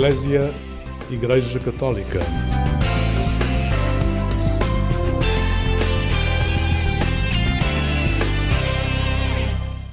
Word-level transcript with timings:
Eclésia 0.00 0.50
Igreja 1.10 1.60
Católica. 1.60 2.20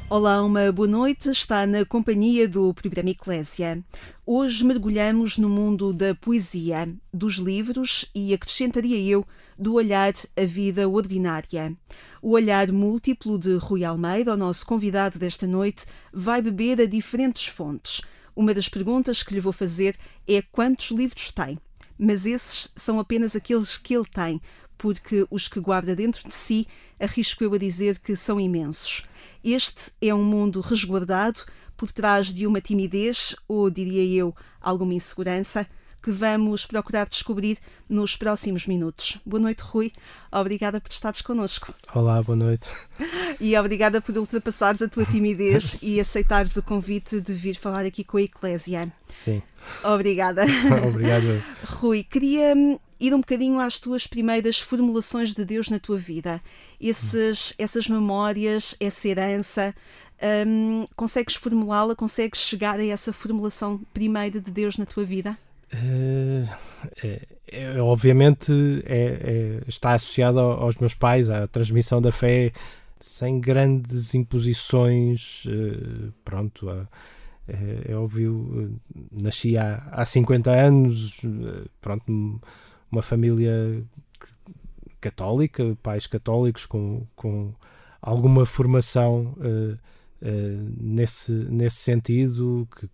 Olá, 0.10 0.42
uma 0.42 0.72
boa 0.72 0.88
noite. 0.88 1.30
Está 1.30 1.68
na 1.68 1.84
companhia 1.84 2.48
do 2.48 2.74
programa 2.74 3.10
Eclésia. 3.10 3.84
Hoje 4.26 4.64
mergulhamos 4.64 5.38
no 5.38 5.50
mundo 5.50 5.92
da 5.92 6.16
poesia, 6.16 6.88
dos 7.14 7.36
livros 7.36 8.10
e, 8.16 8.34
acrescentaria 8.34 8.98
eu, 8.98 9.26
do 9.60 9.74
olhar 9.74 10.14
à 10.38 10.46
vida 10.46 10.88
ordinária. 10.88 11.76
O 12.22 12.32
olhar 12.32 12.72
múltiplo 12.72 13.38
de 13.38 13.58
Rui 13.58 13.84
Almeida, 13.84 14.34
o 14.34 14.38
nosso 14.38 14.66
convidado 14.66 15.20
desta 15.20 15.46
noite, 15.46 15.84
vai 16.14 16.42
beber 16.42 16.80
a 16.80 16.86
diferentes 16.86 17.48
fontes. 17.48 18.02
Uma 18.38 18.54
das 18.54 18.70
perguntas 18.70 19.24
que 19.24 19.34
lhe 19.34 19.40
vou 19.40 19.52
fazer 19.52 19.98
é 20.28 20.44
quantos 20.44 20.92
livros 20.92 21.32
tem. 21.32 21.58
Mas 21.98 22.24
esses 22.24 22.72
são 22.76 23.00
apenas 23.00 23.36
aqueles 23.36 23.80
que 23.80 23.96
ele 23.96 24.06
tem, 24.06 24.40
porque 24.78 25.26
os 25.32 25.48
que 25.48 25.60
guarda 25.60 25.96
dentro 25.96 26.30
de 26.30 26.36
si, 26.36 26.68
arrisco 27.00 27.44
eu 27.44 27.52
a 27.56 27.58
dizer 27.58 27.98
que 27.98 28.16
são 28.16 28.40
imensos. 28.40 29.02
Este 29.44 29.92
é 30.00 30.14
um 30.14 30.24
mundo 30.24 30.62
resguardado 30.62 31.46
por 31.76 31.92
trás 31.92 32.32
de 32.32 32.46
uma 32.46 32.62
timidez, 32.62 33.36
ou 33.48 33.72
diria 33.72 34.06
eu, 34.06 34.36
alguma 34.62 34.94
insegurança, 34.94 35.68
que 36.02 36.12
vamos 36.12 36.66
procurar 36.66 37.08
descobrir 37.10 37.58
nos 37.90 38.16
próximos 38.16 38.66
minutos. 38.68 39.18
Boa 39.26 39.42
noite, 39.42 39.62
Rui. 39.62 39.92
Obrigada 40.32 40.80
por 40.80 40.92
estares 40.92 41.22
connosco. 41.22 41.74
Olá, 41.94 42.22
boa 42.22 42.36
noite. 42.36 42.68
E 43.40 43.56
obrigada 43.56 44.02
por 44.02 44.18
ultrapassares 44.18 44.82
a 44.82 44.88
tua 44.88 45.06
timidez 45.06 45.78
e 45.84 46.00
aceitares 46.00 46.58
o 46.58 46.64
convite 46.64 47.22
de 47.22 47.34
vir 47.34 47.56
falar 47.56 47.86
aqui 47.86 48.04
com 48.04 48.18
a 48.18 48.22
Eclésia. 48.24 48.92
Sim. 49.08 49.44
Obrigada. 49.84 50.44
Obrigado. 50.88 51.44
Rui, 51.66 52.04
queria 52.04 52.56
hum, 52.56 52.80
ir 53.00 53.14
um 53.14 53.20
bocadinho 53.20 53.60
às 53.60 53.80
tuas 53.80 54.08
primeiras 54.08 54.60
formulações 54.60 55.34
de 55.36 55.46
Deus 55.46 55.70
na 55.70 55.78
tua 55.78 55.98
vida. 55.98 56.42
Esses, 56.82 57.54
essas 57.60 57.88
memórias, 57.88 58.76
essa 58.80 59.08
herança, 59.08 59.76
hum, 60.48 60.88
consegues 60.96 61.36
formulá-la? 61.36 61.96
Consegues 61.96 62.42
chegar 62.42 62.80
a 62.80 62.86
essa 62.86 63.14
formulação 63.14 63.80
primeira 63.94 64.42
de 64.42 64.52
Deus 64.52 64.78
na 64.78 64.86
tua 64.86 65.04
vida? 65.04 65.38
Uh, 65.74 66.48
é, 67.04 67.28
é, 67.52 67.82
obviamente 67.82 68.52
é, 68.86 69.62
está 69.68 69.94
associado 69.94 70.40
aos 70.40 70.78
meus 70.78 70.96
pais, 70.96 71.30
à 71.30 71.46
transmissão 71.46 72.02
da 72.02 72.12
fé, 72.12 72.54
sem 73.00 73.40
grandes 73.40 74.16
imposições. 74.16 75.46
Uh, 75.46 76.14
pronto, 76.24 76.70
é, 77.48 77.92
é, 77.92 77.96
óbvio, 77.96 78.80
nasci 79.12 79.58
há, 79.58 79.84
há 79.92 80.06
50 80.06 80.52
anos, 80.52 81.22
pronto, 81.82 82.42
uma 82.90 83.02
família 83.02 83.84
católica, 85.02 85.78
pais 85.84 86.08
católicos 86.08 86.66
com, 86.66 87.06
com 87.16 87.54
alguma 88.02 88.46
formação 88.46 89.36
nesse, 90.80 91.32
nesse 91.32 91.78
sentido, 91.78 92.68
que, 92.76 92.88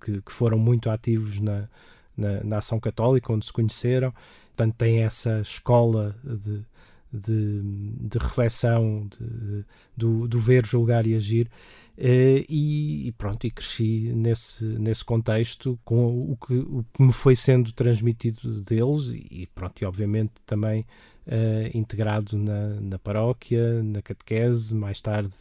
que, 0.00 0.20
que, 0.22 0.32
foram 0.32 0.58
muito 0.58 0.88
ativos 0.88 1.40
na, 1.40 1.68
na, 2.16 2.42
na, 2.44 2.58
Ação 2.58 2.78
Católica, 2.80 3.32
onde 3.32 3.46
se 3.46 3.52
conheceram. 3.52 4.12
Portanto, 4.48 4.74
tem 4.76 5.02
essa 5.02 5.40
escola 5.40 6.14
de, 6.22 6.64
de, 7.12 7.62
de 7.62 8.18
reflexão, 8.18 9.08
de, 9.08 9.64
do, 9.96 10.28
do 10.28 10.40
ver, 10.40 10.66
julgar 10.66 11.06
e 11.06 11.14
agir. 11.14 11.50
Uh, 11.96 12.42
e, 12.48 13.06
e, 13.06 13.12
pronto, 13.12 13.46
e 13.46 13.52
cresci 13.52 14.12
nesse, 14.16 14.64
nesse 14.64 15.04
contexto 15.04 15.78
com 15.84 16.32
o 16.32 16.36
que, 16.36 16.54
o 16.54 16.84
que 16.92 17.02
me 17.02 17.12
foi 17.12 17.36
sendo 17.36 17.72
transmitido 17.72 18.62
deles 18.62 19.12
e 19.14 19.48
pronto, 19.54 19.80
e 19.80 19.84
obviamente 19.84 20.32
também 20.44 20.84
uh, 21.28 21.70
integrado 21.72 22.36
na, 22.36 22.80
na 22.80 22.98
paróquia, 22.98 23.80
na 23.84 24.02
catequese, 24.02 24.74
mais 24.74 25.00
tarde 25.00 25.36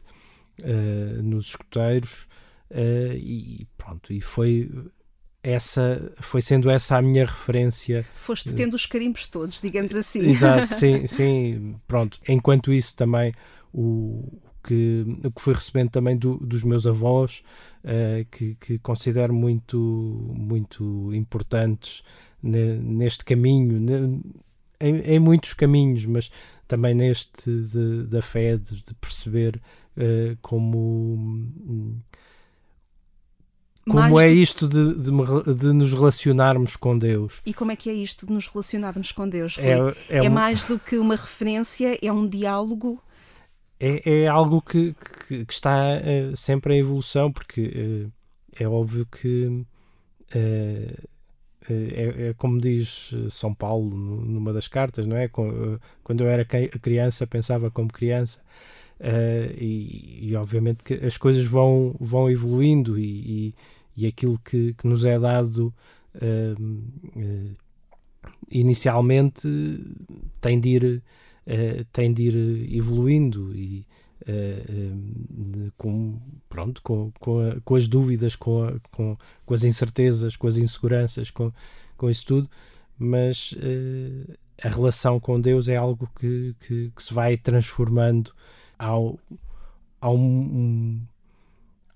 uh, 0.59 1.23
nos 1.23 1.47
escuteiros 1.47 2.27
e 3.15 3.67
pronto, 3.77 4.11
e 4.11 4.19
foi 4.19 4.71
essa 5.43 6.13
foi 6.21 6.41
sendo 6.41 6.69
essa 6.69 6.97
a 6.97 7.01
minha 7.01 7.25
referência. 7.25 8.05
Foste 8.15 8.55
tendo 8.55 8.75
os 8.75 8.85
carimbos 8.85 9.27
todos, 9.27 9.59
digamos 9.59 9.93
assim. 9.93 10.21
Exato, 10.21 10.71
sim, 10.73 11.05
sim, 11.05 11.75
pronto. 11.85 12.17
Enquanto 12.27 12.71
isso 12.71 12.95
também 12.95 13.33
o 13.73 14.41
que, 14.63 15.05
o 15.25 15.31
que 15.31 15.41
fui 15.41 15.53
recebendo 15.53 15.89
também 15.89 16.17
do, 16.17 16.37
dos 16.37 16.63
meus 16.63 16.87
avós, 16.87 17.43
uh, 17.83 18.25
que, 18.31 18.55
que, 18.55 18.79
considero 18.79 19.33
muito, 19.33 19.77
muito 20.33 21.13
importantes 21.13 22.03
ne, 22.41 22.77
neste 22.77 23.25
caminho, 23.25 23.79
ne, 23.79 24.21
em, 24.79 24.99
em, 24.99 25.19
muitos 25.19 25.53
caminhos, 25.53 26.05
mas 26.05 26.31
também 26.67 26.93
neste 26.93 27.51
de, 27.51 28.03
da 28.03 28.21
fé, 28.21 28.57
de, 28.57 28.77
de 28.77 28.93
perceber 28.95 29.61
uh, 29.97 30.37
como 30.41 31.97
como 33.89 34.19
é 34.19 34.29
isto 34.29 34.67
de, 34.67 34.95
de, 34.95 35.55
de, 35.55 35.73
nos 35.73 35.93
relacionarmos 35.93 36.75
com 36.75 36.97
Deus? 36.97 37.41
E 37.45 37.53
como 37.53 37.71
é 37.71 37.75
que 37.75 37.89
é 37.89 37.93
isto 37.93 38.25
de 38.25 38.31
nos 38.31 38.47
relacionarmos 38.47 39.11
com 39.11 39.27
Deus? 39.27 39.57
É, 39.57 39.73
é, 40.09 40.25
é 40.25 40.29
um... 40.29 40.29
mais 40.29 40.65
do 40.65 40.79
que 40.79 40.97
uma 40.97 41.15
referência, 41.15 41.97
é 42.01 42.11
um 42.11 42.27
diálogo? 42.27 43.01
É, 43.79 44.21
é 44.23 44.27
algo 44.27 44.61
que, 44.61 44.95
que, 45.27 45.45
que 45.45 45.53
está 45.53 45.75
uh, 45.75 46.35
sempre 46.35 46.75
em 46.75 46.79
evolução, 46.79 47.31
porque 47.31 48.07
uh, 48.07 48.11
é 48.57 48.67
óbvio 48.67 49.05
que 49.05 49.47
uh, 49.47 49.65
é, 51.69 52.29
é, 52.29 52.33
como 52.37 52.59
diz 52.59 53.13
São 53.29 53.53
Paulo 53.53 53.89
numa 53.89 54.51
das 54.51 54.67
cartas, 54.67 55.05
não 55.05 55.15
é? 55.15 55.27
Quando 55.27 56.21
eu 56.21 56.27
era 56.27 56.45
criança, 56.45 57.25
pensava 57.25 57.71
como 57.71 57.91
criança. 57.91 58.39
E, 59.57 60.29
e, 60.29 60.35
obviamente 60.35 60.83
que 60.83 60.93
as 60.93 61.17
coisas 61.17 61.43
vão, 61.43 61.93
vão 61.99 62.29
evoluindo 62.29 62.97
e, 62.97 63.03
e 63.49 63.55
e 63.95 64.07
aquilo 64.07 64.39
que, 64.39 64.73
que 64.73 64.87
nos 64.87 65.05
é 65.05 65.19
dado 65.19 65.73
uh, 66.15 66.61
uh, 67.19 67.53
inicialmente 68.49 69.47
tem 70.41 70.59
de 70.59 70.69
ir, 70.69 71.03
uh, 71.47 71.85
tem 71.91 72.11
de 72.11 72.23
ir 72.23 72.75
evoluindo 72.75 73.55
e 73.55 73.85
com, 75.77 76.17
pronto, 76.47 76.81
com, 76.81 77.11
com, 77.19 77.39
a, 77.41 77.59
com, 77.59 77.75
as 77.75 77.89
dúvidas, 77.89 78.37
com, 78.37 78.63
a, 78.63 78.79
com, 78.89 79.17
com, 79.45 79.53
as 79.53 79.65
incertezas, 79.65 80.37
com 80.37 80.47
as 80.47 80.55
inseguranças, 80.55 81.29
com, 81.29 81.51
com 81.97 82.09
isso 82.09 82.25
tudo, 82.25 82.49
mas 82.97 83.53
a 84.63 84.69
relação 84.69 85.19
com 85.19 85.41
Deus 85.41 85.67
é 85.67 85.75
algo 85.75 86.09
que, 86.17 86.55
que, 86.61 86.89
que 86.95 87.03
se 87.03 87.13
vai 87.13 87.35
transformando 87.35 88.31
ao, 88.83 89.19
ao 90.01 90.15
um, 90.15 91.01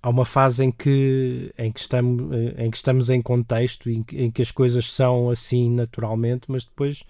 há 0.02 0.10
uma 0.10 0.26
fase 0.26 0.64
em 0.64 0.72
que, 0.72 1.54
em 1.58 1.72
que, 1.72 1.80
estamos, 1.80 2.34
em 2.58 2.72
que 2.72 2.78
estamos 2.78 3.10
em 3.10 3.22
contexto, 3.22 3.90
em 3.90 4.04
que, 4.04 4.18
em 4.18 4.32
que 4.32 4.42
as 4.42 4.52
coisas 4.52 4.92
são 4.92 5.30
assim 5.30 5.70
naturalmente, 5.70 6.46
mas 6.50 6.64
depois 6.64 7.04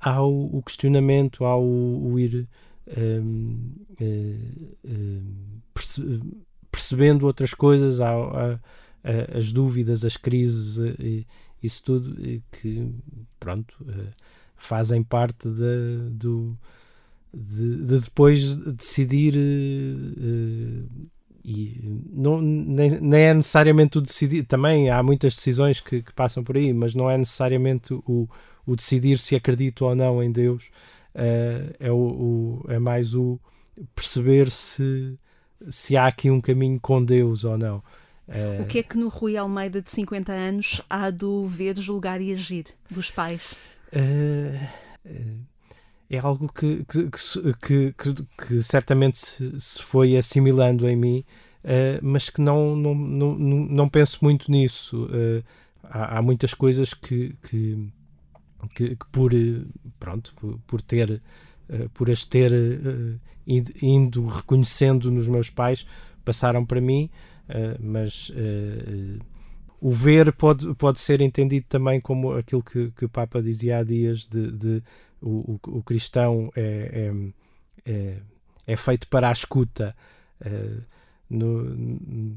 há 0.00 0.22
o, 0.22 0.58
o 0.58 0.62
questionamento, 0.62 1.44
há 1.44 1.56
o, 1.56 2.12
o 2.12 2.18
ir 2.18 2.48
um, 2.96 3.72
uh, 4.00 4.76
um, 4.84 5.60
perce, 5.72 6.20
percebendo 6.70 7.26
outras 7.26 7.54
coisas, 7.54 8.00
há, 8.00 8.10
há, 8.10 8.52
há, 9.04 9.38
as 9.38 9.52
dúvidas, 9.52 10.04
as 10.04 10.16
crises, 10.16 10.78
e, 10.98 11.26
isso 11.62 11.82
tudo 11.82 12.14
que 12.50 12.92
pronto 13.40 13.74
fazem 14.56 15.02
parte 15.02 15.48
de, 15.48 16.10
do, 16.10 16.56
de, 17.34 17.86
de 17.86 18.00
depois 18.00 18.54
decidir 18.54 19.36
uh, 19.36 21.06
e 21.44 21.80
não, 22.12 22.40
nem, 22.40 22.90
nem, 23.00 23.22
é 23.22 23.32
necessariamente 23.32 23.98
o 23.98 24.00
decidir, 24.00 24.42
também 24.42 24.90
há 24.90 25.00
muitas 25.00 25.36
decisões 25.36 25.80
que, 25.80 26.02
que, 26.02 26.12
passam 26.12 26.42
por 26.42 26.56
aí, 26.56 26.72
mas 26.72 26.92
não 26.92 27.08
é 27.08 27.16
necessariamente 27.16 27.94
o, 27.94 28.28
o 28.66 28.74
decidir 28.74 29.16
se 29.16 29.36
acredito 29.36 29.84
ou 29.84 29.94
não 29.94 30.20
em 30.20 30.32
Deus, 30.32 30.70
uh, 31.14 31.72
é, 31.78 31.92
o, 31.92 31.96
o, 31.96 32.64
é 32.68 32.80
mais 32.80 33.14
o 33.14 33.38
perceber 33.94 34.50
se, 34.50 35.16
se 35.68 35.96
há 35.96 36.06
aqui 36.06 36.32
um 36.32 36.40
caminho 36.40 36.80
com 36.80 37.04
Deus 37.04 37.44
ou 37.44 37.56
não. 37.56 37.76
Uh, 38.26 38.62
o 38.62 38.66
que 38.66 38.80
é 38.80 38.82
que 38.82 38.98
no 38.98 39.08
Rui 39.08 39.36
Almeida 39.36 39.80
de 39.80 39.88
50 39.88 40.32
anos 40.32 40.82
há 40.90 41.10
do 41.10 41.46
ver, 41.46 41.78
julgar 41.78 42.20
e 42.20 42.32
agir 42.32 42.64
dos 42.90 43.08
pais? 43.08 43.56
Uh, 43.92 44.66
é 46.08 46.18
algo 46.18 46.48
que, 46.52 46.84
que, 46.84 47.10
que, 47.60 47.92
que, 47.92 48.14
que 48.46 48.62
certamente 48.62 49.18
se, 49.18 49.82
foi 49.82 50.16
assimilando 50.16 50.88
em 50.88 50.96
mim, 50.96 51.24
uh, 51.64 51.98
mas 52.02 52.30
que 52.30 52.40
não, 52.40 52.76
não, 52.76 52.94
não, 52.94 53.36
não 53.36 53.88
penso 53.88 54.18
muito 54.22 54.50
nisso. 54.50 55.06
Uh, 55.06 55.44
há, 55.82 56.18
há, 56.18 56.22
muitas 56.22 56.54
coisas 56.54 56.94
que, 56.94 57.34
que, 57.42 57.88
que, 58.74 58.96
por, 59.10 59.32
pronto, 59.98 60.32
por, 60.36 60.58
por 60.66 60.82
ter, 60.82 61.20
uh, 61.68 61.88
por 61.90 62.10
as 62.10 62.24
ter 62.24 62.52
indo, 63.46 63.72
indo, 63.82 64.26
reconhecendo 64.26 65.10
nos 65.10 65.26
meus 65.26 65.50
pais, 65.50 65.84
passaram 66.24 66.64
para 66.64 66.80
mim, 66.80 67.10
mas 67.78 68.32
o 69.80 69.92
ver 69.92 70.32
pode, 70.32 70.74
pode 70.74 70.98
ser 70.98 71.20
entendido 71.20 71.66
também 71.68 72.00
como 72.00 72.32
aquilo 72.32 72.62
que, 72.62 72.90
que 72.90 73.04
o 73.04 73.08
Papa 73.08 73.40
dizia 73.40 73.78
há 73.78 73.82
dias 73.84 74.26
de, 74.26 74.50
de 74.50 74.82
o, 75.20 75.58
o, 75.66 75.78
o, 75.78 75.82
cristão 75.82 76.50
é, 76.54 77.10
é, 77.86 77.92
é, 77.92 78.16
é, 78.66 78.76
feito 78.76 79.08
para 79.08 79.28
a 79.28 79.32
escuta. 79.32 79.96
Uh, 80.40 80.82
no, 81.28 82.36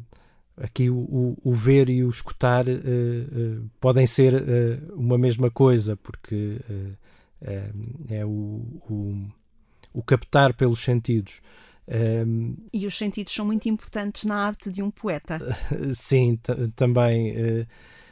aqui 0.62 0.90
o, 0.90 1.38
o, 1.42 1.54
ver 1.54 1.90
e 1.90 2.04
o 2.04 2.10
escutar 2.10 2.68
uh, 2.68 2.72
uh, 2.72 3.70
podem 3.80 4.06
ser 4.06 4.34
uh, 4.34 4.96
uma 4.96 5.18
mesma 5.18 5.50
coisa, 5.50 5.96
porque 5.96 6.60
é 8.10 8.26
o, 8.26 8.30
o, 8.90 9.28
o, 9.94 10.04
captar 10.04 10.54
pelos 10.54 10.80
sentidos. 10.80 11.42
Um, 11.88 12.56
e 12.72 12.86
os 12.86 12.98
sentidos 12.98 13.34
são 13.34 13.46
muito 13.46 13.68
importantes 13.68 14.26
na 14.26 14.46
arte 14.46 14.70
de 14.70 14.84
um 14.84 14.92
poeta. 14.92 15.40
Sim, 15.96 16.38
também. 16.76 17.34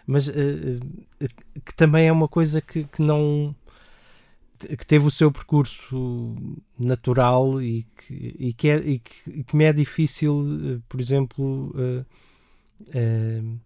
Mas 0.06 0.30
que 0.30 1.76
também 1.76 2.08
é 2.08 2.12
uma 2.12 2.28
coisa 2.28 2.62
que, 2.62 2.86
que 2.86 3.02
não. 3.02 3.54
Que 4.58 4.86
teve 4.86 5.06
o 5.06 5.12
seu 5.12 5.32
percurso 5.32 6.36
natural 6.80 7.62
e 7.62 7.84
que, 7.84 8.36
e 8.40 8.54
que, 8.54 8.70
é, 8.70 8.78
e 8.78 9.00
que, 9.00 9.44
que 9.44 9.56
me 9.56 9.66
é 9.66 9.74
difícil, 9.74 10.82
por 10.88 11.00
exemplo, 11.00 11.74
uh, 11.76 13.60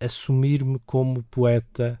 assumir-me 0.00 0.78
como 0.84 1.22
poeta 1.24 2.00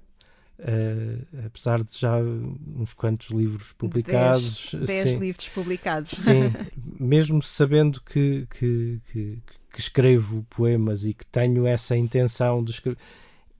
Uh, 0.58 1.46
apesar 1.46 1.82
de 1.82 1.98
já 1.98 2.18
uns 2.20 2.94
quantos 2.94 3.30
livros 3.30 3.72
publicados. 3.72 4.70
Dez, 4.72 4.86
dez 4.86 5.14
livros 5.14 5.48
publicados. 5.48 6.10
Sim, 6.10 6.52
mesmo 7.00 7.42
sabendo 7.42 8.00
que, 8.00 8.46
que, 8.48 9.00
que, 9.10 9.42
que, 9.72 9.80
escrevo 9.80 10.46
poemas 10.48 11.04
e 11.04 11.14
que 11.14 11.26
tenho 11.26 11.66
essa 11.66 11.96
intenção 11.96 12.62
de 12.62 12.70
escrever, 12.70 12.96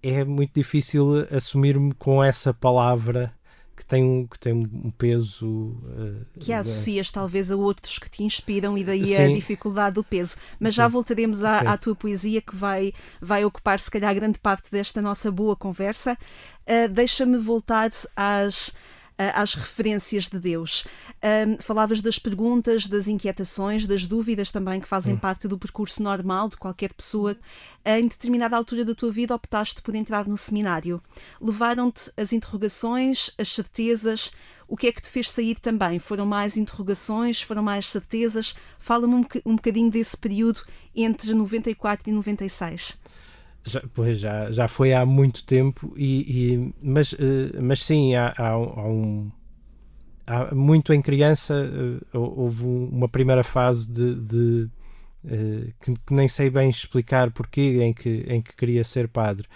é 0.01 0.23
muito 0.23 0.53
difícil 0.55 1.27
assumir-me 1.29 1.93
com 1.95 2.23
essa 2.23 2.55
palavra 2.55 3.35
que 3.83 3.89
tem 3.89 4.05
um, 4.05 4.27
que 4.27 4.39
tem 4.39 4.53
um 4.53 4.91
peso. 4.91 5.47
Uh, 5.47 6.25
que 6.39 6.53
associas 6.53 7.09
uh, 7.09 7.13
talvez 7.13 7.51
a 7.51 7.57
outros 7.57 7.99
que 7.99 8.09
te 8.09 8.23
inspiram 8.23 8.79
e 8.79 8.85
daí 8.85 9.07
sim. 9.07 9.23
a 9.23 9.35
dificuldade 9.35 9.95
do 9.95 10.05
peso. 10.05 10.37
Mas 10.59 10.73
sim. 10.75 10.77
já 10.77 10.89
voltaremos 10.89 11.43
à, 11.43 11.59
à, 11.59 11.77
tua 11.77 11.95
poesia 11.95 12.41
que 12.41 12.55
vai, 12.55 12.93
vai 13.21 13.45
ocupar 13.45 13.81
se 13.81 13.91
calhar 13.91 14.15
grande 14.15 14.39
parte 14.39 14.71
desta 14.71 15.03
nossa 15.03 15.31
boa 15.31 15.57
conversa. 15.57 16.17
Uh, 16.63 16.89
Deixa-me 16.89 17.39
voltar 17.39 17.91
às 18.17 18.73
às 19.35 19.55
referências 19.55 20.29
de 20.29 20.39
Deus. 20.39 20.85
Um, 21.23 21.57
falavas 21.61 22.01
das 22.01 22.19
perguntas, 22.19 22.87
das 22.87 23.07
inquietações, 23.07 23.87
das 23.87 24.07
dúvidas 24.07 24.51
também 24.51 24.81
que 24.81 24.89
fazem 24.89 25.15
hum. 25.15 25.19
parte 25.19 25.47
do 25.47 25.59
percurso 25.59 26.03
normal 26.03 26.49
de 26.49 26.57
qualquer 26.57 26.93
pessoa. 26.93 27.37
Em 27.85 28.07
determinada 28.07 28.57
altura 28.57 28.85
da 28.85 28.95
tua 28.95 29.11
vida 29.11 29.35
optaste 29.35 29.83
por 29.83 29.95
entrar 29.95 30.27
no 30.27 30.37
seminário. 30.37 31.03
Levaram-te 31.41 32.11
as 32.17 32.33
interrogações, 32.33 33.31
as 33.39 33.49
certezas. 33.49 34.31
O 34.67 34.77
que 34.77 34.87
é 34.87 34.93
que 34.93 35.03
te 35.03 35.11
fez 35.11 35.31
sair 35.31 35.61
também? 35.61 35.99
Foram 35.99 36.25
mais 36.25 36.57
interrogações? 36.57 37.43
Foram 37.43 37.63
mais 37.63 37.89
certezas? 37.89 38.55
Fala-me 38.79 39.15
um, 39.15 39.25
um 39.45 39.57
bocadinho 39.57 39.91
desse 39.91 40.17
período 40.17 40.63
entre 40.95 41.35
94 41.35 42.09
e 42.09 42.13
96. 42.13 42.99
Já, 43.65 43.81
pois 43.95 44.19
já, 44.19 44.51
já 44.51 44.67
foi 44.67 44.93
há 44.93 45.07
muito 45.07 45.45
tempo, 45.45 45.93
e, 45.97 46.55
e 46.55 46.75
mas, 46.83 47.13
uh, 47.13 47.17
mas 47.61 47.85
sim, 47.85 48.15
há, 48.15 48.35
há, 48.37 48.49
há, 48.49 48.57
um. 48.57 49.31
Há 50.27 50.55
muito 50.55 50.93
em 50.93 51.01
criança 51.01 51.55
uh, 51.55 52.19
houve 52.19 52.65
uma 52.65 53.09
primeira 53.09 53.45
fase 53.45 53.89
de, 53.89 54.15
de 54.17 54.71
uh, 55.25 55.73
que, 55.81 55.95
nem 56.11 56.29
sei 56.29 56.51
bem 56.51 56.71
explicar 56.71 57.31
porquê 57.31 57.83
em 57.83 57.93
que, 57.93 58.25
em 58.29 58.43
que 58.43 58.55
queria 58.57 58.83
ser 58.83 59.09
padre. 59.09 59.47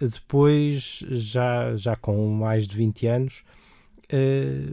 depois, 0.00 1.04
já, 1.10 1.76
já 1.76 1.96
com 1.96 2.28
mais 2.28 2.66
de 2.66 2.76
20 2.76 3.06
anos, 3.06 3.44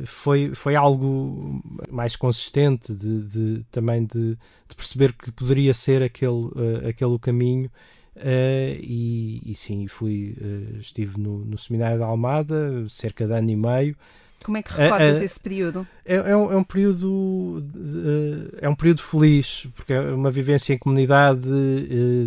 foi, 0.06 0.54
foi 0.54 0.76
algo 0.76 1.62
mais 1.90 2.16
consistente 2.16 2.94
de, 2.94 3.24
de 3.24 3.64
também 3.72 4.06
de, 4.06 4.38
de, 4.68 4.76
perceber 4.76 5.14
que 5.14 5.32
poderia 5.32 5.74
ser 5.74 6.04
aquele, 6.04 6.50
aquele 6.88 7.18
caminho 7.18 7.70
Uh, 8.16 8.76
e, 8.82 9.42
e, 9.46 9.56
sim, 9.56 9.88
fui, 9.88 10.36
uh, 10.42 10.80
estive 10.80 11.18
no, 11.18 11.46
no, 11.46 11.58
Seminário 11.58 11.98
da 11.98 12.06
Almada 12.06 12.86
cerca 12.90 13.26
de 13.26 13.34
ano 13.34 13.50
e 13.50 13.56
meio. 13.56 13.96
Como 14.44 14.58
é 14.58 14.64
que 14.64 14.74
recordas 14.74 15.22
uh, 15.22 15.24
esse 15.24 15.40
período? 15.40 15.88
É, 16.04 16.16
é, 16.16 16.36
um, 16.36 16.52
é 16.52 16.58
um, 16.58 16.64
período 16.64 17.64
de, 17.74 18.50
é 18.60 18.68
um 18.68 18.76
período 18.76 19.02
feliz 19.02 19.68
porque 19.76 19.94
é 19.94 20.02
uma 20.02 20.30
vivência 20.30 20.74
em 20.74 20.78
comunidade 20.78 21.48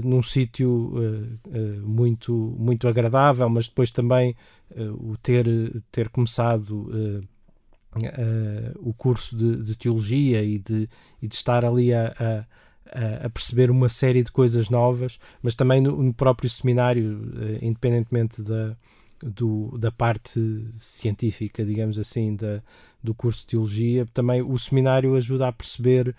num 0.05 0.23
sítio 0.23 0.95
muito 1.83 2.55
muito 2.57 2.87
agradável, 2.87 3.49
mas 3.51 3.67
depois 3.67 3.91
também 3.91 4.37
o 4.77 5.17
ter 5.19 5.45
ter 5.91 6.09
começado 6.09 6.89
o 8.79 8.95
curso 8.95 9.37
de, 9.37 9.57
de, 9.57 9.77
teologia 9.77 10.43
e 10.43 10.59
de, 10.61 10.89
e 11.21 11.27
de 11.27 11.35
estar 11.35 11.65
ali 11.65 11.93
a, 11.93 12.15
a 12.19 12.45
a, 12.91 13.29
perceber 13.29 13.71
uma 13.71 13.89
série 13.89 14.23
de 14.23 14.31
coisas 14.31 14.69
novas, 14.69 15.19
mas 15.43 15.55
também 15.55 15.81
no, 15.81 16.03
no 16.03 16.15
próprio 16.15 16.49
seminário, 16.49 17.33
eh, 17.41 17.59
independentemente 17.63 18.43
da, 18.43 18.77
do, 19.23 19.77
da 19.79 19.91
parte 19.91 20.41
científica, 20.73 21.65
digamos 21.65 21.99
assim, 21.99 22.37
da, 22.37 22.63
do 23.03 23.15
curso 23.15 23.41
de 23.41 23.47
teologia, 23.49 24.07
também 24.13 24.43
o 24.43 24.59
seminário 24.59 25.15
ajuda 25.15 25.49
a 25.49 25.53
perceber 25.53 26.15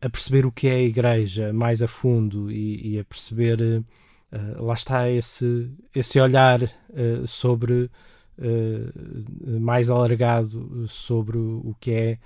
a 0.00 0.08
perceber 0.08 0.46
o 0.46 0.52
que 0.52 0.68
é 0.68 0.76
a 0.76 0.82
igreja 0.82 1.52
mais 1.52 1.82
a 1.82 1.88
fundo 1.88 2.52
e, 2.52 2.94
e 2.94 3.00
a 3.00 3.04
perceber 3.04 3.60
uh, 3.60 4.64
lá 4.64 4.74
está 4.74 5.10
esse 5.10 5.68
esse 5.92 6.20
olhar 6.20 6.62
uh, 6.62 7.26
sobre 7.26 7.90
uh, 8.38 9.60
mais 9.60 9.90
alargado 9.90 10.86
sobre 10.86 11.36
o 11.36 11.74
que 11.80 11.90
é 11.90 12.18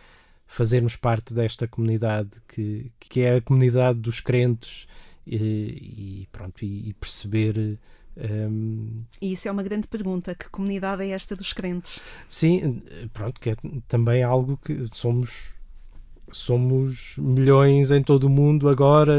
fazermos 0.53 0.97
parte 0.97 1.33
desta 1.33 1.67
comunidade 1.67 2.31
que, 2.47 2.93
que 3.01 3.23
é 3.23 3.37
a 3.37 3.41
comunidade 3.41 3.99
dos 3.99 4.21
crentes 4.21 4.87
e, 5.27 5.37
e 6.23 6.29
pronto 6.31 6.63
e, 6.63 6.91
e 6.91 6.93
perceber 6.95 7.79
um... 8.17 9.03
E 9.21 9.33
isso 9.33 9.49
é 9.49 9.51
uma 9.51 9.63
grande 9.63 9.89
pergunta. 9.89 10.35
Que 10.35 10.51
comunidade 10.51 11.03
é 11.03 11.09
esta 11.09 11.35
dos 11.35 11.55
crentes? 11.55 12.01
Sim, 12.29 12.83
pronto, 13.15 13.41
que 13.41 13.51
é 13.51 13.55
também 13.89 14.23
algo 14.23 14.59
que 14.59 14.87
somos 14.93 15.55
somos 16.31 17.17
milhões 17.19 17.91
em 17.91 18.03
todo 18.03 18.25
o 18.25 18.31
mundo 18.31 18.69
agora, 18.69 19.19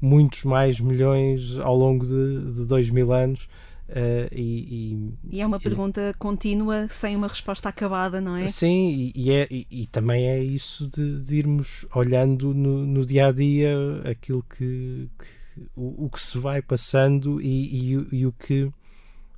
muitos 0.00 0.44
mais 0.44 0.78
milhões 0.78 1.58
ao 1.58 1.76
longo 1.76 2.06
de, 2.06 2.52
de 2.52 2.66
dois 2.66 2.90
mil 2.90 3.12
anos. 3.12 3.48
Uh, 3.94 4.26
e, 4.32 5.14
e, 5.30 5.36
e, 5.36 5.40
é 5.40 5.46
uma 5.46 5.60
pergunta 5.60 6.12
contínua, 6.18 6.88
sem 6.90 7.14
uma 7.14 7.28
resposta 7.28 7.68
acabada, 7.68 8.20
não 8.20 8.36
é? 8.36 8.48
Sim, 8.48 9.12
e, 9.14 9.30
é, 9.30 9.46
e 9.48 9.86
também 9.86 10.26
é 10.26 10.42
isso 10.42 10.88
de, 10.88 11.20
de 11.20 11.36
irmos 11.36 11.86
olhando 11.94 12.52
no, 12.52 12.84
no, 12.84 13.06
dia 13.06 13.28
a 13.28 13.32
dia 13.32 13.72
aquilo 14.04 14.42
que, 14.42 15.08
que 15.16 15.60
o, 15.76 16.06
o, 16.06 16.10
que 16.10 16.20
se 16.20 16.36
vai 16.36 16.60
passando 16.60 17.40
e, 17.40 18.26
o 18.26 18.32
que 18.32 18.68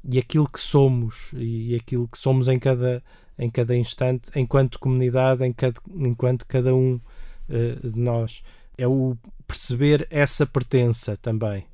e 0.03 0.19
aquilo 0.19 0.49
que 0.49 0.61
somos 0.61 1.33
e 1.35 1.75
aquilo 1.75 2.09
que 2.09 2.17
somos 2.17 2.49
em 2.49 2.59
cada 2.59 3.03
em 3.39 3.51
cada 3.51 3.77
instante, 3.77 4.31
enquanto 4.35 4.79
comunidade, 4.79 5.45
em 5.45 5.53
cada, 5.53 5.79
enquanto 5.95 6.47
cada 6.47 6.75
um 6.75 6.95
uh, 6.95 7.91
de 7.91 7.99
nós 7.99 8.43
é 8.79 8.89
o 8.89 9.19
perceber 9.47 10.07
essa 10.11 10.47
pertença 10.47 11.15
também. 11.19 11.67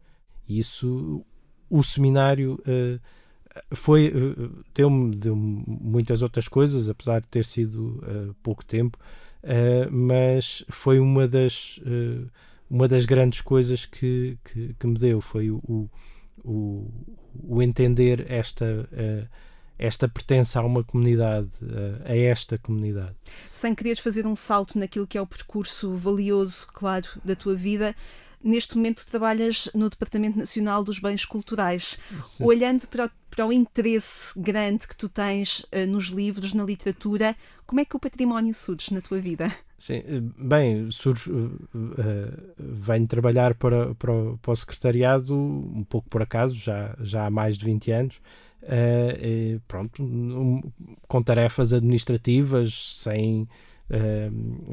Isso 0.48 1.24
o 1.72 1.82
seminário 1.82 2.62
uh, 2.66 3.00
foi 3.74 4.08
uh, 4.08 4.64
deu-me 4.74 5.16
deu 5.16 5.34
muitas 5.34 6.22
outras 6.22 6.46
coisas, 6.46 6.90
apesar 6.90 7.22
de 7.22 7.28
ter 7.28 7.46
sido 7.46 7.98
uh, 8.02 8.34
pouco 8.42 8.62
tempo, 8.64 8.98
mas 9.90 10.64
foi 10.68 11.00
uma 11.00 11.26
das 11.26 11.80
uma 12.70 12.86
das 12.86 13.04
grandes 13.04 13.40
coisas 13.40 13.84
que, 13.84 14.38
que, 14.44 14.72
que 14.78 14.86
me 14.86 14.96
deu 14.96 15.20
foi 15.20 15.50
o, 15.50 15.90
o, 16.44 16.88
o 17.42 17.60
entender 17.60 18.24
esta 18.30 18.88
esta 19.76 20.08
pertença 20.08 20.60
a 20.60 20.64
uma 20.64 20.84
comunidade, 20.84 21.50
a 22.04 22.16
esta 22.16 22.56
comunidade. 22.56 23.16
Sem 23.50 23.74
quereres 23.74 23.98
fazer 23.98 24.24
um 24.28 24.36
salto 24.36 24.78
naquilo 24.78 25.08
que 25.08 25.18
é 25.18 25.20
o 25.20 25.26
percurso 25.26 25.92
valioso, 25.96 26.68
claro, 26.72 27.08
da 27.24 27.34
tua 27.34 27.56
vida, 27.56 27.96
neste 28.42 28.76
momento 28.76 29.06
trabalhas 29.06 29.68
no 29.74 29.88
Departamento 29.88 30.38
Nacional 30.38 30.82
dos 30.82 30.98
Bens 30.98 31.24
Culturais. 31.24 31.98
Sim. 32.20 32.44
Olhando 32.44 32.88
para 32.88 33.06
o, 33.06 33.10
para 33.30 33.46
o, 33.46 33.52
interesse 33.52 34.32
grande 34.38 34.86
que 34.86 34.96
tu 34.96 35.08
tens 35.08 35.60
uh, 35.60 35.86
nos 35.88 36.06
livros, 36.06 36.52
na 36.52 36.64
literatura, 36.64 37.36
como 37.66 37.80
é 37.80 37.84
que 37.84 37.96
o 37.96 38.00
património 38.00 38.52
surge 38.52 38.92
na 38.92 39.00
tua 39.00 39.20
vida? 39.20 39.54
Sim, 39.78 40.02
eh, 40.06 40.20
bem, 40.38 40.90
surge, 40.90 41.30
uh, 41.30 41.58
venho 42.58 43.06
trabalhar 43.06 43.54
para, 43.54 43.94
para, 43.94 44.12
o, 44.12 44.38
para 44.38 44.52
o 44.52 44.56
secretariado 44.56 45.34
um 45.34 45.84
pouco 45.84 46.08
por 46.08 46.22
acaso, 46.22 46.54
já, 46.54 46.94
já 47.00 47.26
há 47.26 47.30
mais 47.30 47.58
de 47.58 47.64
20 47.64 47.90
anos, 47.90 48.20
uh, 48.62 49.60
pronto, 49.66 50.02
um, 50.02 50.60
com 51.08 51.22
tarefas 51.22 51.72
administrativas, 51.72 52.98
sem, 52.98 53.48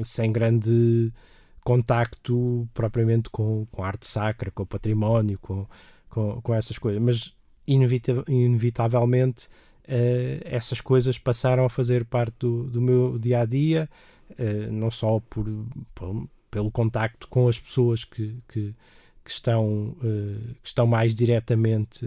sem 0.04 0.32
grande 0.32 1.12
contacto 1.64 2.68
propriamente 2.74 3.30
com, 3.30 3.66
com 3.70 3.84
a 3.84 3.86
arte 3.86 4.06
sacra, 4.06 4.50
com 4.50 4.62
o 4.62 4.66
património, 4.66 5.38
com, 5.38 5.66
com, 6.08 6.40
com 6.40 6.54
essas 6.54 6.78
coisas. 6.78 7.00
Mas 7.00 7.34
inevitavelmente 7.66 9.46
uh, 9.46 10.40
essas 10.44 10.80
coisas 10.80 11.18
passaram 11.18 11.64
a 11.64 11.70
fazer 11.70 12.04
parte 12.04 12.34
do, 12.40 12.64
do 12.64 12.80
meu 12.80 13.18
dia 13.18 13.40
a 13.40 13.44
dia, 13.44 13.88
uh, 14.30 14.72
não 14.72 14.90
só 14.90 15.20
por, 15.20 15.46
por, 15.94 16.28
pelo 16.50 16.70
contacto 16.70 17.28
com 17.28 17.48
as 17.48 17.58
pessoas 17.58 18.04
que, 18.04 18.36
que, 18.48 18.74
que 19.24 19.30
estão, 19.30 19.96
uh, 19.98 20.54
que 20.62 20.68
estão 20.68 20.86
mais 20.86 21.14
diretamente 21.14 22.06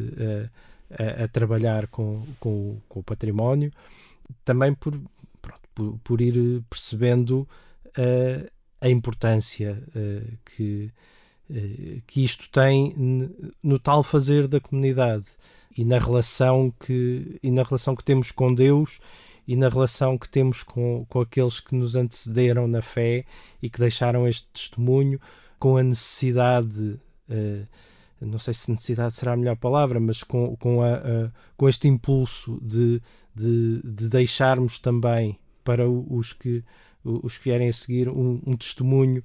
a, 0.92 1.24
a, 1.24 1.28
trabalhar 1.28 1.88
com, 1.88 2.24
com, 2.40 2.78
com, 2.90 3.00
o 3.00 3.04
património, 3.04 3.72
também 4.44 4.74
por, 4.74 5.00
pronto, 5.42 5.70
por, 5.74 6.00
por, 6.04 6.22
ir 6.22 6.62
percebendo 6.70 7.48
a 8.84 8.90
importância 8.90 9.82
que 10.46 10.92
eh, 11.52 12.00
que 12.08 12.24
isto 12.24 12.50
tem 12.50 12.94
no 13.62 13.78
tal 13.78 14.02
fazer 14.02 14.48
da 14.48 14.62
comunidade 14.62 15.26
e 15.78 15.84
na 15.84 16.00
relação 16.00 16.74
que 16.80 17.38
e 17.44 17.52
na 17.52 17.64
relação 17.64 17.96
que 17.96 18.04
temos 18.04 18.32
com 18.32 18.54
Deus 18.54 19.00
e 19.46 19.56
na 19.58 19.68
relação 19.68 20.18
que 20.18 20.30
temos 20.30 20.64
com, 20.64 21.06
com 21.10 21.20
aqueles 21.20 21.60
que 21.60 21.76
nos 21.76 21.98
antecederam 21.98 22.66
na 22.66 22.82
fé 22.82 23.26
e 23.62 23.70
que 23.70 23.78
deixaram 23.78 24.26
este 24.26 24.48
testemunho 24.54 25.20
com 25.60 25.76
a 25.76 25.84
necessidade 25.84 27.00
uh, 27.30 27.68
não 28.22 28.40
sei 28.40 28.54
se 28.54 28.72
necessidade 28.72 29.14
será 29.14 29.34
a 29.34 29.38
melhor 29.38 29.58
palavra 29.58 30.00
mas 30.00 30.24
com, 30.24 30.56
com, 30.56 30.82
a, 30.82 30.96
a, 30.96 31.32
com 31.58 31.68
este 31.68 31.90
impulso 31.90 32.58
de, 32.62 33.02
de, 33.36 33.82
de 33.84 34.08
deixarmos 34.10 34.80
também 34.80 35.38
para 35.62 35.90
os 35.90 36.32
que 36.32 36.64
os 37.04 37.38
que 37.38 37.46
vierem 37.46 37.70
a 37.70 37.74
seguir 37.74 38.10
um, 38.10 38.42
um 38.46 38.56
testemunho 38.56 39.24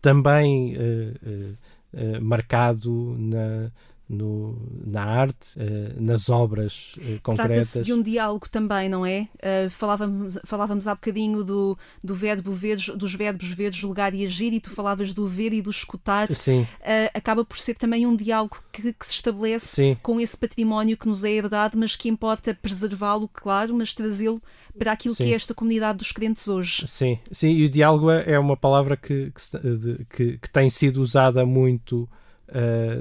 também 0.00 0.76
uh, 0.76 1.56
uh, 1.94 2.22
marcado 2.22 3.16
na, 3.18 3.70
no, 4.08 4.56
na 4.84 5.02
arte, 5.02 5.58
uh, 5.58 6.00
nas 6.00 6.28
obras 6.28 6.94
uh, 6.96 7.20
concretas. 7.22 7.72
Trata-se 7.72 7.82
de 7.82 7.92
um 7.92 8.00
diálogo 8.00 8.48
também, 8.48 8.88
não 8.88 9.04
é? 9.04 9.28
Uh, 9.34 9.70
falávamos, 9.70 10.38
falávamos 10.44 10.86
há 10.86 10.94
bocadinho 10.94 11.42
do, 11.42 11.76
do 12.02 12.14
verbo 12.14 12.52
ver, 12.52 12.76
dos 12.76 13.14
verbos 13.14 13.48
ver, 13.48 13.74
julgar 13.74 14.14
e 14.14 14.24
agir, 14.24 14.52
e 14.52 14.60
tu 14.60 14.70
falavas 14.70 15.12
do 15.12 15.26
ver 15.26 15.52
e 15.52 15.60
do 15.60 15.70
escutar. 15.70 16.30
Sim. 16.30 16.66
acaba 17.14 17.44
por 17.44 17.58
ser 17.58 17.74
também 17.74 18.06
um 18.06 18.14
diálogo 18.14 18.62
que, 18.72 18.92
que 18.92 19.06
se 19.06 19.14
estabelece 19.14 19.66
Sim. 19.66 19.96
com 20.02 20.20
esse 20.20 20.36
património 20.36 20.96
que 20.96 21.08
nos 21.08 21.24
é 21.24 21.30
herdado, 21.30 21.76
mas 21.76 21.96
que 21.96 22.08
importa 22.08 22.54
preservá-lo, 22.54 23.28
claro, 23.32 23.74
mas 23.74 23.92
trazê-lo 23.92 24.40
para 24.78 24.92
aquilo 24.92 25.14
Sim. 25.14 25.24
que 25.24 25.32
é 25.32 25.34
esta 25.34 25.54
comunidade 25.54 25.98
dos 25.98 26.12
crentes 26.12 26.46
hoje. 26.46 26.86
Sim, 26.86 27.18
Sim. 27.30 27.48
e 27.48 27.64
o 27.64 27.68
diálogo 27.68 28.10
é, 28.10 28.32
é 28.32 28.38
uma 28.38 28.56
palavra 28.56 28.96
que, 28.96 29.32
que, 29.32 30.04
que, 30.10 30.38
que 30.38 30.50
tem 30.50 30.70
sido 30.70 31.00
usada 31.00 31.44
muito 31.44 32.08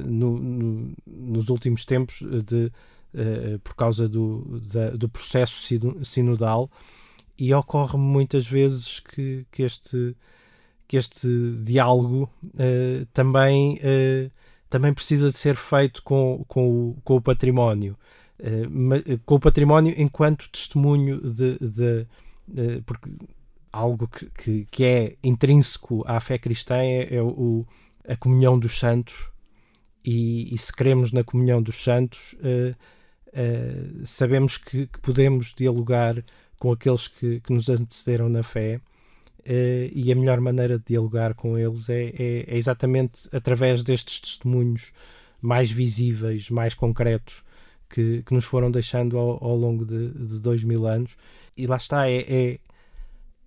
no, 0.05 0.39
no, 0.39 0.93
nos 1.05 1.49
últimos 1.49 1.85
tempos 1.85 2.23
de, 2.45 2.71
uh, 3.13 3.59
por 3.59 3.75
causa 3.75 4.07
do, 4.07 4.61
da, 4.71 4.91
do 4.91 5.07
processo 5.07 5.61
sinodal 6.03 6.69
e 7.37 7.53
ocorre 7.53 7.97
muitas 7.97 8.47
vezes 8.47 8.99
que, 8.99 9.45
que, 9.51 9.63
este, 9.63 10.15
que 10.87 10.97
este 10.97 11.27
diálogo 11.63 12.29
uh, 12.43 13.05
também, 13.13 13.79
também 14.69 14.93
precisa 14.93 15.29
de 15.29 15.35
ser 15.35 15.55
feito 15.55 16.01
com, 16.03 16.43
com, 16.47 16.69
o, 16.69 16.97
com 17.03 17.15
o 17.17 17.21
património. 17.21 17.97
com 19.25 19.35
o 19.35 19.39
património 19.39 19.93
enquanto 19.97 20.49
testemunho 20.49 21.19
de, 21.21 21.57
de, 21.59 22.07
de 22.47 22.81
porque 22.85 23.09
algo 23.71 24.07
que, 24.07 24.29
que, 24.29 24.67
que, 24.71 24.85
é 24.85 25.15
intrínseco 25.21 26.03
à 26.07 26.21
fé 26.21 26.37
cristã 26.37 26.77
é, 26.77 27.15
é 27.15 27.21
o, 27.21 27.65
a 28.07 28.15
comunhão 28.15 28.57
dos 28.57 28.79
santos 28.79 29.29
e, 30.05 30.53
e 30.53 30.57
se 30.57 30.71
cremos 30.71 31.11
na 31.11 31.23
comunhão 31.23 31.61
dos 31.61 31.83
santos, 31.83 32.33
uh, 32.33 32.75
uh, 33.29 34.05
sabemos 34.05 34.57
que, 34.57 34.85
que, 34.85 34.99
podemos 34.99 35.53
dialogar 35.57 36.23
com 36.59 36.71
aqueles 36.71 37.07
que, 37.07 37.39
que 37.39 37.51
nos 37.51 37.69
antecederam 37.69 38.29
na 38.29 38.43
fé. 38.43 38.79
Uh, 39.39 39.89
e 39.93 40.11
a 40.11 40.15
melhor 40.15 40.39
maneira 40.39 40.77
de 40.77 40.85
dialogar 40.85 41.33
com 41.35 41.57
eles 41.57 41.87
é, 41.89 42.05
é, 42.05 42.45
é, 42.47 42.57
exatamente 42.57 43.29
através 43.31 43.83
destes 43.83 44.19
testemunhos 44.19 44.91
mais 45.39 45.71
visíveis, 45.71 46.49
mais 46.49 46.73
concretos 46.73 47.43
que, 47.87 48.23
que 48.23 48.33
nos 48.33 48.45
foram 48.45 48.71
deixando 48.71 49.17
ao, 49.17 49.43
ao 49.43 49.55
longo 49.55 49.85
de, 49.85 50.09
de, 50.09 50.39
dois 50.39 50.63
mil 50.63 50.87
anos. 50.87 51.15
E 51.55 51.67
lá 51.67 51.77
está, 51.77 52.09
é, 52.09 52.25
é, 52.27 52.59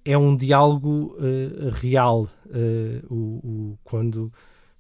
é 0.05 0.17
um 0.17 0.37
diálogo 0.37 1.17
uh, 1.19 1.71
real. 1.71 2.29
Uh, 2.47 3.13
o, 3.13 3.17
o, 3.17 3.79
quando 3.83 4.33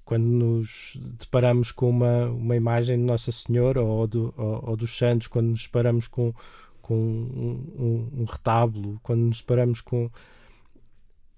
quando 0.08 0.24
nos 0.24 0.98
deparamos 1.18 1.70
com 1.70 1.90
uma, 1.90 2.24
uma 2.30 2.56
imagem 2.56 2.96
de 2.96 3.04
Nossa 3.04 3.30
Senhora 3.30 3.82
ou, 3.82 4.06
do, 4.06 4.32
ou, 4.38 4.70
ou 4.70 4.74
dos 4.74 4.96
santos, 4.96 5.28
quando 5.28 5.48
nos 5.48 5.64
deparamos 5.64 6.08
com, 6.08 6.32
com 6.80 6.94
um, 6.94 7.74
um, 7.78 8.22
um, 8.22 8.24
retábulo, 8.24 8.98
quando 9.02 9.20
nos 9.20 9.42
deparamos 9.42 9.82
com, 9.82 10.10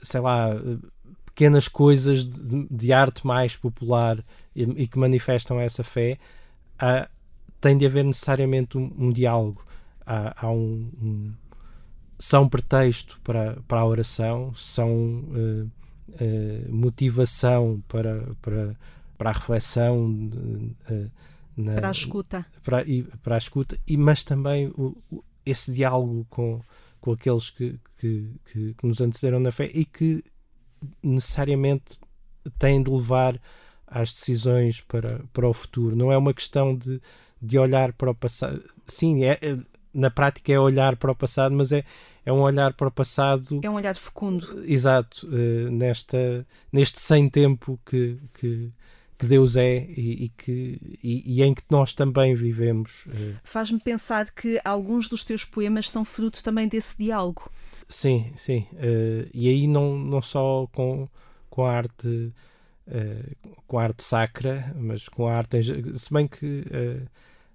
sei 0.00 0.20
lá, 0.20 0.50
pequenas 1.24 1.66
coisas 1.66 2.24
de, 2.24 2.68
de 2.70 2.92
arte 2.92 3.26
mais 3.26 3.56
popular 3.56 4.24
e, 4.54 4.62
e, 4.62 4.86
que 4.86 5.00
manifestam 5.00 5.58
essa 5.58 5.82
fé, 5.82 6.16
há, 6.78 7.08
tem 7.60 7.76
de 7.76 7.84
haver 7.84 8.04
necessariamente 8.04 8.78
um, 8.78 8.94
um 8.96 9.10
diálogo. 9.10 9.66
Há, 10.06 10.46
há 10.46 10.48
um, 10.48 11.32
são 12.16 12.48
pretexto 12.48 13.20
para, 13.24 13.56
para 13.66 13.80
a 13.80 13.84
oração, 13.84 14.54
são. 14.54 14.92
Uh, 14.92 15.80
uh, 16.14 16.72
motivação 16.74 17.82
para, 17.88 18.34
para, 18.40 18.76
para 19.16 19.30
a 19.30 19.32
reflexão, 19.32 20.30
uh, 20.90 21.10
na, 21.56 21.74
para 21.74 21.88
a 21.88 21.92
escuta, 21.92 22.46
para, 22.62 22.82
e, 22.84 23.02
para 23.22 23.34
a 23.34 23.38
escuta, 23.38 23.78
e, 23.86 23.96
mas 23.96 24.24
também 24.24 24.68
o, 24.68 24.96
o, 25.10 25.22
esse 25.44 25.72
diálogo 25.72 26.26
com, 26.30 26.60
com 27.00 27.12
aqueles 27.12 27.50
que, 27.50 27.78
que, 27.98 28.30
que, 28.44 28.74
que 28.74 28.86
nos 28.86 29.00
antecederam 29.00 29.40
na 29.40 29.52
fé 29.52 29.70
e 29.72 29.84
que 29.84 30.22
necessariamente 31.02 31.98
têm 32.58 32.82
de 32.82 32.90
levar 32.90 33.40
às 33.86 34.12
decisões 34.12 34.80
para, 34.80 35.20
para 35.32 35.48
o 35.48 35.52
futuro. 35.52 35.96
Não 35.96 36.12
é 36.12 36.16
uma 36.16 36.32
questão 36.32 36.76
de, 36.76 37.00
de 37.40 37.58
olhar 37.58 37.92
para 37.92 38.10
o 38.10 38.14
passado. 38.14 38.62
Sim, 38.86 39.24
é, 39.24 39.38
é 39.42 39.58
na 39.92 40.10
prática 40.10 40.52
é 40.52 40.58
olhar 40.58 40.96
para 40.96 41.10
o 41.10 41.16
passado, 41.16 41.54
mas 41.54 41.72
é, 41.72 41.84
é 42.30 42.32
um 42.32 42.42
olhar 42.42 42.72
para 42.72 42.86
o 42.86 42.90
passado. 42.90 43.60
É 43.62 43.68
um 43.68 43.74
olhar 43.74 43.96
fecundo. 43.96 44.62
Exato, 44.64 45.26
uh, 45.26 45.70
nesta, 45.70 46.46
neste 46.72 47.00
sem 47.00 47.28
tempo 47.28 47.78
que, 47.84 48.18
que, 48.34 48.72
que 49.18 49.26
Deus 49.26 49.56
é 49.56 49.78
e, 49.78 50.24
e 50.24 50.28
que, 50.28 50.98
e, 51.02 51.40
e, 51.40 51.42
em 51.42 51.52
que 51.52 51.62
nós 51.68 51.92
também 51.92 52.34
vivemos. 52.36 53.04
Uh. 53.06 53.36
Faz-me 53.42 53.80
pensar 53.80 54.30
que 54.30 54.60
alguns 54.64 55.08
dos 55.08 55.24
teus 55.24 55.44
poemas 55.44 55.90
são 55.90 56.04
fruto 56.04 56.42
também 56.44 56.68
desse 56.68 56.96
diálogo. 56.96 57.50
Sim, 57.88 58.32
sim. 58.36 58.64
Uh, 58.74 59.28
e 59.34 59.48
aí 59.48 59.66
não, 59.66 59.98
não 59.98 60.22
só 60.22 60.68
com, 60.72 61.08
com 61.50 61.64
a 61.64 61.72
arte. 61.72 62.32
com 63.66 63.78
a 63.78 63.82
arte 63.82 64.04
sacra, 64.04 64.72
mas 64.76 65.08
com 65.08 65.26
a 65.26 65.34
arte. 65.34 65.60
Se 65.98 66.12
bem 66.12 66.28
que 66.28 66.64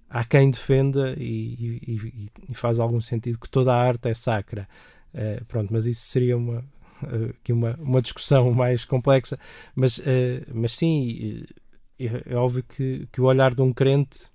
há 0.08 0.24
quem 0.24 0.50
defenda 0.50 1.14
e, 1.18 1.80
e, 1.86 2.30
e, 2.48 2.54
faz 2.54 2.78
algum 2.78 3.00
sentido 3.00 3.38
que 3.38 3.48
toda 3.48 3.72
a 3.72 3.80
arte 3.80 4.08
é 4.08 4.14
sacra. 4.14 4.68
Uh, 5.14 5.44
pronto, 5.46 5.72
mas 5.72 5.86
isso 5.86 6.02
seria 6.02 6.36
uma, 6.36 6.58
uh, 7.02 7.52
uma, 7.52 7.74
uma 7.78 8.02
discussão 8.02 8.52
mais 8.54 8.84
complexa. 8.84 9.38
Mas, 9.74 9.98
uh, 9.98 10.02
mas 10.52 10.72
sim, 10.72 11.44
é, 11.98 12.22
é, 12.26 12.36
óbvio 12.36 12.62
que, 12.62 13.08
que 13.10 13.20
o 13.20 13.24
olhar 13.24 13.54
de 13.54 13.62
um 13.62 13.72
crente. 13.72 14.30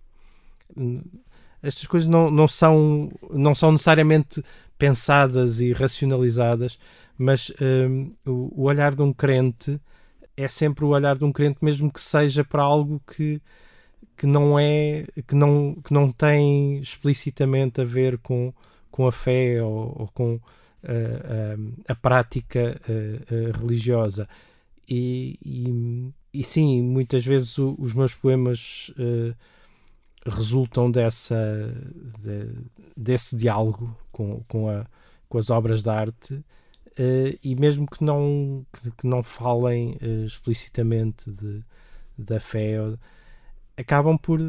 Estas 1.62 1.86
coisas 1.86 2.08
não, 2.08 2.32
não, 2.32 2.48
são, 2.48 3.10
não 3.30 3.54
são 3.54 3.72
necessariamente 3.72 4.44
pensadas 4.78 5.62
e 5.62 5.74
racionalizadas, 5.74 6.80
mas 7.16 7.52
o, 8.26 8.62
o 8.62 8.64
olhar 8.64 8.96
de 8.96 9.02
um 9.04 9.14
crente 9.14 9.80
é 10.36 10.48
sempre 10.48 10.86
o 10.86 10.88
olhar 10.88 11.16
de 11.18 11.24
um 11.24 11.32
crente, 11.32 11.60
mesmo 11.62 11.92
que 11.92 12.02
seja 12.02 12.44
para 12.44 12.64
algo 12.64 13.00
que, 13.06 13.40
que 14.18 14.28
não 14.28 14.58
é 14.60 15.06
que 15.28 15.36
não 15.36 15.76
que 15.76 15.94
não 15.94 16.12
tem 16.12 16.80
explicitamente 16.80 17.82
a 17.82 17.84
ver 17.86 18.18
com 18.20 18.54
com 18.92 19.08
a 19.08 19.12
fé 19.12 19.64
ou, 19.64 19.96
ou 20.02 20.08
com 20.14 20.36
uh, 20.36 20.40
uh, 20.40 21.74
a 21.88 21.96
prática 21.96 22.80
uh, 22.88 23.58
religiosa. 23.58 24.28
E, 24.88 25.40
e, 25.46 26.14
e, 26.34 26.44
sim 26.44 26.82
muitas 26.84 27.26
vezes 27.26 27.58
o, 27.58 27.76
os 27.80 27.94
meus 27.94 28.14
poemas 28.14 28.92
resultam 30.26 30.92
dessa 30.92 31.36
de, 32.20 32.50
desse 32.98 33.38
diálogo 33.38 33.98
com, 34.12 34.44
com, 34.50 34.70
a, 34.70 34.86
com 35.30 35.38
as 35.38 35.50
obras 35.50 35.82
de 35.82 35.90
arte 35.90 36.44
e 37.42 37.56
mesmo 37.56 37.88
que 37.88 38.04
não 38.04 38.66
que, 38.74 38.92
que 38.92 39.08
não 39.08 39.24
falem 39.24 39.98
explicitamente 40.26 41.32
de, 41.32 41.64
da 42.18 42.42
fé 42.42 42.78
acabam 43.78 44.18
por 44.18 44.40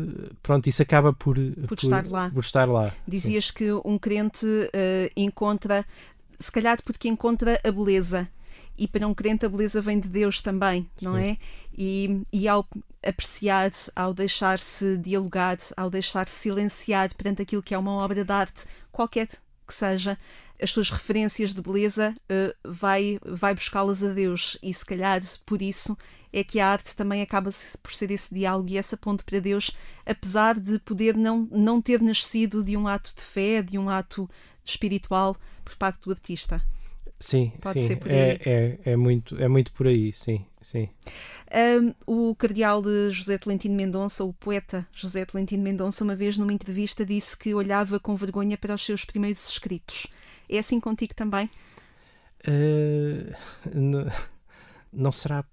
pronto 0.42 0.68
isso 0.68 0.82
acaba 0.82 1.12
por 1.12 1.36
por, 1.36 1.68
por 1.68 1.78
estar 1.78 2.06
lá 2.06 2.30
por 2.30 2.40
estar 2.40 2.68
lá 2.68 2.92
dizias 3.06 3.46
Sim. 3.46 3.54
que 3.54 3.72
um 3.84 3.98
crente 3.98 4.46
uh, 4.46 5.10
encontra 5.16 5.86
se 6.38 6.50
calhar 6.50 6.82
porque 6.82 7.08
encontra 7.08 7.60
a 7.64 7.70
beleza 7.70 8.28
e 8.76 8.88
para 8.88 9.06
um 9.06 9.14
crente 9.14 9.46
a 9.46 9.48
beleza 9.48 9.80
vem 9.80 10.00
de 10.00 10.08
Deus 10.08 10.40
também, 10.40 10.88
não 11.00 11.14
Sim. 11.14 11.22
é? 11.22 11.36
E, 11.76 12.22
e 12.32 12.48
ao 12.48 12.66
apreciar, 13.02 13.70
ao 13.94 14.14
deixar-se 14.14 14.96
dialogar, 14.98 15.58
ao 15.76 15.90
deixar-se 15.90 16.34
silenciar 16.34 17.14
perante 17.14 17.42
aquilo 17.42 17.62
que 17.62 17.74
é 17.74 17.78
uma 17.78 17.92
obra 17.92 18.24
de 18.24 18.32
arte, 18.32 18.64
qualquer 18.90 19.28
que 19.66 19.74
seja, 19.74 20.18
as 20.62 20.70
suas 20.70 20.90
referências 20.90 21.52
de 21.52 21.60
beleza 21.60 22.14
uh, 22.14 22.54
vai, 22.64 23.18
vai 23.24 23.54
buscá-las 23.54 24.02
a 24.02 24.12
Deus 24.12 24.56
e 24.62 24.72
se 24.72 24.86
calhar 24.86 25.20
por 25.44 25.60
isso 25.60 25.96
é 26.32 26.42
que 26.42 26.60
a 26.60 26.68
arte 26.68 26.94
também 26.96 27.20
acaba 27.20 27.50
por 27.82 27.92
ser 27.92 28.10
esse 28.10 28.32
diálogo 28.32 28.70
e 28.70 28.78
essa 28.78 28.96
ponte 28.96 29.22
para 29.22 29.38
Deus, 29.38 29.76
apesar 30.06 30.58
de 30.58 30.78
poder 30.78 31.14
não, 31.14 31.46
não 31.50 31.82
ter 31.82 32.00
nascido 32.00 32.64
de 32.64 32.76
um 32.76 32.88
ato 32.88 33.12
de 33.14 33.22
fé, 33.22 33.60
de 33.60 33.76
um 33.76 33.90
ato 33.90 34.28
espiritual 34.64 35.36
por 35.62 35.76
parte 35.76 36.00
do 36.00 36.10
artista. 36.10 36.62
Sim, 37.18 37.52
Pode 37.60 37.86
sim, 37.86 37.98
é, 38.06 38.40
é, 38.44 38.92
é, 38.92 38.96
muito, 38.96 39.40
é 39.40 39.46
muito 39.46 39.72
por 39.72 39.86
aí, 39.86 40.12
sim, 40.12 40.44
sim. 40.60 40.88
Um, 41.54 42.30
o 42.30 42.34
cardeal 42.34 42.82
de 42.82 43.10
José 43.12 43.38
Tolentino 43.38 43.76
Mendonça, 43.76 44.24
o 44.24 44.32
poeta 44.32 44.88
José 44.92 45.24
Tolentino 45.24 45.62
Mendonça, 45.62 46.02
uma 46.02 46.16
vez 46.16 46.36
numa 46.36 46.52
entrevista 46.52 47.06
disse 47.06 47.36
que 47.36 47.54
olhava 47.54 48.00
com 48.00 48.16
vergonha 48.16 48.58
para 48.58 48.74
os 48.74 48.84
seus 48.84 49.04
primeiros 49.04 49.48
escritos. 49.48 50.08
É 50.48 50.58
assim 50.58 50.80
contigo 50.80 51.14
também? 51.14 51.48
Uh, 52.44 53.30
não, 53.72 54.06
não 54.92 55.12
será 55.12 55.44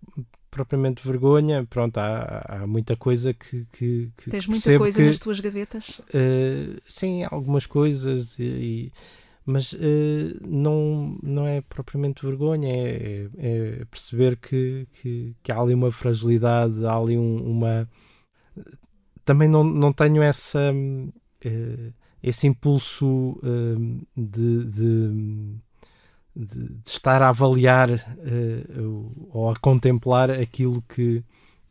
propriamente 0.49 1.05
vergonha, 1.07 1.65
pronto, 1.69 1.97
há, 1.99 2.43
há 2.47 2.67
muita 2.67 2.95
coisa 2.95 3.33
que, 3.33 3.65
que, 3.71 4.11
que 4.17 4.29
Tens 4.31 4.47
muita 4.47 4.75
coisa 4.77 4.97
que, 4.97 5.05
nas 5.05 5.19
tuas 5.19 5.39
gavetas? 5.39 5.99
Uh, 6.09 6.81
sim, 6.87 7.23
algumas 7.29 7.65
coisas, 7.67 8.39
e, 8.39 8.91
mas 9.45 9.73
uh, 9.73 9.77
não, 10.41 11.17
não 11.21 11.45
é 11.47 11.61
propriamente 11.61 12.25
vergonha, 12.25 12.69
é, 12.71 13.29
é 13.37 13.85
perceber 13.85 14.35
que, 14.37 14.87
que, 14.93 15.35
que 15.43 15.51
há 15.51 15.59
ali 15.59 15.73
uma 15.73 15.91
fragilidade, 15.91 16.83
há 16.85 16.95
ali 16.95 17.17
um- 17.17 17.43
uma. 17.43 17.87
Também 19.23 19.47
não, 19.47 19.63
não 19.63 19.93
tenho 19.93 20.23
essa, 20.23 20.73
eh, 21.43 21.91
esse 22.23 22.47
impulso 22.47 23.39
hum, 23.43 24.01
de, 24.15 24.65
de, 24.65 25.59
de- 26.35 26.69
de 26.83 26.89
estar 26.89 27.21
a 27.21 27.29
avaliar 27.29 27.89
o- 28.77 29.29
ou 29.31 29.49
a 29.49 29.55
contemplar 29.55 30.31
aquilo 30.31 30.81
que, 30.83 31.23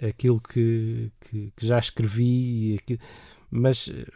aquilo 0.02 0.40
que, 0.40 1.11
que, 1.21 1.52
que 1.57 1.67
já 1.67 1.78
escrevi, 1.78 2.81
mas. 3.50 3.88
eh, 3.88 4.07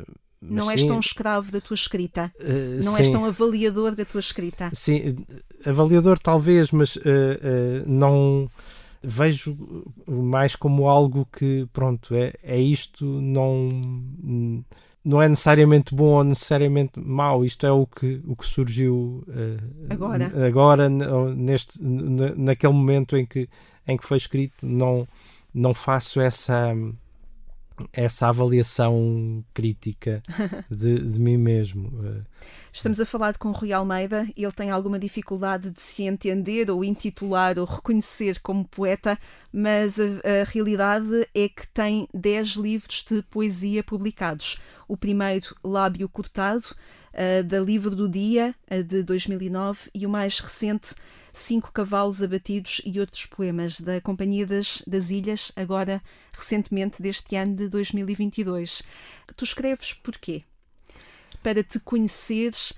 mas 0.49 0.65
Não 0.65 0.71
és 0.71 0.85
sim, 0.85 0.89
tão 0.89 1.01
escravo 1.01 1.51
da 1.51 1.61
tua 1.61 1.75
escrita? 1.75 2.33
eh, 2.41 2.83
Não 2.85 2.97
és 2.97 3.09
sim. 3.09 3.13
tão 3.13 3.25
avaliador 3.25 3.95
da 3.95 4.05
tua 4.05 4.21
escrita? 4.21 4.73
Sim, 4.75 5.25
avaliador 5.67 6.19
talvez, 6.19 6.71
mas 6.71 6.97
não 7.87 8.51
vejo 9.03 9.57
mais 10.09 10.57
como 10.57 10.89
algo 10.89 11.27
que, 11.27 11.67
pronto, 11.73 12.15
é, 12.15 12.33
é 12.43 12.59
isto, 12.61 13.05
não, 13.05 13.69
não 15.05 15.21
é 15.21 15.29
necessariamente 15.29 15.95
bom 15.95 16.17
ou 16.17 16.25
necessariamente 16.25 16.99
mau, 16.99 17.45
isto 17.45 17.67
é 17.67 17.73
o 17.73 17.87
que, 17.87 18.21
o 18.27 18.37
que 18.37 18.47
surgiu 18.47 19.25
eh, 19.29 19.59
Agora. 19.91 20.47
agora 20.47 20.89
neste, 20.89 21.83
naquele 21.83 22.73
momento 22.73 23.17
em 23.17 23.27
que, 23.27 23.49
em 23.87 23.97
que 23.97 24.05
foi 24.05 24.17
escrito, 24.17 24.65
não, 24.65 25.07
não 25.53 25.75
faço 25.75 26.21
essa 26.21 26.73
essa 27.93 28.29
avaliação 28.29 29.45
crítica 29.53 30.23
de, 30.71 30.99
de 30.99 31.21
mim 31.21 31.37
mesmo. 31.37 31.93
eh. 32.05 32.23
Estamos 32.73 32.99
a 33.01 33.05
falar 33.07 33.37
com 33.37 33.49
o 33.49 33.53
Rui 33.53 33.73
Almeida. 33.73 34.27
Ele 34.37 34.53
tem 34.53 34.71
alguma 34.71 34.99
dificuldade 34.99 35.71
de 35.71 35.81
se 35.81 36.05
entender 36.05 36.71
ou 36.71 36.85
intitular 36.85 37.59
ou 37.59 37.67
reconhecer 37.67 38.41
como 38.41 38.65
poeta, 38.65 39.19
mas 39.53 40.01
a, 40.01 40.05
a 40.05 40.45
realidade 40.45 41.29
é 41.35 41.49
que 41.49 41.69
tem 41.69 42.09
10 42.15 42.49
livros 42.57 43.05
de 43.09 43.23
poesia 43.23 43.83
publicados. 43.85 44.57
O 44.89 44.97
primeiro, 44.97 45.55
Lábio 45.63 46.09
Cortado, 46.09 46.75
eh, 47.13 47.43
da 47.43 47.61
Livro 47.61 47.95
do 47.95 48.09
Dia, 48.09 48.55
eh, 48.69 48.83
de 48.83 49.03
2009, 49.03 49.91
e 49.95 50.07
o 50.07 50.11
mais 50.11 50.41
recente, 50.41 50.95
Cinco 51.33 51.73
Cavalos 51.73 52.23
Abatidos 52.23 52.83
e 52.85 53.01
Outros 53.01 53.27
Poemas, 53.27 53.81
da 53.81 54.01
Companhia 54.01 54.47
das, 54.47 54.83
das 54.87 55.11
Ilhas, 55.11 55.51
agora 55.57 56.03
recentemente 56.33 57.01
deste 57.01 57.35
ano 57.37 57.57
de 57.57 57.69
2022. 57.69 58.83
Tu 59.37 59.45
escreves 59.45 59.95
porquê? 59.95 60.45
Para 61.43 61.65
te 61.65 61.81
conheceres, 61.81 62.73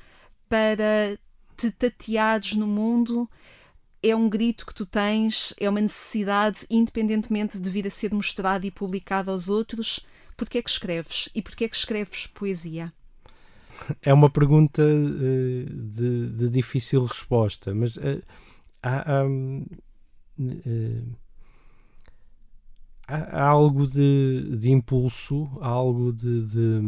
para 0.48 1.18
te 1.56 1.70
tateares 1.70 2.54
no 2.54 2.66
mundo, 2.66 3.28
é 4.02 4.14
um 4.14 4.28
grito 4.28 4.66
que 4.66 4.74
tu 4.74 4.84
tens, 4.84 5.54
é 5.58 5.68
uma 5.68 5.80
necessidade, 5.80 6.66
independentemente 6.70 7.58
de 7.58 7.70
vir 7.70 7.86
a 7.86 7.90
ser 7.90 8.12
mostrado 8.12 8.66
e 8.66 8.70
publicado 8.70 9.30
aos 9.30 9.48
outros. 9.48 10.00
Porquê 10.36 10.58
é 10.58 10.62
que 10.62 10.70
escreves? 10.70 11.28
E 11.34 11.40
porquê 11.40 11.64
é 11.64 11.68
que 11.68 11.76
escreves 11.76 12.26
poesia? 12.26 12.92
É 14.02 14.12
uma 14.12 14.30
pergunta 14.30 14.82
eh, 14.82 15.66
de, 15.68 16.28
de 16.28 16.48
difícil 16.48 17.04
resposta, 17.04 17.74
mas 17.74 17.96
eh, 17.96 18.20
há, 18.84 19.24
hum, 19.24 19.66
eh, 20.40 21.02
há- 23.06 23.38
há 23.42 23.46
algo 23.48 23.86
de, 23.86 24.56
de 24.56 24.70
impulso, 24.70 25.48
há 25.60 25.68
algo 25.68 26.12
de, 26.12 26.42
de, 26.46 26.80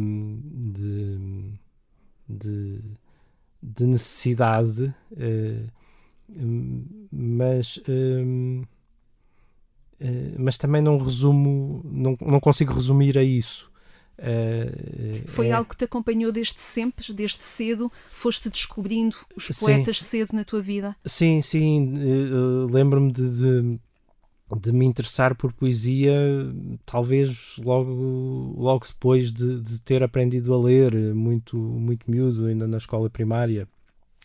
de, 0.73 1.53
de- 2.29 2.81
de 3.61 3.87
necessidade, 3.87 4.93
hum, 6.29 7.07
mas, 7.11 7.79
hum, 7.87 8.63
eh, 9.99 10.35
mas 10.37 10.57
também 10.57 10.81
não 10.81 10.97
resumo, 10.97 11.81
não, 11.85 12.17
não 12.21 12.39
consigo 12.39 12.73
resumir 12.73 13.17
a 13.17 13.23
isso. 13.23 13.71
Eh, 14.17 15.23
Foi 15.27 15.47
é- 15.47 15.51
algo 15.51 15.69
que 15.69 15.77
te 15.77 15.85
acompanhou 15.85 16.31
desde 16.31 16.61
sempre, 16.61 17.13
desde 17.13 17.43
cedo? 17.43 17.91
Foste 18.09 18.49
descobrindo 18.49 19.15
os 19.35 19.45
Sim. 19.45 19.65
poetas 19.65 20.01
cedo 20.01 20.33
na 20.33 20.43
tua 20.43 20.61
vida? 20.61 20.95
Sim, 21.05 21.41
sim, 21.41 21.93
eh, 21.97 22.71
lembro-me 22.71 23.11
de, 23.11 23.29
de, 23.29 23.79
de 24.59 24.71
me 24.71 24.85
interessar 24.85 25.35
por 25.35 25.53
poesia, 25.53 26.15
talvez 26.85 27.57
logo, 27.57 28.55
logo 28.57 28.85
depois 28.87 29.31
de, 29.31 29.59
de 29.61 29.79
ter 29.81 30.01
aprendido 30.03 30.53
a 30.53 30.59
ler, 30.59 30.93
muito, 31.13 31.57
muito 31.57 32.09
miúdo, 32.09 32.47
ainda 32.47 32.67
na 32.67 32.77
escola 32.77 33.09
primária. 33.09 33.67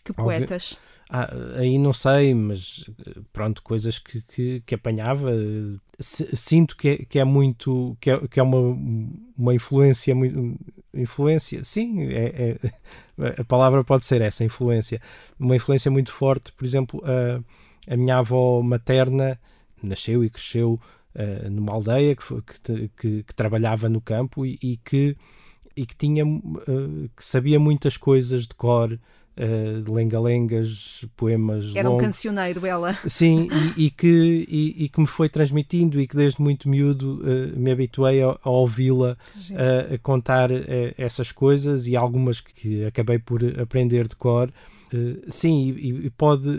Que 0.03 0.13
poetas? 0.13 0.77
Ah, 1.09 1.29
aí 1.57 1.77
não 1.77 1.93
sei, 1.93 2.33
mas 2.33 2.85
pronto, 3.31 3.61
coisas 3.61 3.99
que, 3.99 4.21
que, 4.23 4.61
que 4.65 4.75
apanhava. 4.75 5.29
si- 5.99 6.35
Sinto 6.35 6.75
que 6.75 6.89
é, 6.89 6.97
que 6.97 7.19
é 7.19 7.23
muito, 7.23 7.95
que 8.01 8.09
é, 8.09 8.27
que 8.27 8.39
é 8.39 8.43
uma, 8.43 8.57
uma 9.37 9.53
influência 9.53 10.13
muito. 10.15 10.57
Influência, 10.93 11.63
sim, 11.63 12.03
é, 12.11 12.57
é- 13.17 13.33
a 13.41 13.43
palavra 13.43 13.83
pode 13.83 14.05
ser 14.05 14.21
essa, 14.21 14.43
influência. 14.43 15.01
Uma 15.39 15.55
influência 15.55 15.89
muito 15.91 16.11
forte, 16.11 16.51
por 16.51 16.65
exemplo, 16.65 17.01
a, 17.05 17.93
a 17.93 17.97
minha 17.97 18.17
avó 18.17 18.61
materna 18.61 19.39
nasceu 19.81 20.23
e 20.23 20.29
cresceu 20.29 20.79
eh, 21.13 21.49
numa 21.49 21.73
aldeia 21.73 22.15
que, 22.15 22.23
que, 22.63 22.89
que- 22.97 23.23
que 23.23 23.35
trabalhava 23.35 23.89
no 23.89 24.01
campo 24.01 24.45
e, 24.45 24.57
e 24.61 24.77
que, 24.77 25.15
e 25.75 25.85
que 25.85 25.95
tinha 25.95 26.23
eh, 26.23 27.09
que 27.15 27.23
sabia 27.23 27.59
muitas 27.59 27.97
coisas 27.97 28.47
de 28.47 28.55
cor, 28.55 28.97
eh, 29.35 29.81
lenga-lengas, 29.87 31.05
poemas 31.17 31.75
Era 31.75 31.87
um 31.89 31.93
longos. 31.93 32.05
cancioneiro, 32.07 32.65
ela. 32.65 32.97
Sim, 33.05 33.47
e, 33.51 33.85
e 33.85 33.89
que, 33.89 34.45
e, 34.49 34.83
e 34.85 34.89
que 34.89 34.99
me 34.99 35.07
foi 35.07 35.27
transmitindo 35.29 35.99
e 35.99 36.07
que 36.07 36.15
desde 36.15 36.41
muito 36.41 36.69
miúdo 36.69 37.21
eh, 37.23 37.51
me 37.57 37.71
habituei 37.71 38.21
a, 38.21 38.37
a 38.43 38.49
ouvi-la 38.49 39.17
a, 39.89 39.95
a 39.95 39.97
contar 39.97 40.51
eh, 40.51 40.93
essas 40.97 41.31
coisas 41.31 41.87
e 41.87 41.95
algumas 41.95 42.39
que 42.41 42.85
acabei 42.85 43.19
por 43.19 43.41
aprender 43.59 44.07
de 44.07 44.15
cor. 44.15 44.51
Sim, 45.27 45.71
e, 45.75 46.05
e 46.05 46.09
pode, 46.11 46.49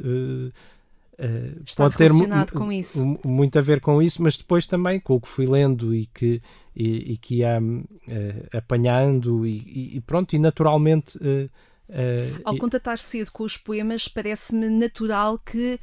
Está 1.65 1.85
pode 1.85 1.97
ter 1.97 2.13
muito 2.13 3.57
a 3.59 3.63
ver 3.63 3.81
com 3.81 4.03
isso, 4.03 4.21
mas 4.21 4.37
depois 4.37 4.67
também 4.67 4.99
com 4.99 5.15
o 5.15 5.21
que 5.21 5.29
fui 5.29 5.47
lendo 5.47 5.95
e 5.95 6.07
que, 6.07 6.43
e, 6.75 7.13
e 7.13 7.17
que 7.17 7.37
ia 7.37 7.61
eh, 8.09 8.49
apanhando 8.53 9.47
e, 9.47 9.97
e- 9.97 10.01
pronto, 10.01 10.35
e 10.35 10.39
naturalmente. 10.39 11.17
eh, 11.23 11.49
eh, 11.89 12.33
Ao 12.45 12.55
e- 12.55 12.59
contatar 12.59 12.99
cedo 12.99 13.31
com 13.33 13.45
os 13.45 13.57
poemas, 13.57 14.09
parece-me 14.09 14.69
natural 14.69 15.39
que 15.39 15.79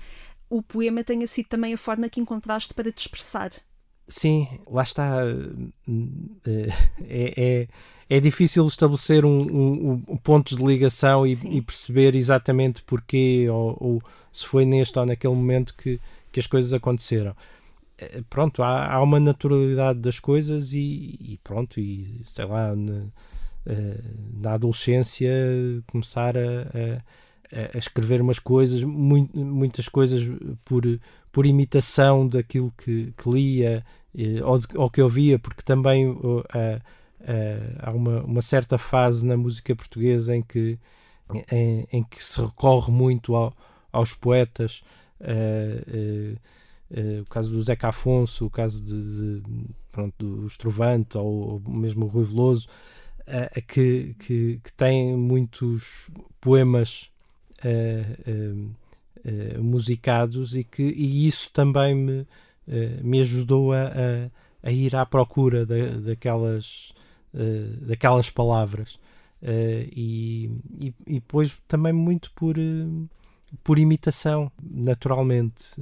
o 0.49 0.61
poema 0.61 1.03
tenha 1.03 1.25
sido 1.27 1.47
também 1.47 1.73
a 1.73 1.77
forma 1.77 2.09
que 2.09 2.19
encontraste 2.19 2.73
para 2.73 2.91
te 2.91 2.99
expressar. 2.99 3.51
Sim, 4.07 4.47
lá 4.67 4.83
está. 4.83 5.21
eh, 6.45 6.67
É, 7.07 7.33
é, 7.61 7.67
é 8.17 8.19
difícil 8.19 8.65
estabelecer 8.65 9.25
um, 9.25 9.41
um- 9.41 10.03
um 10.07 10.17
pontos 10.17 10.57
de 10.57 10.63
ligação 10.65 11.25
e, 11.25 11.33
e 11.33 11.61
perceber 11.61 12.15
exatamente 12.15 12.81
porquê 12.83 13.47
ou, 13.49 13.77
ou 13.79 14.03
se 14.31 14.45
foi 14.45 14.65
neste 14.65 14.97
ou 14.99 15.05
naquele 15.05 15.33
momento 15.35 15.73
que, 15.75 15.99
que 16.31 16.39
as 16.39 16.47
coisas 16.47 16.73
aconteceram. 16.73 17.35
Eh, 17.97 18.21
Pronto, 18.29 18.63
há, 18.63 18.93
há 18.93 19.01
uma 19.01 19.19
naturalidade 19.19 19.99
das 19.99 20.19
coisas 20.19 20.73
e, 20.73 21.17
e 21.19 21.39
pronto, 21.43 21.79
e 21.79 22.21
sei 22.25 22.45
lá, 22.45 22.75
na, 22.75 22.93
eh, 22.93 23.03
na 24.41 24.53
adolescência 24.53 25.31
começar 25.91 26.35
a, 26.37 26.41
a- 26.41 27.75
a, 27.75 27.77
escrever 27.77 28.21
umas 28.21 28.39
coisas, 28.39 28.83
muito, 28.83 29.37
muitas 29.37 29.89
coisas 29.89 30.23
por, 30.63 30.83
por 31.31 31.45
imitação 31.45 32.27
daquilo 32.27 32.73
que, 32.77 33.13
que 33.17 33.29
lia 33.29 33.83
ou, 34.43 34.59
ou 34.83 34.89
que 34.89 35.01
ouvia, 35.01 35.37
porque 35.39 35.61
também 35.61 36.07
uh, 36.09 36.41
há 37.79 37.91
uma, 37.91 38.21
uma 38.23 38.41
certa 38.41 38.77
fase 38.77 39.25
na 39.25 39.37
música 39.37 39.75
portuguesa 39.75 40.35
em 40.35 40.41
que, 40.41 40.77
em, 41.51 41.87
em 41.91 42.03
que 42.03 42.21
se 42.23 42.41
recorre 42.41 42.91
muito 42.91 43.35
ao, 43.35 43.53
aos 43.91 44.13
poetas. 44.13 44.81
Uh, 45.19 46.35
uh, 46.93 47.21
o 47.21 47.25
caso 47.29 47.51
do 47.51 47.61
Zeca 47.63 47.89
Afonso, 47.89 48.45
o 48.45 48.49
caso 48.49 48.81
de, 48.83 49.39
de 49.39 49.43
pronto, 49.91 50.13
do 50.17 50.47
Estrovante 50.47 51.17
ou, 51.17 51.61
ou 51.65 51.71
mesmo 51.71 52.05
o 52.05 52.09
Rui 52.09 52.25
Veloso, 52.25 52.67
uh, 53.31 53.61
que, 53.67 54.15
que, 54.19 54.59
que 54.63 54.73
tem 54.73 55.15
muitos 55.15 56.09
poemas 56.39 57.09
musicados 59.59 60.55
e 60.55 60.63
que 60.63 60.81
e 60.81 61.27
isso 61.27 61.51
também 61.51 61.93
me, 61.93 62.27
me 63.03 63.21
ajudou 63.21 63.71
a, 63.71 63.83
a, 63.83 64.67
a, 64.67 64.71
ir 64.71 64.95
à 64.95 65.05
procura 65.05 65.63
da, 65.63 65.75
daquelas, 66.03 66.91
daquelas 67.81 68.31
palavras. 68.31 68.97
e, 69.43 70.49
e, 70.79 70.93
e 71.05 71.13
depois 71.13 71.61
também 71.67 71.93
muito 71.93 72.31
por 72.31 72.57
por 73.63 73.77
imitação, 73.77 74.51
naturalmente. 74.61 75.75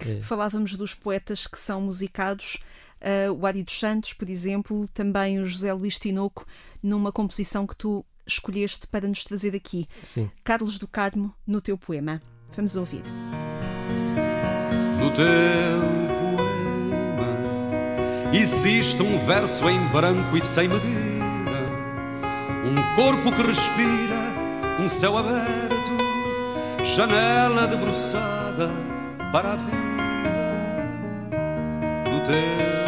Eh, 0.00 0.18
é. 0.18 0.20
Falávamos 0.22 0.76
dos 0.76 0.94
poetas 0.94 1.46
que 1.46 1.58
são 1.58 1.80
musicados. 1.80 2.58
Uh, 3.02 3.32
o 3.32 3.44
Ari 3.46 3.64
dos 3.64 3.78
Santos, 3.78 4.12
por 4.12 4.30
exemplo, 4.30 4.88
também 4.94 5.40
o 5.40 5.46
José 5.46 5.72
Luís 5.72 5.98
Tinoco, 5.98 6.46
numa 6.80 7.10
composição 7.10 7.66
que 7.66 7.76
tu 7.76 8.06
escolheste 8.24 8.86
para 8.86 9.08
nos 9.08 9.24
trazer 9.24 9.56
aqui. 9.56 9.88
Sim. 10.04 10.30
Carlos 10.44 10.78
do 10.78 10.86
Carmo, 10.86 11.34
no 11.44 11.60
teu 11.60 11.76
poema. 11.76 12.22
Vamos 12.54 12.76
ouvir. 12.76 13.02
No 15.00 15.10
teu 15.10 15.24
poema 16.20 17.32
existe 18.32 19.02
um 19.02 19.18
verso 19.26 19.68
em 19.68 19.84
branco 19.88 20.36
e 20.36 20.42
sem 20.42 20.68
medida, 20.68 21.66
um 22.64 22.94
corpo 22.94 23.32
que 23.32 23.42
respira, 23.42 24.78
um 24.80 24.88
céu 24.88 25.18
aberto 25.18 25.72
janela 26.84 27.66
debruçada 27.66 28.68
para 29.32 29.52
a 29.52 29.56
vida 29.56 29.82
no 32.10 32.24
teu. 32.24 32.81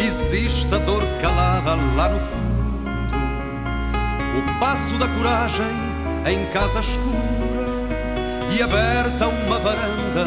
Existe 0.00 0.74
a 0.74 0.78
dor 0.78 1.02
calada 1.20 1.74
lá 1.74 2.08
no 2.08 2.20
fundo, 2.20 2.88
o 4.38 4.60
passo 4.60 4.96
da 4.98 5.08
coragem 5.08 5.66
em 6.26 6.46
casa 6.46 6.80
escura 6.80 7.68
e 8.50 8.62
aberta 8.62 9.26
uma 9.26 9.58
varanda 9.58 10.26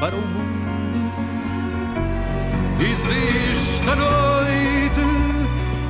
para 0.00 0.14
o 0.14 0.20
mundo. 0.20 1.12
Existe 2.80 3.88
a 3.88 3.96
noite, 3.96 5.00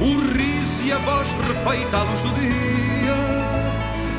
o 0.00 0.36
riso 0.36 0.82
e 0.84 0.92
a 0.92 0.98
voz 0.98 1.28
refeita 1.32 1.96
à 1.96 2.02
luz 2.02 2.22
do 2.22 2.34
dia 2.34 2.56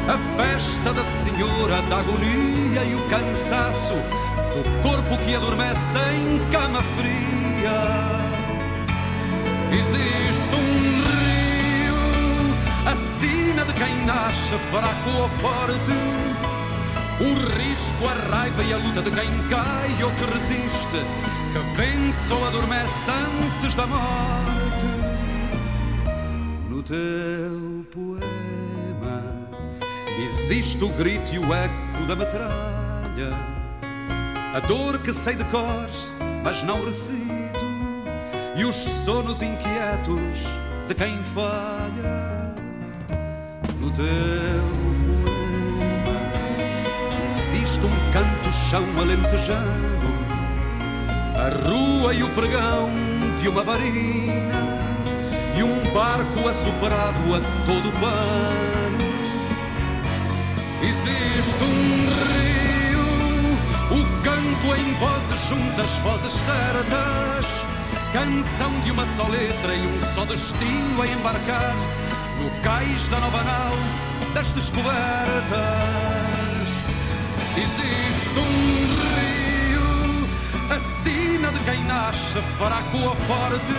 a 0.07 0.17
festa 0.37 0.93
da 0.93 1.03
senhora 1.03 1.81
da 1.81 1.99
agonia 1.99 2.83
e 2.85 2.95
o 2.95 3.09
cansaço 3.09 3.93
do 4.53 4.81
corpo 4.81 5.17
que 5.17 5.35
adormece 5.35 5.97
em 6.15 6.49
cama 6.49 6.81
fria. 6.95 8.16
Existe 9.71 10.55
um 10.55 11.01
rio, 11.07 11.95
a 12.85 12.95
sina 13.19 13.65
de 13.65 13.73
quem 13.73 14.05
nasce 14.05 14.57
fraco 14.71 15.09
ou 15.09 15.29
forte. 15.39 15.97
O 17.19 17.33
risco, 17.57 18.07
a 18.07 18.35
raiva 18.35 18.63
e 18.63 18.73
a 18.73 18.77
luta 18.77 19.01
de 19.01 19.11
quem 19.11 19.29
cai 19.49 20.03
ou 20.03 20.11
que 20.11 20.25
resiste, 20.33 21.01
que 21.53 21.59
vence 21.75 22.33
ou 22.33 22.45
adormece 22.47 23.11
antes 23.11 23.73
da 23.73 23.87
morte. 23.87 24.85
No 26.69 26.83
teu 26.83 27.85
poema 27.91 28.27
Existe 30.27 30.83
o 30.83 30.89
grito 30.89 31.33
e 31.33 31.37
o 31.37 31.53
eco 31.53 32.05
da 32.07 32.15
metralha, 32.15 33.33
a 34.53 34.59
dor 34.61 34.97
que 34.99 35.13
sei 35.13 35.35
de 35.35 35.43
cor, 35.45 35.87
mas 36.43 36.63
não 36.63 36.83
recito, 36.83 37.46
e 38.57 38.65
os 38.65 38.75
sonos 38.75 39.41
inquietos 39.41 40.39
de 40.87 40.95
quem 40.95 41.21
falha. 41.23 42.53
No 43.79 43.91
teu 43.91 44.05
poema 45.23 46.19
existe 47.29 47.85
um 47.85 48.11
canto-chão 48.11 48.83
alentejano, 48.99 50.09
a 51.35 51.69
rua 51.69 52.13
e 52.13 52.23
o 52.23 52.29
pregão 52.29 52.89
de 53.39 53.47
uma 53.47 53.63
varina, 53.63 54.65
e 55.55 55.63
um 55.63 55.93
barco 55.93 56.49
assoprado 56.49 57.35
a 57.35 57.39
todo 57.65 57.91
pano 57.99 58.77
Existe 60.81 61.63
um 61.63 62.05
rio, 62.13 62.99
o 63.91 64.21
canto 64.23 64.75
em 64.75 64.93
vozes 64.93 65.39
juntas, 65.47 65.91
vozes 66.03 66.33
certas, 66.33 67.66
canção 68.11 68.71
de 68.81 68.91
uma 68.91 69.05
só 69.15 69.27
letra 69.27 69.75
e 69.75 69.85
um 69.85 69.99
só 69.99 70.25
destino 70.25 71.01
a 71.01 71.07
embarcar 71.07 71.75
no 72.39 72.49
cais 72.61 73.07
da 73.09 73.19
nova 73.19 73.43
nau 73.43 73.73
das 74.33 74.51
descobertas. 74.51 74.97
Existe 77.55 78.39
um 78.39 78.87
rio, 79.15 80.29
a 80.69 80.79
sina 81.03 81.51
de 81.51 81.59
quem 81.59 81.83
nasce 81.85 82.41
fraco 82.57 82.97
ou 82.97 83.15
forte, 83.15 83.73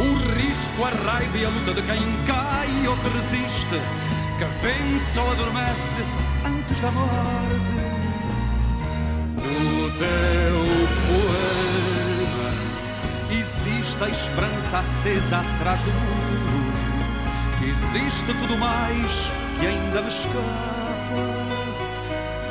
o 0.00 0.34
risco, 0.34 0.84
a 0.84 1.10
raiva 1.10 1.38
e 1.38 1.44
a 1.44 1.48
luta 1.48 1.72
de 1.74 1.82
quem 1.82 2.00
cai 2.26 2.86
ou 2.86 2.96
que 2.96 3.08
resiste 3.16 3.80
que 4.38 4.44
vence 4.62 5.18
ou 5.18 5.32
adormece 5.32 6.04
antes 6.44 6.80
da 6.80 6.92
morte. 6.92 7.72
No 9.34 9.90
teu 9.98 10.77
existe 13.98 14.04
a 14.04 14.08
esperança 14.08 14.78
acesa 14.78 15.38
atrás 15.38 15.80
do 15.82 15.90
muro. 15.90 16.68
Existe 17.68 18.26
tudo 18.40 18.56
mais 18.56 19.12
que 19.58 19.66
ainda 19.66 20.02
me 20.02 20.08
escapa. 20.08 20.38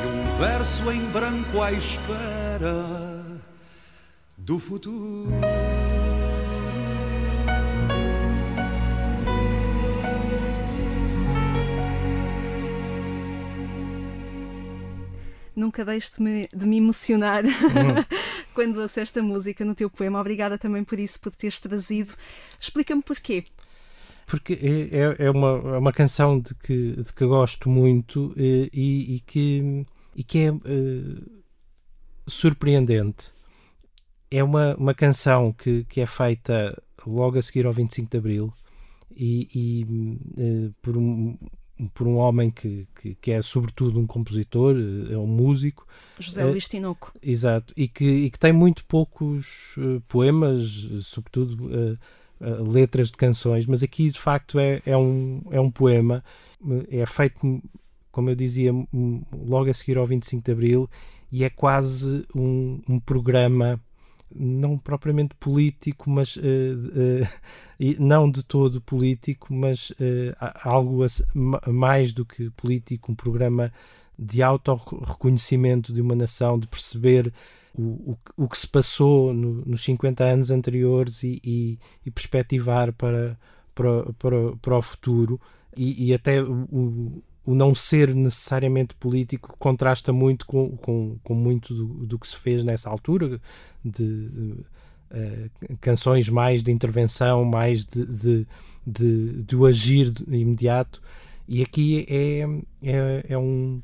E 0.02 0.06
um 0.06 0.38
verso 0.38 0.90
em 0.90 1.04
branco 1.06 1.62
à 1.62 1.72
espera 1.72 3.38
do 4.36 4.58
futuro. 4.58 5.28
nunca 15.58 15.84
deixes 15.84 16.12
de 16.12 16.22
me, 16.22 16.48
de 16.54 16.66
me 16.66 16.78
emocionar 16.78 17.44
uhum. 17.44 17.50
quando 18.58 18.80
ouço 18.80 18.98
esta 18.98 19.22
música 19.22 19.64
no 19.64 19.72
teu 19.72 19.88
poema. 19.88 20.20
Obrigada 20.20 20.58
também 20.58 20.82
por 20.82 20.98
isso, 20.98 21.20
por 21.20 21.32
teres 21.32 21.60
trazido. 21.60 22.14
Explica-me 22.58 23.00
porquê. 23.00 23.44
Porque 24.26 24.54
é, 24.54 24.98
é, 24.98 25.26
é 25.26 25.30
uma, 25.30 25.76
é 25.76 25.78
uma 25.78 25.92
canção 25.92 26.40
de 26.40 26.56
que, 26.56 26.96
de 26.96 27.12
que 27.12 27.24
gosto 27.24 27.68
muito 27.68 28.34
eh, 28.36 28.68
e, 28.72 29.14
e 29.14 29.20
que, 29.20 29.86
e 30.16 30.24
que 30.24 30.38
é 30.40 30.50
uh, 30.50 31.42
surpreendente. 32.26 33.30
É 34.28 34.42
uma, 34.42 34.74
uma 34.74 34.92
canção 34.92 35.52
que, 35.52 35.84
que 35.84 36.00
é 36.00 36.06
feita 36.06 36.82
logo 37.06 37.38
a 37.38 37.42
seguir 37.42 37.64
ao 37.64 37.72
25 37.72 38.10
de 38.10 38.16
Abril 38.18 38.52
e, 39.16 39.48
e 39.54 39.84
uh, 40.36 40.74
por 40.82 40.96
um, 40.96 41.38
por 41.86 42.06
um 42.06 42.16
homem 42.16 42.50
que, 42.50 42.86
que, 43.00 43.14
que, 43.14 43.30
é 43.30 43.42
sobretudo 43.42 44.00
um 44.00 44.06
compositor, 44.06 44.74
eh, 44.76 45.14
é 45.14 45.18
um 45.18 45.26
músico. 45.26 45.86
José 46.18 46.44
Luís 46.44 46.66
Tinoco. 46.66 47.12
exato, 47.22 47.72
e 47.76 47.86
que, 47.86 48.04
e 48.04 48.30
que 48.30 48.38
tem 48.38 48.52
muito 48.52 48.84
poucos 48.84 49.76
uh, 49.76 50.00
poemas, 50.08 50.60
sobretudo 51.02 51.66
uh, 51.66 51.98
uh, 52.40 52.70
letras 52.70 53.10
de 53.10 53.16
canções, 53.16 53.66
mas 53.66 53.82
aqui 53.82 54.10
de 54.10 54.18
facto 54.18 54.58
é, 54.58 54.82
é, 54.84 54.96
um, 54.96 55.42
é 55.50 55.60
um 55.60 55.70
poema, 55.70 56.24
é 56.90 57.06
feito, 57.06 57.62
como 58.10 58.30
eu 58.30 58.34
dizia, 58.34 58.72
logo 59.32 59.70
a 59.70 59.74
seguir 59.74 59.96
ao 59.98 60.06
25 60.06 60.44
de 60.44 60.52
Abril, 60.52 60.90
e 61.30 61.44
é 61.44 61.50
quase 61.50 62.26
um, 62.34 62.80
um 62.88 62.98
programa 62.98 63.80
não 64.34 64.78
propriamente 64.78 65.34
político, 65.34 66.10
mas 66.10 66.36
uh, 66.36 66.40
uh, 66.40 67.28
não 67.98 68.30
de 68.30 68.44
todo 68.44 68.80
político, 68.80 69.52
mas 69.52 69.90
uh, 69.90 70.34
algo 70.62 71.04
mais 71.66 72.12
do 72.12 72.24
que 72.24 72.50
político, 72.50 73.12
um 73.12 73.14
programa 73.14 73.72
de 74.18 74.42
auto-reconhecimento 74.42 75.92
de 75.92 76.00
uma 76.00 76.14
nação, 76.14 76.58
de 76.58 76.66
perceber 76.66 77.32
o, 77.72 77.82
o, 78.12 78.18
o 78.36 78.48
que 78.48 78.58
se 78.58 78.66
passou 78.66 79.32
no, 79.32 79.64
nos 79.64 79.82
50 79.84 80.24
anos 80.24 80.50
anteriores 80.50 81.22
e, 81.22 81.40
e, 81.44 81.78
e 82.04 82.10
perspectivar 82.10 82.92
para, 82.92 83.38
para, 83.74 84.12
para, 84.14 84.56
para 84.60 84.78
o 84.78 84.82
futuro. 84.82 85.40
e, 85.76 86.08
e 86.08 86.14
até 86.14 86.42
o, 86.42 87.22
o, 87.48 87.54
não 87.54 87.74
ser 87.74 88.14
necessariamente 88.14 88.94
político 88.94 89.56
contrasta 89.58 90.12
muito 90.12 90.46
com, 90.46 90.76
com, 90.76 91.18
com 91.22 91.34
muito 91.34 91.74
do, 91.74 92.06
do, 92.06 92.18
que 92.18 92.28
se 92.28 92.36
fez 92.36 92.62
nessa 92.62 92.90
altura, 92.90 93.40
de 93.84 94.04
uh, 95.10 95.76
canções 95.80 96.28
mais 96.28 96.62
de 96.62 96.70
intervenção, 96.70 97.44
mais 97.44 97.84
de, 97.84 98.04
de, 98.04 98.46
de, 98.86 99.42
de 99.42 99.66
agir 99.66 100.12
imediato. 100.28 101.00
E 101.46 101.62
aqui 101.62 102.06
é, 102.08 102.44
é, 102.82 103.24
é 103.30 103.38
um. 103.38 103.80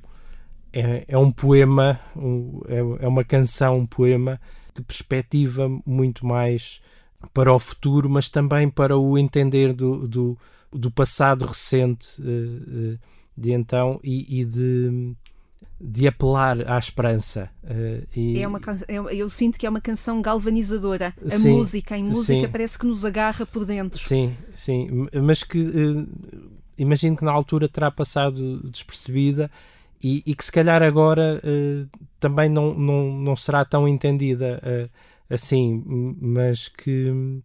É, 0.76 1.04
é 1.06 1.16
um 1.16 1.30
poema, 1.30 2.00
um, 2.16 2.60
é, 2.66 3.04
é 3.04 3.08
uma 3.08 3.22
canção, 3.22 3.78
um 3.78 3.86
poema 3.86 4.40
de 4.74 4.82
perspectiva 4.82 5.70
muito 5.86 6.26
mais 6.26 6.80
para 7.32 7.54
o 7.54 7.60
futuro, 7.60 8.10
mas 8.10 8.28
também 8.28 8.68
para 8.68 8.98
o 8.98 9.16
entender 9.16 9.72
do, 9.72 10.08
do, 10.08 10.38
do 10.72 10.90
passado 10.90 11.46
recente 11.46 12.20
uh, 12.20 12.94
uh, 12.94 12.98
de 13.36 13.52
então 13.52 14.00
e, 14.02 14.40
e, 14.40 14.44
de, 14.44 15.14
de 15.80 16.06
apelar 16.06 16.70
à 16.70 16.78
esperança. 16.78 17.50
Uh, 17.62 18.06
e... 18.14 18.38
é 18.40 18.46
uma, 18.46 18.60
eu 19.12 19.28
sinto 19.28 19.58
que 19.58 19.66
é 19.66 19.70
uma 19.70 19.80
canção 19.80 20.22
galvanizadora. 20.22 21.14
A 21.24 21.30
sim, 21.30 21.50
música, 21.50 21.96
em 21.96 22.04
música 22.04 22.46
sim. 22.46 22.48
parece 22.48 22.78
que 22.78 22.86
nos 22.86 23.04
agarra 23.04 23.44
por 23.44 23.64
dentro. 23.64 23.98
Sim, 23.98 24.36
sim, 24.54 25.08
mas 25.22 25.42
que 25.42 25.58
imagino 26.78 27.16
que 27.16 27.24
na 27.24 27.32
altura 27.32 27.68
terá 27.68 27.90
passado 27.90 28.60
despercebida 28.70 29.50
e, 30.02 30.22
e 30.26 30.34
que 30.34 30.44
se 30.44 30.52
calhar 30.52 30.82
agora 30.82 31.40
também 32.18 32.48
não, 32.48 32.74
não, 32.74 33.12
não 33.12 33.36
será 33.36 33.64
tão 33.64 33.86
entendida 33.88 34.60
assim, 35.28 35.82
mas 36.20 36.68
que. 36.68 37.42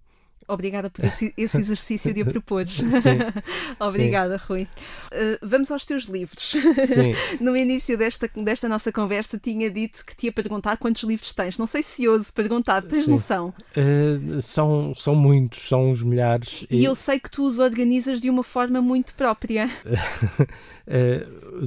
Obrigada 0.50 0.90
por 0.90 1.06
esse, 1.06 1.32
esse 1.38 1.58
exercício 1.62 2.12
de 2.12 2.22
a 2.24 2.26
propores. 2.26 2.82
Obrigada, 3.80 4.38
Sim. 4.40 4.46
Rui. 4.48 4.64
Uh, 4.64 5.38
vamos 5.44 5.72
aos 5.72 5.86
teus 5.86 6.06
livros. 6.06 6.56
Sim. 6.88 7.14
no 7.40 7.56
início 7.56 7.96
desta, 7.96 8.28
desta 8.36 8.68
nossa 8.68 8.92
conversa, 8.92 9.38
tinha 9.38 9.70
dito 9.70 10.04
que 10.04 10.16
te 10.16 10.26
ia 10.26 10.32
perguntar 10.32 10.78
quantos 10.78 11.04
livros 11.04 11.32
tens. 11.34 11.60
Não 11.60 11.68
sei 11.68 11.84
se 11.84 12.08
ouso 12.08 12.34
perguntar, 12.34 12.82
tens 12.82 13.06
Sim. 13.06 13.12
noção? 13.12 13.54
Uh, 13.78 14.42
são, 14.42 14.96
são 14.96 15.14
muitos, 15.14 15.68
são 15.68 15.92
uns 15.92 16.02
milhares. 16.02 16.66
E, 16.70 16.80
e, 16.80 16.84
eu 16.86 16.96
sei 16.96 17.20
que 17.20 17.30
tu 17.30 17.46
os 17.46 17.60
organizas 17.60 18.20
de 18.20 18.30
uma 18.30 18.44
forma 18.44 18.82
muito 18.82 19.14
própria. 19.14 19.70
uh, 19.86 21.60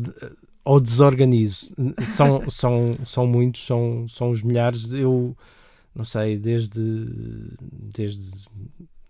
ou 0.64 0.80
desorganizo. 0.80 1.72
São, 2.04 2.50
são, 2.50 2.98
são 3.06 3.26
muitos, 3.28 3.64
são, 3.64 4.06
são 4.08 4.30
os 4.30 4.42
milhares. 4.42 4.92
Eu 4.92 5.36
não 5.94 6.04
sei, 6.04 6.38
desde, 6.38 6.80
desde 7.94 8.46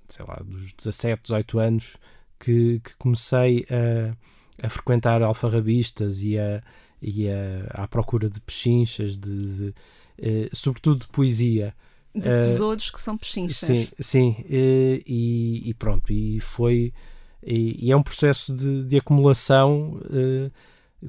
sei 0.09 0.27
lá, 0.27 0.41
dos 0.45 0.73
17, 0.75 1.23
18 1.23 1.59
anos 1.59 1.97
que, 2.39 2.81
que 2.81 2.97
comecei 2.97 3.67
a, 3.71 4.67
a 4.67 4.69
frequentar 4.69 5.23
alfarrabistas 5.23 6.23
e, 6.23 6.39
a, 6.39 6.63
e 7.01 7.29
a, 7.29 7.83
à 7.83 7.89
procura 7.89 8.29
de 8.29 8.41
pechinchas, 8.41 9.17
de, 9.17 9.57
de 9.57 9.75
eh, 10.19 10.49
sobretudo 10.53 11.01
de 11.01 11.09
poesia. 11.09 11.75
De 12.15 12.23
tesouros 12.23 12.89
uh, 12.89 12.93
que 12.93 13.01
são 13.01 13.17
pechinchas. 13.17 13.57
Sim, 13.57 13.89
sim 13.99 14.37
e, 14.49 15.63
e, 15.65 15.75
pronto, 15.75 16.13
e 16.13 16.41
foi. 16.41 16.93
E, 17.43 17.87
e, 17.87 17.91
é 17.91 17.97
um 17.97 18.03
processo 18.03 18.55
de, 18.55 18.85
de 18.85 18.99
acumulação 18.99 20.01
uh, 20.05 20.53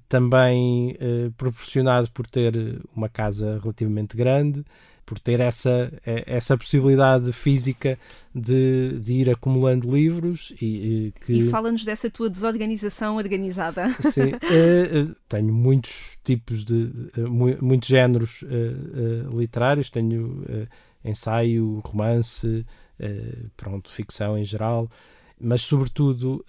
também 0.08 0.94
uh, 0.94 1.32
proporcionado 1.34 2.10
por 2.12 2.26
ter 2.28 2.82
uma 2.96 3.10
casa 3.10 3.60
relativamente 3.62 4.16
grande, 4.16 4.64
por 5.06 5.20
ter 5.20 5.40
essa, 5.40 5.92
eh, 6.06 6.24
essa 6.26 6.58
possibilidade 6.58 7.32
física 7.34 7.98
de, 8.34 9.00
de 9.00 9.14
ir 9.14 9.30
acumulando 9.30 9.94
livros 9.94 10.54
e, 10.62 10.66
e 10.66 11.14
que... 11.26 11.34
E 11.34 11.50
fala-nos 11.50 11.84
dessa 11.84 12.10
tua 12.10 12.30
desorganização 12.30 13.18
organizada. 13.18 13.94
Sim, 14.02 14.30
uh, 14.32 15.16
tenho 15.28 15.54
muitos 15.54 16.18
tipos 16.24 16.64
de, 16.64 16.92
uh, 17.18 17.30
muitos 17.62 17.90
géneros 17.90 18.44
uh, 18.44 19.40
literários, 19.40 19.90
tenho 19.90 20.44
ensaio, 21.04 21.82
romance, 21.86 22.66
pronto, 23.58 23.92
ficção 23.92 24.38
em 24.38 24.44
geral, 24.46 24.90
mas 25.38 25.62
sobretudo 25.62 26.46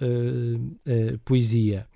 poesia 1.25 1.89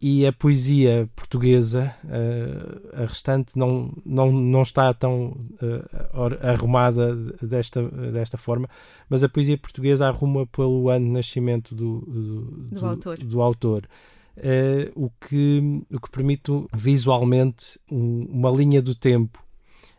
e 0.00 0.26
a 0.26 0.32
poesia 0.32 1.08
portuguesa, 1.14 1.94
uh, 2.04 3.02
a 3.02 3.06
restante, 3.06 3.58
não, 3.58 3.92
não, 4.04 4.32
não 4.32 4.62
está 4.62 4.94
tão 4.94 5.36
uh, 5.60 6.46
arrumada 6.46 7.14
desta, 7.42 7.82
desta 8.10 8.38
forma, 8.38 8.66
mas 9.10 9.22
a 9.22 9.28
poesia 9.28 9.58
portuguesa 9.58 10.08
arruma 10.08 10.46
pelo 10.46 10.88
ano 10.88 11.04
de 11.06 11.12
nascimento 11.12 11.74
do, 11.74 12.00
do, 12.00 12.40
do, 12.40 12.80
do 12.80 12.86
autor. 12.86 13.18
Do 13.18 13.42
autor. 13.42 13.88
Uh, 14.38 15.04
o, 15.04 15.10
que, 15.20 15.84
o 15.92 16.00
que 16.00 16.10
permite 16.10 16.50
visualmente 16.74 17.78
um, 17.90 18.26
uma 18.30 18.50
linha 18.50 18.80
do 18.80 18.94
tempo. 18.94 19.38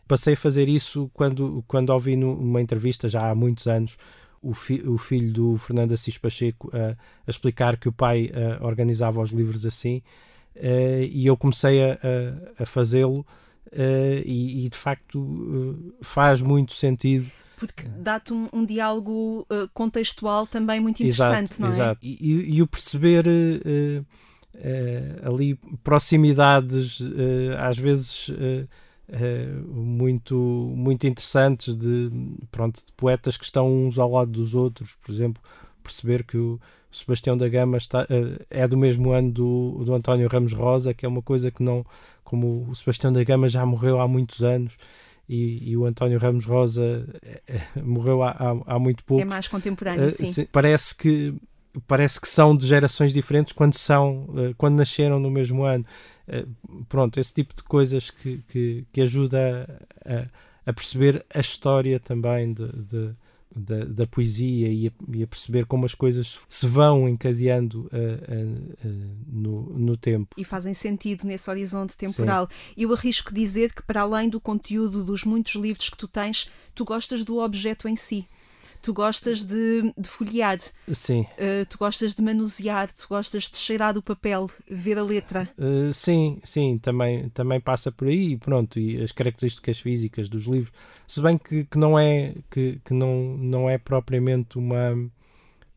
Passei 0.08 0.34
a 0.34 0.38
fazer 0.38 0.68
isso 0.68 1.12
quando, 1.14 1.64
quando 1.68 1.92
ouvi 1.92 2.16
numa 2.16 2.60
entrevista, 2.60 3.08
já 3.08 3.30
há 3.30 3.36
muitos 3.36 3.68
anos, 3.68 3.98
o, 4.42 4.54
fi, 4.54 4.82
o 4.88 4.98
filho 4.98 5.32
do 5.32 5.58
Fernando 5.58 5.94
Assis 5.94 6.18
Pacheco 6.18 6.72
a, 6.74 6.92
a 6.92 7.30
explicar 7.30 7.78
que 7.78 7.88
o 7.88 7.92
pai 7.92 8.32
organizava 8.62 9.22
os 9.22 9.30
livros 9.32 9.66
assim 9.66 10.02
uh, 10.56 11.04
e 11.10 11.26
eu 11.26 11.38
comecei 11.38 11.84
a, 11.84 11.98
a, 12.60 12.66
fazê-lo 12.66 13.20
uh, 13.20 14.22
e, 14.26 14.66
e, 14.66 14.70
de 14.70 14.78
facto 14.78 15.94
faz 16.02 16.42
muito 16.42 16.74
sentido 16.74 17.30
porque 17.58 17.84
dá-te 17.88 18.34
um, 18.34 18.50
um 18.52 18.66
diálogo 18.66 19.46
contextual 19.72 20.48
também 20.48 20.80
muito 20.80 21.04
interessante, 21.04 21.52
exato, 21.52 21.62
não 21.62 21.68
é? 21.68 21.72
Exato, 21.72 22.00
e, 22.02 22.56
e, 22.56 22.62
o 22.64 22.66
perceber 22.66 23.26
ali 25.24 25.60
proximidades 25.84 27.00
às 27.60 27.78
vezes 27.78 28.32
muito, 29.68 30.36
muito 30.76 31.06
interessantes 31.06 31.76
de, 31.76 32.10
pronto, 32.52 32.86
de 32.86 32.92
poetas 32.94 33.38
que 33.38 33.44
estão 33.44 33.68
uns 33.70 34.00
ao 34.00 34.12
lado 34.12 34.32
dos 34.32 34.56
outros. 34.56 34.96
Por 35.04 35.12
exemplo, 35.12 35.42
perceber 35.84 36.24
que 36.24 36.38
o 36.38 36.60
Sebastião 36.92 37.38
da 37.38 37.48
Gama 37.48 37.78
está, 37.78 38.04
uh, 38.04 38.46
é 38.50 38.68
do 38.68 38.78
mesmo 38.78 39.12
ano 39.12 39.32
do, 39.32 39.84
do 39.86 39.94
António 39.94 40.28
Ramos 40.28 40.54
Rosa, 40.54 40.94
que 40.94 41.06
é 41.06 41.10
uma 41.10 41.22
coisa 41.22 41.50
que 41.50 41.64
não. 41.64 41.86
Como 42.24 42.68
o 42.70 42.76
Sebastião 42.76 43.12
da 43.12 43.24
Gama 43.24 43.48
já 43.48 43.66
morreu 43.66 44.00
há 44.00 44.08
muitos 44.08 44.42
anos. 44.42 44.76
E, 45.28 45.72
e 45.72 45.78
o 45.78 45.86
António 45.86 46.20
Ramos 46.20 46.46
Rosa 46.46 47.08
uh, 47.78 47.84
morreu 47.84 48.22
há, 48.22 48.32
há, 48.32 48.76
há, 48.76 48.80
muito 48.80 49.04
pouco. 49.06 49.22
É 49.22 49.26
mais 49.26 49.48
contemporâneo, 49.48 50.12
sim. 50.12 50.46
Parece 50.52 50.96
que 50.96 51.34
parece 51.88 52.20
que 52.20 52.28
são 52.28 52.56
de 52.56 52.68
gerações 52.68 53.14
diferentes 53.14 53.54
quando 53.54 53.76
são 53.76 54.28
quando 54.58 54.76
nasceram 54.76 55.22
no 55.22 55.32
mesmo 55.32 55.64
ano 55.64 55.86
eh, 56.21 56.21
pronto, 56.88 57.20
esse 57.20 57.34
tipo 57.34 57.54
de 57.54 57.64
coisas 57.64 58.10
que, 58.10 58.44
que, 58.48 58.86
que 58.92 59.02
ajuda 59.02 59.68
a, 60.06 60.70
a, 60.70 60.74
perceber 60.74 61.26
a 61.34 61.40
história 61.40 62.00
também 62.00 62.54
de, 62.54 62.68
de 62.72 63.16
da, 63.54 63.84
da, 63.84 64.08
poesia 64.08 64.70
e 64.70 64.88
a, 64.88 64.92
e 65.14 65.24
a, 65.24 65.28
perceber 65.28 65.66
como 65.66 65.86
as 65.86 65.94
coisas 65.94 66.40
se 66.48 66.66
vão 66.68 67.08
encadeando 67.10 67.82
uh, 67.82 67.88
uh, 67.88 68.88
uh, 68.88 69.16
no, 69.28 69.64
no 69.78 69.98
tempo. 69.98 70.36
E 70.38 70.46
fazem 70.46 70.74
sentido 70.74 71.26
nesse 71.26 71.50
horizonte 71.50 71.98
temporal. 71.98 72.48
Sim. 72.48 72.74
Eu 72.78 72.94
arrisco 72.94 73.34
dizer 73.34 73.74
que, 73.74 73.84
para 73.84 74.02
além 74.02 74.30
do 74.30 74.40
conteúdo 74.40 75.04
dos 75.04 75.26
muitos 75.26 75.56
livros 75.56 75.90
que 75.90 75.98
tu 75.98 76.08
tens, 76.08 76.50
tu 76.74 76.86
gostas 76.86 77.26
do 77.26 77.40
objeto 77.40 77.90
em 77.90 77.96
si 77.96 78.26
tu 78.82 78.94
gostas 78.94 79.44
de, 79.44 79.94
de 79.98 80.10
folhear. 80.10 80.58
Sim. 80.92 81.22
Uh, 81.22 81.66
tu 81.70 81.78
gostas 81.78 82.14
de 82.16 82.22
manusear, 82.22 82.92
tu 82.92 83.08
gostas 83.10 83.44
de 83.44 83.58
cheirar 83.58 83.98
o 83.98 84.02
papel, 84.02 84.50
ver 84.70 84.98
a 84.98 85.04
letra. 85.04 85.50
Uh, 85.58 85.94
sim, 85.94 86.40
sim, 86.44 86.78
também, 86.78 87.30
também 87.30 87.60
passa 87.60 87.92
por 87.92 88.08
aí, 88.08 88.38
pronto, 88.38 88.80
e 88.80 89.02
as 89.02 89.12
características 89.12 89.80
físicas 89.80 90.28
dos 90.28 90.46
livros, 90.46 90.74
se 91.08 91.22
bem 91.22 91.38
que, 91.38 91.66
que 91.66 91.78
não 91.78 91.98
é 91.98 92.36
que, 92.50 92.80
que 92.84 92.94
não, 92.94 93.38
não 93.38 93.70
é 93.70 93.78
propriamente 93.78 94.58
uma 94.58 94.96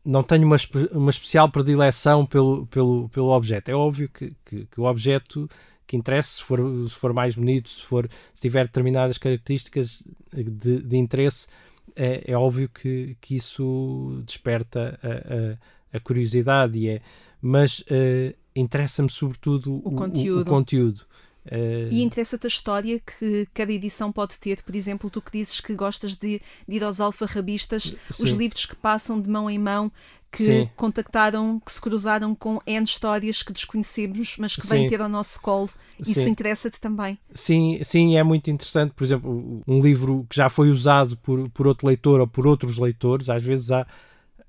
não 0.03 0.21
tenho 0.21 0.45
uma, 0.45 0.57
uma 0.91 1.09
especial 1.09 1.49
predileção 1.49 2.27
pelo, 2.27 2.67
pelo, 2.67 3.09
pelo 3.09 3.31
objeto. 3.31 3.69
É 3.69 3.73
óbvio 3.73 4.07
que, 4.07 4.35
que, 4.45 4.65
que 4.67 4.79
o 4.79 4.83
objeto 4.83 5.49
que 5.87 5.97
interessa, 5.97 6.35
se 6.35 6.43
for, 6.43 6.59
se 6.87 6.95
for 6.95 7.13
mais 7.13 7.35
bonito, 7.35 7.69
se, 7.69 7.81
for, 7.81 8.07
se 8.33 8.41
tiver 8.41 8.65
determinadas 8.65 9.17
características 9.17 10.03
de, 10.31 10.81
de 10.81 10.97
interesse, 10.97 11.47
é, 11.95 12.23
é 12.31 12.37
óbvio 12.37 12.69
que, 12.69 13.15
que 13.21 13.35
isso 13.35 14.21
desperta 14.25 14.99
a, 15.01 15.93
a, 15.93 15.97
a 15.97 15.99
curiosidade, 15.99 16.77
e 16.77 16.89
é, 16.89 17.01
mas 17.41 17.79
uh, 17.81 18.35
interessa-me 18.55 19.09
sobretudo 19.09 19.73
o, 19.73 19.89
o 19.89 19.91
conteúdo. 19.95 20.39
O, 20.39 20.41
o 20.41 20.45
conteúdo. 20.45 21.01
Uh... 21.45 21.91
E 21.91 22.01
interessa-te 22.01 22.47
a 22.47 22.49
história 22.49 22.99
que 22.99 23.47
cada 23.53 23.71
edição 23.71 24.11
pode 24.11 24.39
ter. 24.39 24.63
Por 24.63 24.75
exemplo, 24.75 25.09
tu 25.09 25.21
que 25.21 25.31
dizes 25.31 25.61
que 25.61 25.75
gostas 25.75 26.15
de, 26.15 26.41
de 26.67 26.75
ir 26.75 26.83
aos 26.83 26.99
alfarrabistas, 26.99 27.95
Sim. 28.09 28.23
os 28.23 28.31
livros 28.31 28.65
que 28.65 28.75
passam 28.75 29.21
de 29.21 29.29
mão 29.29 29.49
em 29.49 29.59
mão, 29.59 29.91
que 30.35 30.43
Sim. 30.43 30.69
contactaram, 30.75 31.59
que 31.59 31.71
se 31.71 31.79
cruzaram 31.79 32.35
com 32.35 32.59
N 32.65 32.83
histórias 32.83 33.41
que 33.41 33.53
desconhecemos, 33.53 34.35
mas 34.37 34.55
que 34.55 34.67
vêm 34.67 34.87
ter 34.87 35.01
ao 35.01 35.09
nosso 35.09 35.41
colo. 35.41 35.69
Isso 35.99 36.27
interessa-te 36.27 36.79
também? 36.79 37.17
Sim, 37.33 37.79
sim, 37.83 38.17
é 38.17 38.23
muito 38.23 38.49
interessante. 38.49 38.93
Por 38.93 39.03
exemplo, 39.03 39.63
um 39.65 39.79
livro 39.79 40.25
que 40.29 40.35
já 40.35 40.49
foi 40.49 40.69
usado 40.69 41.15
por, 41.17 41.49
por 41.49 41.67
outro 41.67 41.87
leitor 41.87 42.19
ou 42.19 42.27
por 42.27 42.45
outros 42.45 42.77
leitores, 42.77 43.29
às 43.29 43.41
vezes 43.41 43.71
há 43.71 43.87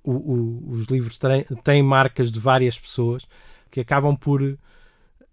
o, 0.03 0.13
o, 0.13 0.71
os 0.71 0.87
livros 0.87 1.19
têm, 1.19 1.45
têm 1.63 1.83
marcas 1.83 2.31
de 2.31 2.39
várias 2.39 2.79
pessoas 2.79 3.27
que 3.71 3.81
acabam 3.81 4.17
por 4.17 4.57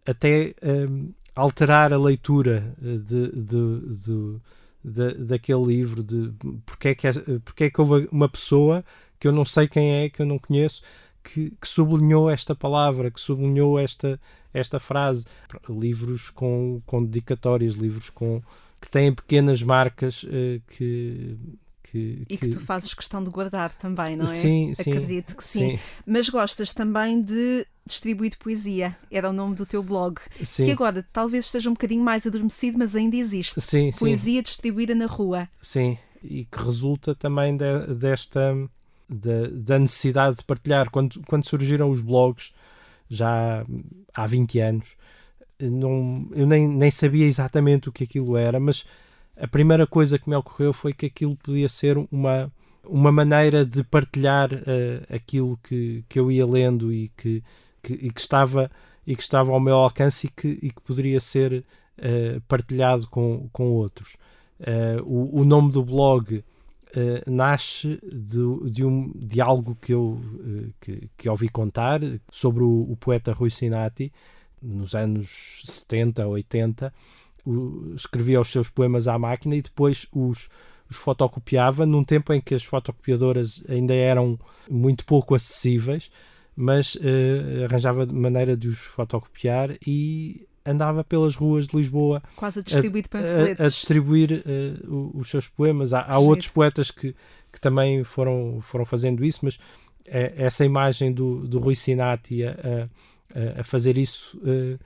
até 0.06 0.54
um, 0.90 1.12
alterar 1.36 1.94
a 1.94 1.98
leitura 1.98 2.76
de, 2.80 3.32
de, 3.32 3.80
de, 3.88 4.40
de, 4.84 5.14
daquele 5.26 5.64
livro, 5.64 6.04
de 6.04 6.32
porque 6.66 6.90
é, 6.90 6.96
que, 6.96 7.12
porque 7.40 7.64
é 7.66 7.70
que 7.70 7.82
houve 7.82 8.08
uma 8.12 8.28
pessoa 8.28 8.84
que 9.24 9.28
eu 9.30 9.32
não 9.32 9.46
sei 9.46 9.70
quem 9.70 9.90
é, 9.90 10.10
que 10.10 10.22
eu 10.22 10.26
não 10.26 10.38
conheço, 10.38 10.82
que, 11.24 11.52
que 11.52 11.66
sublinhou 11.66 12.30
esta 12.30 12.54
palavra, 12.54 13.10
que 13.10 13.22
sublinhou 13.22 13.80
esta, 13.80 14.20
esta 14.54 14.82
frase. 14.82 15.24
Livros 15.70 16.30
com, 16.30 16.82
com 16.86 17.02
dedicatórias, 17.02 17.74
livros 17.76 18.10
com, 18.10 18.42
que 18.82 18.90
têm 18.90 19.14
pequenas 19.14 19.64
marcas 19.64 20.24
uh, 20.24 20.62
que, 20.68 21.38
que, 21.84 22.24
e 22.30 22.38
que, 22.38 22.50
tu 22.50 22.60
fazes 22.60 22.94
questão 22.94 23.24
de 23.24 23.30
guardar 23.30 23.74
também, 23.76 24.18
não 24.18 24.26
é? 24.26 24.28
Sim, 24.28 24.74
sim. 24.76 24.92
Acredito 24.92 25.38
que 25.38 25.44
sim. 25.46 25.78
sim. 25.78 25.80
Mas 26.06 26.28
gostas 26.28 26.74
também 26.74 27.22
de 27.22 27.66
distribuir 27.86 28.38
poesia, 28.38 28.94
era 29.10 29.30
o 29.30 29.34
nome 29.34 29.56
do 29.56 29.66
teu 29.66 29.82
blog, 29.82 30.20
sim. 30.44 30.66
que 30.66 30.72
agora 30.72 31.08
talvez 31.14 31.46
esteja 31.46 31.70
um 31.70 31.74
bocadinho 31.74 32.04
mais 32.04 32.28
adormecido, 32.28 32.78
mas 32.78 32.94
ainda 32.94 33.16
existe. 33.16 33.62
Sim, 33.62 33.90
poesia 33.98 34.44
distribuída 34.44 34.94
na 34.94 35.06
rua. 35.06 35.48
Sim, 35.62 35.98
e 36.22 36.44
que 36.44 36.58
resulta 36.58 37.16
também 37.16 37.56
de, 37.56 37.88
desta 37.96 38.54
da, 39.10 39.48
da, 39.52 39.80
necessidade 39.80 40.38
de 40.38 40.44
partilhar. 40.44 40.90
Quando, 40.90 41.22
quando 41.28 41.46
surgiram 41.46 41.90
os 41.90 42.02
blogs, 42.02 42.54
já 43.10 43.66
há 44.14 44.28
20 44.28 44.60
anos, 44.60 44.96
não, 45.60 46.28
eu 46.34 46.46
nem, 46.46 46.68
nem 46.68 46.92
sabia 46.92 47.26
exatamente 47.26 47.90
o 47.90 47.92
que 47.92 48.04
aquilo 48.04 48.36
era, 48.38 48.60
mas 48.60 48.86
a 49.38 49.48
primeira 49.48 49.88
coisa 49.88 50.20
que 50.20 50.30
me 50.30 50.36
ocorreu 50.36 50.74
foi 50.74 50.94
que 50.94 51.06
aquilo 51.06 51.36
podia 51.36 51.68
ser 51.70 51.98
uma, 52.12 52.52
uma 52.86 53.12
maneira 53.12 53.66
de 53.66 53.84
partilhar 53.84 54.54
uh, 54.54 55.14
aquilo 55.14 55.58
que, 55.64 56.04
que 56.08 56.20
eu 56.20 56.32
ia 56.32 56.46
lendo 56.46 56.92
e 56.92 57.10
que, 57.10 57.44
que, 57.82 57.94
e 57.94 58.12
que, 58.12 58.20
estava, 58.20 58.70
e 59.06 59.16
que 59.16 59.22
estava 59.22 59.52
ao 59.52 59.60
meu 59.60 59.76
alcance 59.76 60.28
e 60.28 60.30
que, 60.30 60.60
e 60.62 60.72
que 60.72 60.82
poderia 60.82 61.20
ser 61.20 61.66
uh, 61.98 62.42
partilhado 62.48 63.08
com, 63.08 63.50
com 63.52 63.72
outros. 63.72 64.16
Uh, 64.60 65.02
o, 65.04 65.42
o, 65.42 65.46
nome 65.46 65.72
do 65.72 65.84
blog 65.84 66.44
nasce 67.28 68.00
de, 68.04 68.72
de, 68.72 68.86
um, 68.86 69.12
de 69.16 69.42
algo 69.42 69.76
que 69.82 69.94
eu 69.94 70.20
que, 70.80 71.10
que 71.18 71.30
ouvi 71.30 71.50
contar 71.50 72.00
sobre 72.32 72.64
o, 72.64 72.92
o 72.92 72.96
poeta 72.96 73.34
Rui 73.34 73.50
Sinati 73.50 74.12
nos 74.62 74.94
anos 74.94 75.64
70, 75.66 76.28
80 76.28 76.94
o, 77.46 77.94
escrevia 77.96 78.40
os 78.40 78.50
seus 78.50 78.70
poemas 78.70 79.08
à 79.08 79.18
máquina 79.18 79.56
e 79.56 79.62
depois 79.62 80.08
os, 80.12 80.50
os 80.90 80.98
fotocopiava 80.98 81.86
num 81.86 82.04
tempo 82.04 82.34
em 82.34 82.42
que 82.42 82.56
as 82.56 82.64
fotocopiadoras 82.64 83.64
ainda 83.68 83.94
eram 83.94 84.40
muito 84.70 85.06
pouco 85.06 85.36
acessíveis, 85.36 86.10
mas 86.56 86.96
uh, 86.96 87.66
arranjava 87.66 88.06
maneira 88.06 88.56
de 88.56 88.68
os 88.68 88.80
fotocopiar 88.80 89.78
e 89.86 90.48
andava 90.66 91.04
pelas 91.04 91.36
ruas 91.36 91.68
de 91.68 91.76
Lisboa 91.76 92.22
quase 92.36 92.60
a 92.60 92.64
distribuir 92.64 93.06
a, 93.12 93.64
a, 93.64 93.66
a 93.66 93.70
distribuir 93.70 94.44
uh, 94.46 95.12
os 95.18 95.30
seus 95.30 95.48
poemas. 95.48 95.94
Há, 95.94 96.06
há 96.08 96.18
outros 96.18 96.48
poetas 96.48 96.92
que, 96.92 97.16
que 97.52 97.60
também 97.60 98.04
foram, 98.04 98.60
foram 98.62 98.86
fazendo 98.86 99.24
isso, 99.24 99.40
mas 99.44 99.58
é, 100.06 100.34
essa 100.38 100.64
imagem 100.66 101.12
do, 101.12 101.48
do 101.48 101.60
Rui 101.60 101.76
Sinati 101.76 102.44
a, 102.44 102.52
a, 103.36 103.62
a 103.62 103.64
fazer 103.64 103.98
isso 103.98 104.38
uh, 104.38 104.80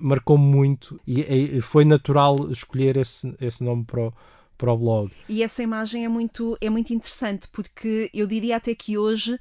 marcou-me 0.00 0.44
muito 0.44 1.00
e, 1.06 1.20
e, 1.56 1.60
foi 1.60 1.84
natural 1.84 2.50
escolher 2.50 2.96
esse, 2.98 3.34
esse 3.40 3.64
nome 3.64 3.84
para 3.84 4.08
o, 4.08 4.12
para 4.58 4.72
o 4.72 4.76
blog. 4.76 5.10
E 5.28 5.42
essa 5.42 5.62
imagem 5.62 6.04
é 6.04 6.08
muito, 6.08 6.56
é 6.60 6.68
muito 6.68 6.92
interessante 6.92 7.48
porque 7.50 8.10
eu 8.12 8.26
diria 8.26 8.56
até 8.56 8.74
que 8.74 8.98
hoje 8.98 9.38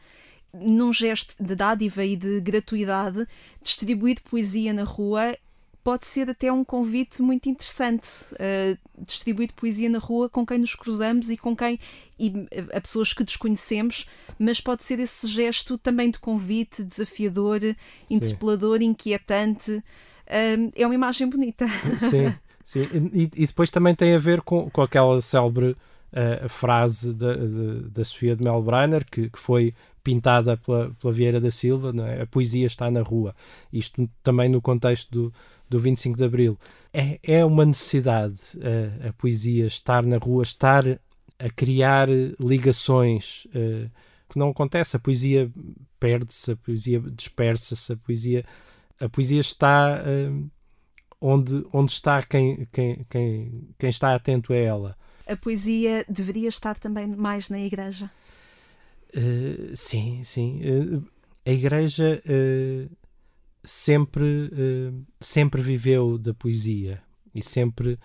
num 0.53 0.91
gesto 0.91 1.41
de 1.41 1.55
dádiva 1.55 2.03
e 2.03 2.15
de 2.15 2.41
gratuidade, 2.41 3.25
distribuir 3.62 4.21
poesia 4.21 4.73
na 4.73 4.84
rua 4.84 5.36
pode 5.84 6.06
ser 6.06 6.30
até 6.30 6.52
um 6.52 6.63
convite 6.63 7.22
muito 7.22 7.50
interessante. 7.50 8.08
Uh, 8.34 8.78
distribuir 9.06 9.52
poesia 9.54 9.89
na 9.89 10.00
rua 10.00 10.30
com 10.30 10.46
quem 10.46 10.60
nos 10.60 10.76
cruzamos 10.76 11.30
e 11.30 11.38
com 11.38 11.56
quem. 11.56 11.80
e 12.20 12.32
a 12.74 12.80
pessoas 12.80 13.13
que 13.13 13.24
desconhecemos, 13.24 14.06
mas 14.38 14.62
pode 14.62 14.84
ser 14.84 15.00
esse 15.00 15.28
gesto 15.28 15.78
também 15.78 16.12
de 16.12 16.20
convite, 16.20 16.84
desafiador, 16.84 17.60
interpelador, 18.10 18.82
inquietante 18.82 19.84
é 20.76 20.86
uma 20.86 20.96
imagem 20.96 21.28
bonita. 21.30 21.65
Sim, 22.00 22.34
sim. 22.63 22.88
E, 23.13 23.24
e, 23.36 23.48
depois 23.48 23.70
também 23.70 23.94
tem 23.94 24.15
a 24.15 24.20
ver 24.20 24.41
com, 24.41 24.70
com 24.70 24.82
aquela 24.82 25.22
célebre 25.22 25.76
uh, 26.13 26.50
frase 26.50 27.13
da, 27.13 27.34
de, 27.34 27.89
da 27.89 28.04
Sofia 28.04 28.36
de 28.36 28.44
Melbrenner, 28.44 29.06
que, 29.10 29.30
que 29.30 29.39
foi 29.39 29.74
pintada 30.04 30.58
pela, 30.58 30.96
pela 31.00 31.13
Vieira 31.13 31.39
da 31.39 31.52
Silva, 31.52 31.94
é? 32.08 32.24
a 32.24 32.26
poesia 32.26 32.65
está 32.65 32.89
na 32.89 33.02
rua. 33.02 33.36
Isto 33.72 34.10
também 34.24 34.50
no 34.50 34.62
contexto 34.62 35.12
do, 35.12 35.34
do 35.71 35.79
25 35.79 36.17
de 36.17 36.23
Abril. 36.25 36.60
É, 36.93 37.17
é 37.23 37.45
uma 37.45 37.65
necessidade 37.65 38.39
uh, 38.57 39.07
a 39.07 39.13
poesia 39.13 39.65
estar 39.65 40.05
na 40.05 40.17
rua, 40.17 40.43
estar 40.43 40.86
a 41.39 41.49
criar 41.55 42.10
ligações 42.38 43.45
uh, 43.45 43.89
que 44.29 44.38
não 44.38 44.49
acontece. 44.49 44.97
A 44.97 44.99
poesia 44.99 45.49
perde-se, 45.97 46.51
a 46.51 46.55
poesia 46.57 46.99
dispersa-se, 46.99 47.93
a 47.93 47.97
poesia 47.97 48.45
a 48.99 49.10
poesia 49.10 49.41
está 49.41 50.03
uh, 50.03 50.51
onde, 51.19 51.65
onde 51.73 51.91
está 51.91 52.21
quem, 52.21 52.67
quem, 52.71 53.03
quem, 53.10 53.69
quem 53.79 53.89
está 53.89 54.13
atento 54.13 54.53
a 54.53 54.57
ela. 54.57 54.97
A 55.25 55.36
poesia 55.38 56.05
deveria 56.07 56.49
estar 56.49 56.77
também 56.77 57.07
mais 57.07 57.49
na 57.49 57.60
igreja? 57.60 58.12
Uh, 59.15 59.75
sim, 59.75 60.21
sim. 60.23 60.62
A 61.45 61.49
igreja 61.49 62.21
sempre, 63.63 64.52
sempre 65.19 65.62
viveu 65.62 66.17
da 66.17 66.34
poesia 66.34 67.02
e 67.34 67.43
sempre 67.43 68.00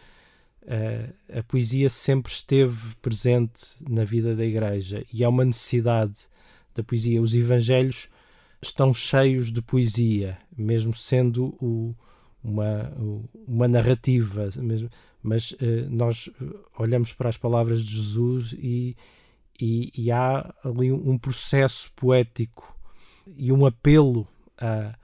a 1.32 1.42
poesia 1.44 1.88
sempre 1.88 2.32
esteve 2.32 2.96
presente 2.96 3.62
na 3.88 4.04
vida 4.04 4.34
da 4.34 4.44
igreja 4.44 5.04
e 5.12 5.22
é 5.22 5.28
uma 5.28 5.44
necessidade 5.44 6.26
da 6.74 6.82
poesia. 6.82 7.22
Os 7.22 7.34
evangelhos 7.34 8.08
estão 8.60 8.92
cheios 8.92 9.52
de 9.52 9.62
poesia, 9.62 10.38
mesmo 10.56 10.94
sendo 10.94 11.56
o, 11.60 11.94
uma, 12.42 12.92
uma 13.46 13.68
narrativa, 13.68 14.50
mesmo, 14.56 14.90
mas 15.22 15.52
uh, 15.52 15.88
nós 15.90 16.30
olhamos 16.78 17.12
para 17.12 17.28
as 17.28 17.36
palavras 17.36 17.84
de 17.84 17.96
Jesus 17.96 18.54
e, 18.58 18.96
e, 19.60 19.92
e 19.96 20.10
há 20.10 20.54
ali 20.64 20.92
um 20.92 21.18
processo 21.18 21.90
poético 21.96 22.76
e 23.36 23.52
um 23.52 23.66
apelo 23.66 24.26
à, 24.56 24.96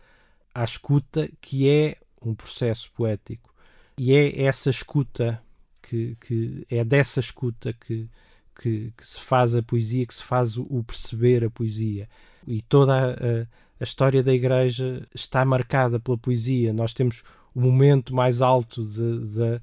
à 0.54 0.64
escuta 0.64 1.28
que 1.40 1.68
é 1.68 1.96
um 2.20 2.34
processo 2.34 2.90
poético. 2.92 3.52
E 3.96 4.14
é 4.14 4.42
essa 4.42 4.70
escuta 4.70 5.42
que, 5.82 6.16
que 6.20 6.66
é 6.70 6.84
dessa 6.84 7.20
escuta 7.20 7.72
que, 7.72 8.08
que, 8.58 8.92
que, 8.96 9.06
se 9.06 9.20
faz 9.20 9.54
a 9.54 9.62
poesia, 9.62 10.06
que 10.06 10.14
se 10.14 10.22
faz 10.22 10.56
o 10.56 10.82
perceber 10.84 11.44
a 11.44 11.50
poesia 11.50 12.08
e 12.46 12.62
toda 12.62 12.92
a, 12.94 13.42
a, 13.80 13.84
história 13.84 14.22
da 14.22 14.32
Igreja 14.32 15.06
está 15.14 15.44
marcada 15.44 15.98
pela 15.98 16.16
poesia. 16.16 16.72
Nós 16.72 16.94
temos 16.94 17.22
o 17.54 17.60
momento 17.60 18.14
mais 18.14 18.40
alto 18.40 18.84
de, 18.84 19.18
de, 19.18 19.60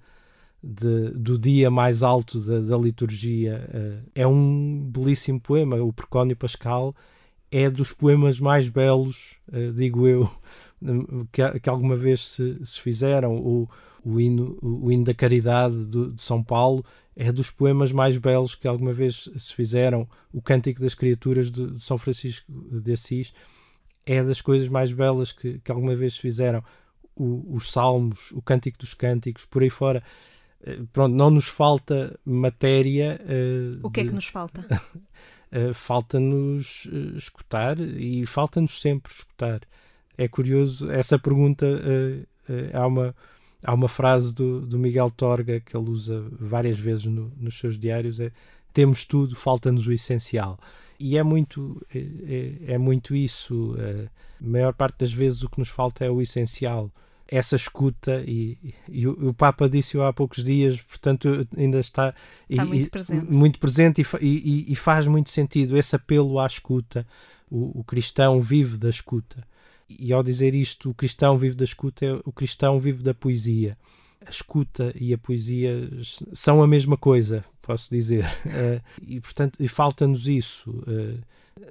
de, 0.64 1.10
do 1.12 1.38
dia 1.38 1.72
mais 1.72 2.04
alto 2.04 2.40
da, 2.40 2.60
da 2.60 2.78
liturgia. 2.78 3.68
Uh, 3.74 4.10
é 4.14 4.28
um 4.28 4.90
belíssimo 4.92 5.40
poema. 5.40 5.78
O 5.78 5.94
Precónio 5.94 6.36
Pascal 6.36 6.96
é 7.52 7.70
dos 7.70 7.92
poemas 7.92 8.40
mais 8.40 8.70
belos, 8.70 9.38
uh, 9.52 9.74
digo 9.74 10.08
eu, 10.08 10.30
que, 11.32 11.60
que, 11.60 11.70
alguma 11.70 11.96
vez 11.96 12.28
se, 12.28 12.66
se 12.66 12.80
fizeram. 12.80 13.36
O, 13.36 13.70
o, 14.04 14.20
hino, 14.20 14.58
o 14.62 14.92
hino 14.92 15.04
da 15.04 15.14
Caridade 15.14 15.86
de, 15.86 16.12
de 16.12 16.22
São 16.22 16.44
Paulo 16.44 16.84
é 17.16 17.32
dos 17.32 17.52
poemas 17.52 17.92
mais 17.92 18.18
belos 18.18 18.56
que 18.56 18.68
alguma 18.68 18.94
vez 18.94 19.30
se 19.38 19.54
fizeram. 19.54 20.08
O 20.32 20.42
Cântico 20.42 20.82
das 20.82 20.96
Criaturas 20.96 21.52
de, 21.52 21.82
São 21.82 21.98
Francisco 21.98 22.46
de 22.50 22.94
Assis 22.94 23.34
é 24.06 24.24
das 24.24 24.42
coisas 24.42 24.68
mais 24.68 24.92
belas 24.92 25.32
que, 25.32 25.60
que 25.60 25.72
alguma 25.72 25.96
vez 25.96 26.14
se 26.14 26.22
fizeram. 26.22 26.64
O, 27.16 27.56
os 27.56 27.72
Salmos, 27.72 28.32
o 28.32 28.42
Cântico 28.42 28.78
dos 28.78 28.94
Cânticos, 28.94 29.46
por 29.46 29.62
aí 29.62 29.70
fora. 29.70 30.02
Eh, 30.64 30.80
pronto, 30.92 31.14
não 31.16 31.30
nos 31.30 31.46
falta 31.46 32.18
matéria. 32.26 33.20
Uh, 33.24 33.86
o 33.86 33.92
que 33.92 34.02
de... 34.02 34.08
é 34.08 34.10
que 34.10 34.16
nos 34.16 34.28
falta? 34.28 34.62
uh, 35.52 35.74
falta-nos 35.76 36.86
uh, 36.86 37.18
escutar 37.18 37.80
e 37.80 38.26
falta-nos 38.26 38.80
sempre 38.80 39.12
escutar. 39.12 39.62
É 40.22 40.28
curioso, 40.28 40.92
essa 40.92 41.18
pergunta 41.18 41.66
há 42.74 42.86
uma 42.86 43.16
há 43.64 43.74
uma 43.74 43.88
frase 43.88 44.34
do, 44.34 44.62
do 44.62 44.80
Miguel 44.80 45.12
Torga 45.12 45.60
que 45.60 45.76
ele 45.76 45.90
usa 45.90 46.26
várias 46.40 46.78
vezes 46.78 47.06
no, 47.06 47.32
nos 47.38 47.58
seus 47.58 47.78
diários: 47.78 48.20
é 48.20 48.32
temos 48.74 49.04
tudo, 49.06 49.36
falta-nos 49.36 49.88
o 49.88 49.92
essencial. 49.92 50.60
E 51.00 51.18
é 51.18 51.24
muito, 51.24 51.82
é, 51.94 52.74
é, 52.74 52.78
muito 52.78 53.16
isso. 53.16 53.76
A 54.42 54.48
maior 54.48 54.74
parte 54.74 55.00
das 55.00 55.14
vezes 55.14 55.44
o 55.44 55.50
que 55.50 55.60
nos 55.60 55.70
falta 55.70 56.04
é 56.04 56.10
o 56.10 56.22
essencial. 56.22 56.92
essa 57.28 57.56
escuta 57.56 58.24
e, 58.28 58.58
e 58.88 59.08
o, 59.08 59.30
o, 59.30 59.34
Papa 59.34 59.70
disse-o 59.70 60.04
há 60.04 60.12
poucos 60.12 60.44
dias, 60.44 60.82
portanto 60.82 61.48
ainda 61.56 61.80
está, 61.80 62.14
está 62.50 62.64
e, 62.64 62.68
muito 62.68 62.90
presente, 62.90 63.32
muito 63.32 63.60
presente 63.60 64.02
e, 64.20 64.72
e, 64.72 64.76
faz 64.76 65.08
muito 65.08 65.30
sentido 65.30 65.78
esse 65.78 65.96
apelo 65.96 66.40
à 66.40 66.48
escuta. 66.48 67.06
O, 67.50 67.80
o, 67.80 67.84
cristão 67.84 68.42
vive 68.42 68.78
da 68.78 68.90
escuta. 68.90 69.44
E 69.90 70.14
ao 70.14 70.22
dizer 70.22 70.54
isto, 70.54 70.92
o 70.92 70.94
cristão 70.94 71.38
vive 71.38 71.56
da 71.56 71.64
escuta, 71.64 72.22
o 72.24 72.32
cristão 72.32 72.80
vive 72.80 73.02
da 73.02 73.14
poesia. 73.14 73.78
A 74.26 74.30
escuta 74.30 74.94
e 74.96 75.14
a 75.14 75.18
poesia 75.18 75.90
são 76.34 76.62
a 76.62 76.68
mesma 76.68 76.98
coisa, 76.98 77.44
posso 77.62 77.90
dizer. 77.90 78.26
Uh, 78.46 78.82
e 79.02 79.20
portanto, 79.20 79.68
falta-nos 79.68 80.28
isso. 80.28 80.70
Uh, 80.70 81.20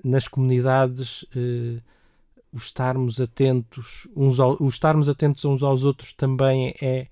nas 0.02 0.28
comunidades 0.28 1.22
uh, 1.22 1.80
o 2.52 2.56
estarmos 2.56 3.20
atentos 3.20 4.06
uns 4.14 4.40
ao, 4.40 4.56
o 4.60 4.68
estarmos 4.68 5.08
atentos 5.08 5.44
uns 5.44 5.62
aos 5.62 5.84
outros 5.84 6.12
também 6.12 6.74
é 6.80 7.06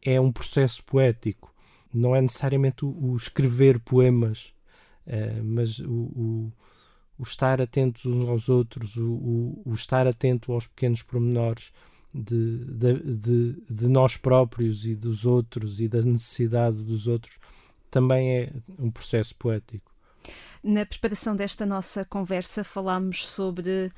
é 0.00 0.20
um 0.20 0.30
processo 0.30 0.82
poético 0.84 1.52
não 1.92 2.14
é 2.14 2.20
necessariamente 2.22 2.84
o, 2.84 2.88
o 2.88 3.16
escrever 3.16 3.80
poemas 3.80 4.52
mas 5.42 5.80
o, 5.80 5.90
o, 5.90 6.52
o, 7.20 7.22
estar 7.22 7.60
atentos 7.60 8.06
uns 8.06 8.28
aos 8.28 8.48
outros 8.48 8.96
o, 8.96 9.62
o, 9.64 9.72
estar 9.72 10.06
atento 10.06 10.52
aos 10.52 10.66
pequenos 10.66 11.02
pormenores 11.02 11.72
de, 12.12 12.64
de, 12.64 12.94
de, 13.16 13.62
de 13.70 13.88
nós 13.88 14.16
próprios 14.16 14.86
e 14.86 14.94
dos 14.94 15.24
outros 15.24 15.80
e 15.80 15.88
da 15.88 16.02
necessidade 16.02 16.82
dos 16.82 17.06
outros 17.06 17.36
também 17.90 18.30
é 18.36 18.52
um 18.78 18.90
processo 18.90 19.34
poético 19.36 19.90
na 20.62 20.84
preparação 20.84 21.34
desta 21.34 21.64
nossa 21.64 22.04
conversa 22.04 22.62
falámos 22.62 23.26
sobre 23.26 23.90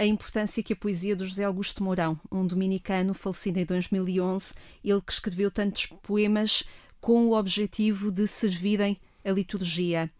a 0.00 0.04
importância 0.06 0.62
que 0.62 0.72
a 0.72 0.76
poesia 0.76 1.14
do 1.14 1.26
José 1.26 1.44
Augusto 1.44 1.84
Mourão, 1.84 2.18
um 2.32 2.46
dominicano 2.46 3.12
falecido 3.12 3.58
em 3.58 3.66
2011, 3.66 4.54
ele 4.82 5.00
que 5.02 5.12
escreveu 5.12 5.50
tantos 5.50 5.86
poemas 6.02 6.64
com 7.02 7.26
o 7.26 7.38
objetivo 7.38 8.10
de 8.10 8.26
servirem 8.26 8.96
a 9.22 9.30
liturgia. 9.30 10.10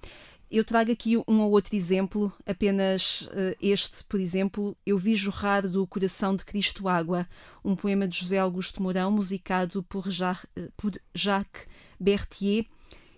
Eu 0.51 0.65
trago 0.65 0.91
aqui 0.91 1.17
um 1.17 1.41
ou 1.43 1.53
outro 1.53 1.77
exemplo, 1.77 2.33
apenas 2.45 3.21
uh, 3.21 3.57
este, 3.61 4.03
por 4.03 4.19
exemplo, 4.19 4.77
Eu 4.85 4.99
vi 4.99 5.15
jorrar 5.15 5.69
do 5.69 5.87
coração 5.87 6.35
de 6.35 6.45
Cristo 6.45 6.89
água, 6.89 7.29
um 7.65 7.77
poema 7.77 8.09
de 8.09 8.19
José 8.19 8.37
Augusto 8.37 8.83
Mourão, 8.83 9.13
musicado 9.13 9.81
por, 9.85 10.11
ja 10.11 10.37
uh, 10.59 10.73
por 10.77 10.91
Jacques 11.15 11.69
Berthier, 12.01 12.67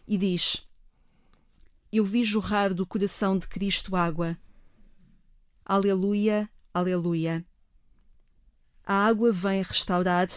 e 0.07 0.19
diz: 0.19 0.69
Eu 1.91 2.05
vi 2.05 2.23
jorrar 2.23 2.75
do 2.75 2.87
coração 2.87 3.39
de 3.39 3.49
Cristo 3.49 3.97
água. 3.97 4.37
Aleluia, 5.65 6.51
aleluia. 6.75 7.43
A 8.85 9.07
água 9.07 9.33
vem 9.33 9.63
restaurar 9.63 10.29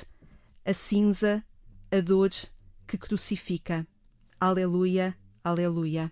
a 0.63 0.73
cinza, 0.73 1.43
a 1.91 1.99
dor 1.99 2.29
que 2.87 2.97
crucifica. 2.97 3.85
Aleluia, 4.39 5.13
aleluia. 5.43 6.09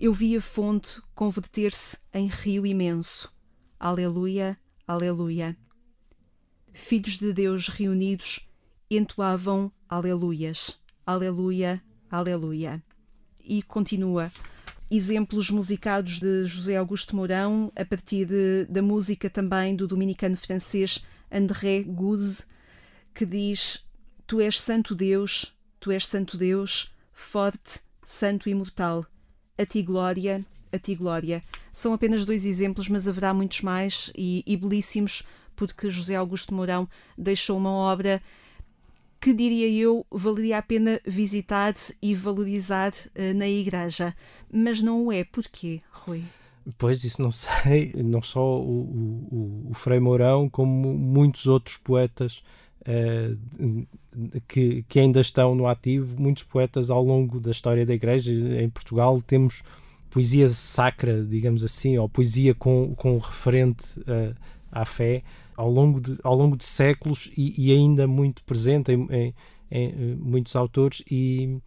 Eu 0.00 0.12
vi 0.12 0.36
a 0.36 0.40
fonte 0.40 1.02
converter-se 1.12 1.96
em 2.14 2.28
rio 2.28 2.64
imenso. 2.64 3.34
Aleluia, 3.80 4.56
aleluia. 4.86 5.56
Filhos 6.72 7.18
de 7.18 7.32
Deus 7.32 7.66
reunidos 7.66 8.38
entoavam 8.88 9.72
aleluias. 9.88 10.80
Aleluia, 11.04 11.82
aleluia. 12.08 12.80
E 13.42 13.60
continua 13.60 14.30
exemplos 14.88 15.50
musicados 15.50 16.20
de 16.20 16.46
José 16.46 16.76
Augusto 16.76 17.16
Mourão, 17.16 17.72
a 17.74 17.84
partir 17.84 18.24
de, 18.24 18.66
da 18.66 18.80
música 18.80 19.28
também 19.28 19.74
do 19.74 19.88
dominicano 19.88 20.36
francês 20.36 21.04
André 21.28 21.82
Gouze, 21.82 22.44
que 23.12 23.26
diz: 23.26 23.84
Tu 24.28 24.40
és 24.42 24.60
santo 24.60 24.94
Deus, 24.94 25.52
tu 25.80 25.90
és 25.90 26.06
santo 26.06 26.38
Deus, 26.38 26.88
forte, 27.12 27.80
santo 28.04 28.48
e 28.48 28.52
imortal. 28.52 29.04
A 29.58 29.66
ti 29.66 29.82
glória, 29.82 30.44
a 30.72 30.78
ti 30.78 30.94
glória. 30.94 31.42
São 31.72 31.92
apenas 31.92 32.24
dois 32.24 32.46
exemplos, 32.46 32.88
mas 32.88 33.08
haverá 33.08 33.34
muitos 33.34 33.60
mais 33.60 34.12
e, 34.16 34.44
e 34.46 34.56
belíssimos, 34.56 35.24
porque 35.56 35.90
José 35.90 36.14
Augusto 36.14 36.54
Mourão 36.54 36.88
deixou 37.16 37.58
uma 37.58 37.70
obra 37.70 38.22
que 39.20 39.34
diria 39.34 39.68
eu 39.68 40.06
valeria 40.10 40.58
a 40.58 40.62
pena 40.62 41.00
visitar 41.04 41.74
e 42.00 42.14
valorizar 42.14 42.92
uh, 42.92 43.34
na 43.34 43.48
igreja. 43.48 44.14
Mas 44.50 44.80
não 44.80 45.06
o 45.06 45.12
é. 45.12 45.24
Porquê, 45.24 45.82
Rui? 45.90 46.22
Pois, 46.76 47.02
isso 47.02 47.20
não 47.20 47.32
sei. 47.32 47.92
Não 47.96 48.22
só 48.22 48.60
o, 48.60 48.80
o, 48.80 49.70
o 49.70 49.74
Frei 49.74 49.98
Mourão, 49.98 50.48
como 50.48 50.94
muitos 50.94 51.46
outros 51.46 51.76
poetas 51.78 52.42
que, 54.46 54.84
que 54.88 55.00
ainda 55.00 55.20
estão 55.20 55.54
no 55.54 55.66
ativo, 55.66 56.20
muitos 56.20 56.42
poetas 56.42 56.90
ao 56.90 57.02
longo 57.02 57.38
da 57.38 57.50
história 57.50 57.84
da 57.84 57.94
Igreja. 57.94 58.32
Em 58.32 58.68
Portugal 58.68 59.20
temos 59.20 59.62
poesia 60.10 60.48
sacra, 60.48 61.22
digamos 61.22 61.62
assim, 61.62 61.98
ou 61.98 62.08
poesia 62.08 62.54
com, 62.54 62.94
com 62.94 63.18
referente 63.18 64.00
uh, 64.00 64.34
à 64.72 64.84
fé 64.84 65.22
ao 65.58 65.68
longo 65.68 66.00
de, 66.00 66.16
ao 66.22 66.36
longo 66.36 66.56
de 66.56 66.64
séculos 66.64 67.28
e, 67.36 67.52
e 67.58 67.72
ainda 67.72 68.06
muito 68.06 68.44
presente 68.44 68.92
em, 68.92 69.06
em, 69.10 69.34
em 69.68 69.88
eh, 69.88 70.16
muitos 70.16 70.54
autores 70.54 71.02
e, 71.10 71.58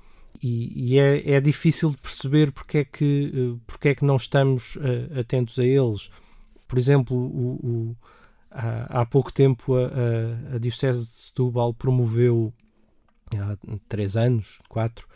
e, 0.42 0.94
e 0.94 0.98
é, 0.98 1.34
é, 1.34 1.42
difícil 1.42 1.90
de 1.90 1.98
perceber 1.98 2.54
porque 2.54 2.78
é 2.78 2.86
que, 2.86 3.34
eh, 3.36 3.60
porque 3.68 3.90
é 3.90 3.96
que 3.96 4.06
não 4.06 4.16
estamos 4.16 4.78
uh, 4.78 5.20
atentos 5.20 5.60
a 5.60 5.66
eles. 5.66 6.10
Por 6.70 6.80
exemplo, 6.80 7.18
o, 7.18 7.60
o, 7.62 7.96
há, 8.52 9.02
há, 9.02 9.06
pouco 9.06 9.32
tempo 9.32 9.76
a, 9.76 9.88
a, 9.88 10.56
a, 10.56 10.58
Diocese 10.60 11.06
de 11.06 11.12
Setúbal 11.12 11.74
promoveu, 11.74 12.54
há 13.36 13.58
três 13.88 14.16
anos, 14.18 14.60
quatro, 14.68 15.08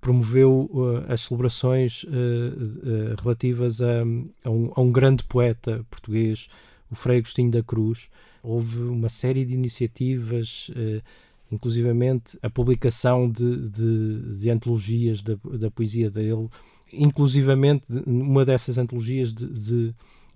promoveu 0.00 0.70
uh, 0.72 1.12
as 1.12 1.22
celebrações 1.22 2.04
uh, 2.04 3.20
relativas 3.22 3.80
a, 3.80 4.02
a, 4.44 4.50
um, 4.50 4.72
a 4.74 4.80
um 4.80 4.90
grande 4.90 5.24
poeta 5.24 5.84
português, 5.90 6.48
o 6.90 6.94
Frei 6.94 7.18
Agostinho 7.18 7.50
da 7.50 7.62
Cruz. 7.62 8.08
Houve 8.42 8.80
uma 8.80 9.08
série 9.08 9.44
de 9.44 9.52
iniciativas, 9.52 10.70
eh, 10.74 11.02
inclusivamente 11.50 12.38
a 12.42 12.48
publicação 12.48 13.28
de, 13.28 13.68
de, 13.68 14.38
de 14.38 14.50
antologias 14.50 15.20
da, 15.22 15.36
da, 15.58 15.70
poesia 15.70 16.10
dele, 16.10 16.48
inclusivamente 16.92 17.84
uma 18.06 18.44
dessas 18.44 18.78
antologias 18.78 19.32
de, 19.32 19.46
de 19.46 19.94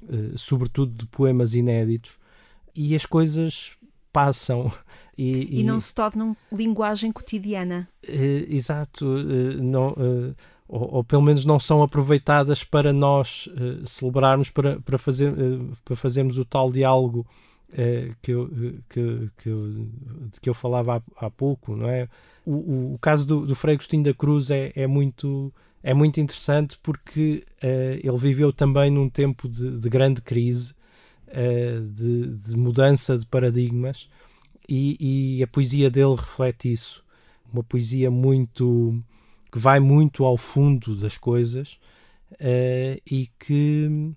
eh, 0.09 0.33
sobretudo 0.37 0.93
de 0.93 1.07
poemas 1.07 1.55
inéditos, 1.55 2.19
e 2.75 2.95
as 2.95 3.07
coisas 3.07 3.73
passam. 4.13 4.71
E, 5.19 5.61
e 5.61 5.63
não 5.63 5.79
se 5.79 5.95
tornam 5.95 6.35
linguagem 6.51 7.13
cotidiana. 7.13 7.87
Uh, 8.09 8.47
exato. 8.49 9.05
Uh, 9.05 9.63
não, 9.63 9.91
uh, 9.91 10.35
ou, 10.73 10.95
ou, 10.95 11.05
pelo 11.05 11.21
menos 11.21 11.45
não 11.45 11.61
são 11.61 11.83
aproveitadas 11.83 12.65
para 12.65 12.95
nós 12.95 13.47
uh, 13.49 13.87
celebrarmos, 13.87 14.49
para, 14.49 14.81
para, 14.81 14.97
fazer, 14.97 15.31
uh, 15.31 15.71
para 15.85 15.95
fazermos 15.95 16.39
o 16.39 16.47
tal 16.47 16.73
diálogo 16.73 17.27
uh, 17.69 18.17
que, 18.23 18.31
eu, 18.31 18.49
que, 18.89 19.31
que, 19.37 19.49
eu, 19.51 19.69
de 20.33 20.41
que 20.41 20.49
eu 20.49 20.55
falava 20.55 20.97
há, 20.97 21.27
há 21.27 21.31
pouco, 21.31 21.77
não 21.77 21.91
é? 21.91 22.09
O, 22.47 22.53
o, 22.53 22.95
o 22.95 22.99
caso 22.99 23.27
do, 23.27 23.47
do 23.47 23.55
Frei 23.55 23.75
Agostinho 23.75 24.03
da 24.03 24.15
Cruz 24.15 24.51
é, 24.51 24.73
é, 24.75 24.87
muito, 24.87 25.53
é 25.83 25.93
muito 25.93 26.19
interessante 26.19 26.79
porque 26.83 27.45
ele 28.03 28.17
viveu 28.17 28.51
também 28.51 28.91
num 28.91 29.11
tempo 29.11 29.49
de, 29.49 29.79
de 29.79 29.89
grande 29.91 30.23
crise, 30.23 30.75
de, 31.93 32.37
de, 32.37 32.57
mudança 32.57 33.17
de 33.19 33.27
paradigmas, 33.27 34.09
e, 34.69 35.39
e 35.39 35.43
a 35.43 35.47
poesia 35.47 35.91
dele 35.91 36.15
reflete 36.15 36.73
isso. 36.73 37.03
Uma 37.53 37.63
poesia 37.63 38.11
muito 38.11 39.03
que 39.53 39.59
vai 39.59 39.79
muito 39.79 40.25
ao 40.25 40.39
fundo 40.39 40.97
das 40.97 41.19
coisas 41.19 41.79
uh, 42.33 43.01
e, 43.07 43.29
que, 43.39 44.15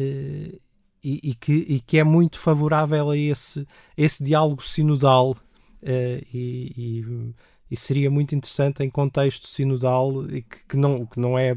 uh, 0.00 0.60
e, 1.02 1.20
e, 1.22 1.34
que, 1.36 1.52
e 1.52 1.80
que 1.80 1.98
é 1.98 2.04
muito 2.04 2.40
favorável 2.40 3.10
a 3.10 3.16
esse, 3.16 3.66
esse 3.96 4.24
diálogo 4.24 4.64
sinodal 4.64 5.30
uh, 5.30 6.26
e, 6.34 7.04
e, 7.70 7.76
seria 7.76 8.10
muito 8.10 8.34
interessante 8.34 8.82
em 8.82 8.90
contexto 8.90 9.46
sinodal 9.46 10.28
e 10.28 10.42
que, 10.42 10.66
que, 10.66 10.76
não, 10.76 11.06
que 11.06 11.20
não 11.20 11.38
é 11.38 11.56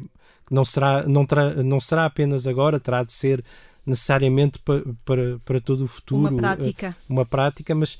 não 0.49 0.63
será, 0.63 1.03
não, 1.03 1.27
não 1.65 1.79
será 1.79 2.05
apenas 2.05 2.47
agora, 2.47 2.79
terá 2.79 3.03
de 3.03 3.11
ser 3.11 3.43
necessariamente 3.87 4.59
para, 4.59 4.83
para, 5.05 5.39
para 5.45 5.61
todo 5.61 5.85
o 5.85 5.87
futuro 5.87 6.27
uma 6.27 6.37
prática, 6.37 6.97
uma 7.07 7.25
prática 7.25 7.73
mas 7.73 7.97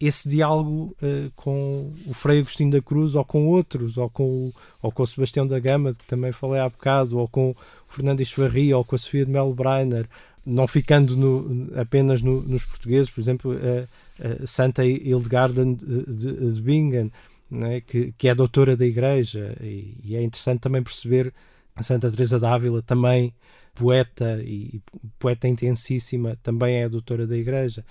esse 0.00 0.28
diálogo 0.28 0.96
uh, 1.02 1.30
com 1.34 1.92
o 2.06 2.14
Frei 2.14 2.38
Agostinho 2.38 2.70
da 2.70 2.80
Cruz 2.80 3.14
ou 3.14 3.24
com 3.24 3.48
outros, 3.48 3.98
ou 3.98 4.08
com, 4.08 4.24
o, 4.24 4.54
ou 4.80 4.92
com 4.92 5.02
o 5.02 5.06
Sebastião 5.06 5.46
da 5.46 5.58
Gama, 5.58 5.92
que 5.92 6.04
também 6.06 6.30
falei 6.30 6.60
há 6.60 6.68
bocado, 6.68 7.18
ou 7.18 7.26
com 7.26 7.50
o 7.50 7.56
Fernando 7.88 8.20
Esfarria, 8.20 8.78
ou 8.78 8.84
com 8.84 8.94
a 8.94 8.98
Sofia 8.98 9.26
de 9.26 9.32
Melo 9.32 9.52
Breiner, 9.52 10.08
não 10.46 10.68
ficando 10.68 11.16
no, 11.16 11.68
apenas 11.78 12.22
no, 12.22 12.42
nos 12.42 12.64
portugueses, 12.64 13.10
por 13.10 13.20
exemplo, 13.20 13.52
a, 13.52 14.44
a 14.44 14.46
Santa 14.46 14.86
Hildegarda 14.86 15.64
de, 15.64 16.04
de, 16.06 16.52
de 16.52 16.62
Bingen, 16.62 17.10
né, 17.50 17.80
que, 17.80 18.14
que 18.16 18.28
é 18.28 18.34
doutora 18.34 18.76
da 18.76 18.86
Igreja, 18.86 19.56
e, 19.60 19.96
e, 20.04 20.16
é 20.16 20.22
interessante 20.22 20.60
também 20.60 20.82
perceber 20.82 21.34
a 21.74 21.82
Santa 21.82 22.10
Teresa 22.10 22.38
d'Ávila 22.38 22.82
também 22.82 23.32
poeta 23.78 24.42
e 24.42 24.82
poeta 25.20 25.46
intensíssima, 25.46 26.36
também 26.42 26.78
é 26.82 26.88
doutora 26.88 27.26
da 27.28 27.36
Igreja. 27.36 27.84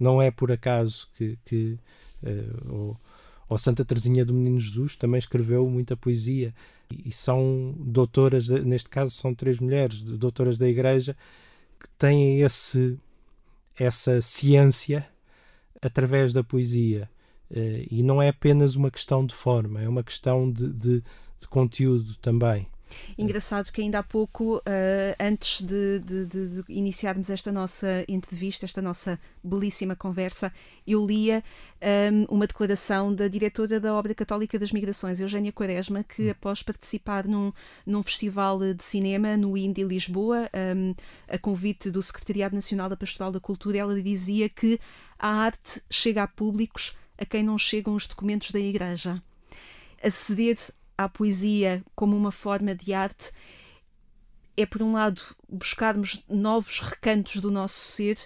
não 0.00 0.20
é 0.20 0.30
por 0.30 0.50
acaso 0.50 1.06
que, 1.16 1.38
que 1.44 1.78
uh, 2.22 2.74
ou, 2.74 3.00
ou 3.46 3.58
Santa 3.58 3.84
Teresinha 3.84 4.24
do 4.24 4.32
Menino 4.32 4.58
Jesus 4.58 4.96
também 4.96 5.18
escreveu 5.18 5.68
muita 5.68 5.94
poesia 5.94 6.54
e, 6.90 7.10
e 7.10 7.12
são 7.12 7.74
doutoras, 7.78 8.46
de, 8.46 8.64
neste 8.64 8.88
caso 8.88 9.10
são 9.12 9.34
três 9.34 9.60
mulheres, 9.60 10.00
doutoras 10.00 10.56
da 10.56 10.66
Igreja, 10.66 11.14
que 11.78 11.88
têm 11.98 12.40
esse, 12.40 12.98
essa 13.78 14.22
ciência 14.22 15.06
através 15.82 16.32
da 16.32 16.42
poesia. 16.42 17.08
Uh, 17.50 17.86
e 17.90 18.02
não 18.02 18.22
é 18.22 18.28
apenas 18.28 18.76
uma 18.76 18.90
questão 18.90 19.26
de 19.26 19.34
forma, 19.34 19.82
é 19.82 19.88
uma 19.88 20.02
questão 20.02 20.50
de, 20.50 20.72
de, 20.72 21.04
de 21.38 21.48
conteúdo 21.48 22.16
também. 22.16 22.66
Engraçado 23.16 23.70
que 23.72 23.80
ainda 23.80 23.98
há 23.98 24.02
pouco, 24.02 24.58
uh, 24.58 24.62
antes 25.18 25.62
de, 25.62 25.98
de, 26.00 26.26
de, 26.26 26.64
iniciarmos 26.68 27.30
esta 27.30 27.52
nossa 27.52 28.04
entrevista, 28.08 28.64
esta 28.64 28.82
nossa 28.82 29.18
belíssima 29.42 29.94
conversa, 29.94 30.52
eu 30.86 31.04
lia 31.06 31.42
um, 32.12 32.36
uma 32.36 32.46
declaração 32.46 33.14
da 33.14 33.28
diretora 33.28 33.78
da 33.78 33.94
Obra 33.94 34.14
Católica 34.14 34.58
das 34.58 34.72
Migrações, 34.72 35.20
Eugénia 35.20 35.52
Quaresma, 35.52 36.02
que 36.02 36.28
hum. 36.28 36.30
após 36.30 36.62
participar 36.62 37.26
num, 37.26 37.52
num 37.86 38.02
festival 38.02 38.58
de 38.74 38.82
cinema 38.82 39.36
no 39.36 39.56
Indy 39.56 39.84
Lisboa, 39.84 40.48
um, 40.76 40.94
a 41.28 41.38
convite 41.38 41.90
do 41.90 42.02
Secretariado 42.02 42.54
Nacional 42.54 42.88
da 42.88 42.96
Pastoral 42.96 43.30
da 43.30 43.40
Cultura, 43.40 43.78
ela 43.78 44.02
dizia 44.02 44.48
que 44.48 44.78
a 45.18 45.28
arte 45.28 45.82
chega 45.90 46.22
a 46.22 46.28
públicos 46.28 46.96
a 47.16 47.24
quem 47.24 47.42
não 47.42 47.56
chegam 47.56 47.94
os 47.94 48.06
documentos 48.06 48.50
da 48.50 48.58
Igreja. 48.58 49.22
Aceder 50.02 50.58
à 50.96 51.08
poesia 51.08 51.84
como 51.94 52.16
uma 52.16 52.30
forma 52.30 52.74
de 52.74 52.92
arte 52.92 53.32
é, 54.56 54.64
por 54.64 54.82
um 54.82 54.92
lado, 54.92 55.20
buscarmos 55.48 56.22
novos 56.28 56.78
recantos 56.78 57.40
do 57.40 57.50
nosso 57.50 57.74
ser, 57.74 58.16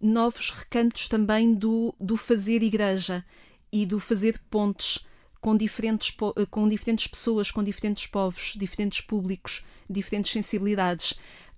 novos 0.00 0.50
recantos 0.50 1.08
também 1.08 1.54
do, 1.54 1.94
do 2.00 2.16
fazer 2.16 2.62
igreja 2.62 3.24
e 3.70 3.84
do 3.84 4.00
fazer 4.00 4.40
pontes 4.50 5.04
com 5.40 5.54
diferentes, 5.56 6.16
com 6.50 6.66
diferentes 6.66 7.06
pessoas, 7.06 7.50
com 7.50 7.62
diferentes 7.62 8.06
povos, 8.06 8.54
diferentes 8.56 9.02
públicos, 9.02 9.62
diferentes 9.88 10.32
sensibilidades. 10.32 11.14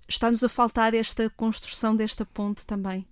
Está-nos 0.09 0.43
a 0.43 0.49
faltar 0.49 0.93
esta 0.93 1.31
construção 1.31 1.95
desta 1.95 2.25
ponte 2.25 2.67
também? 2.67 3.07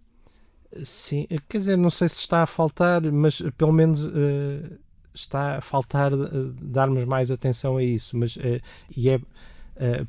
Sim, 0.82 1.28
quer 1.48 1.58
dizer, 1.58 1.78
não 1.78 1.90
sei 1.90 2.08
se 2.08 2.16
está 2.16 2.42
a 2.42 2.46
faltar, 2.46 3.00
mas 3.12 3.40
pelo 3.56 3.72
menos 3.72 4.04
uh, 4.04 4.78
está 5.14 5.58
a 5.58 5.60
faltar 5.60 6.12
uh, 6.12 6.52
darmos 6.60 7.04
mais 7.04 7.30
atenção 7.30 7.76
a 7.76 7.82
isso. 7.82 8.16
Mas, 8.16 8.36
uh, 8.36 8.60
e 8.96 9.08
é 9.08 9.20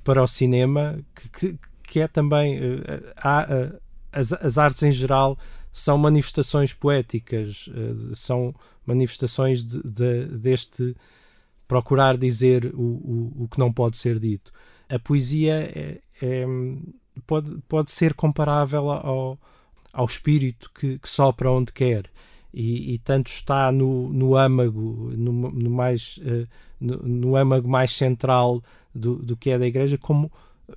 para 0.04 0.22
o 0.22 0.28
cinema 0.28 1.00
que, 1.16 1.30
que, 1.30 1.60
que 1.82 2.00
é 2.00 2.08
também. 2.08 2.60
há, 3.18 3.48
as, 4.12 4.32
as 4.32 4.60
artes 4.60 4.84
em 4.84 4.92
geral 4.92 5.40
são 5.74 5.98
manifestações 5.98 6.72
poéticas, 6.72 7.68
são 8.14 8.54
manifestações 8.86 9.64
de, 9.64 9.82
de, 9.82 10.26
deste 10.38 10.96
procurar 11.68 12.16
dizer 12.16 12.72
o, 12.76 12.80
o, 12.80 13.44
o, 13.46 13.48
que 13.48 13.58
não 13.58 13.74
pode 13.74 13.98
ser 13.98 14.20
dito. 14.20 14.54
A 14.88 15.00
poesia 15.00 15.56
é, 15.56 16.00
é, 16.22 16.46
pode, 17.26 17.58
pode 17.68 17.90
ser 17.90 18.14
comparável 18.14 18.92
ao 18.92 19.40
ao 19.96 20.06
espírito 20.06 20.70
que, 20.78 21.00
que 21.00 21.10
sopra 21.10 21.50
onde 21.50 21.72
quer. 21.72 22.12
E, 22.58 22.94
e, 22.94 22.98
tanto 23.00 23.28
está 23.28 23.70
no, 23.70 24.08
no 24.14 24.38
âmago, 24.38 25.12
no, 25.14 25.52
no 25.52 25.70
mais, 25.70 26.18
uh, 26.20 26.48
no, 26.80 26.98
no, 27.04 27.36
âmago 27.36 27.68
mais 27.68 27.92
central 27.92 28.64
do, 28.94 29.18
do 29.18 29.36
que 29.36 29.50
é 29.50 29.60
da 29.60 29.68
igreja, 29.68 29.98
como 29.98 30.32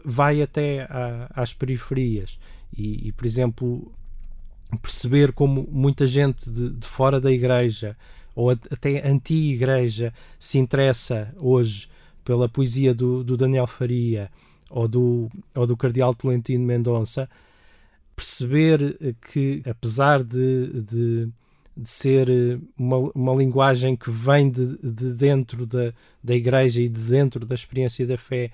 vai 0.04 0.42
até 0.42 0.82
a, 0.90 1.30
às 1.30 1.54
periferias. 1.54 2.36
E, 2.76 3.06
e, 3.06 3.12
por 3.12 3.24
exemplo, 3.24 3.92
perceber 4.82 5.32
como 5.32 5.68
muita 5.70 6.04
gente 6.04 6.50
de, 6.50 6.70
de 6.70 6.86
fora 6.86 7.20
da 7.20 7.30
igreja, 7.30 7.96
ou 8.34 8.50
até 8.50 9.08
anti-igreja, 9.08 10.12
se 10.38 10.58
interessa 10.58 11.32
hoje 11.36 11.88
pela 12.24 12.48
poesia 12.48 12.92
do, 12.92 13.22
do 13.22 13.36
Daniel 13.36 13.68
Faria 13.68 14.30
ou 14.68 14.86
do, 14.86 15.30
ou 15.54 15.66
do 15.66 15.76
Cardeal 15.76 16.14
Tolentino 16.14 16.64
Mendonça, 16.64 17.28
perceber 18.14 18.96
eh, 19.00 19.14
que, 19.32 19.62
apesar 19.68 20.22
de, 20.22 20.82
de, 20.82 21.28
de 21.78 21.88
ser 21.88 22.28
eh, 22.28 22.58
uma, 22.76 22.98
uma, 23.14 23.34
linguagem 23.34 23.96
que 23.96 24.10
vem 24.10 24.50
de, 24.50 24.76
de, 24.78 25.14
dentro 25.14 25.66
da, 25.66 25.92
da 26.22 26.34
Igreja 26.34 26.82
e 26.82 26.88
de 26.88 27.00
dentro 27.00 27.46
da 27.46 27.54
experiência 27.54 28.06
da 28.06 28.18
fé, 28.18 28.50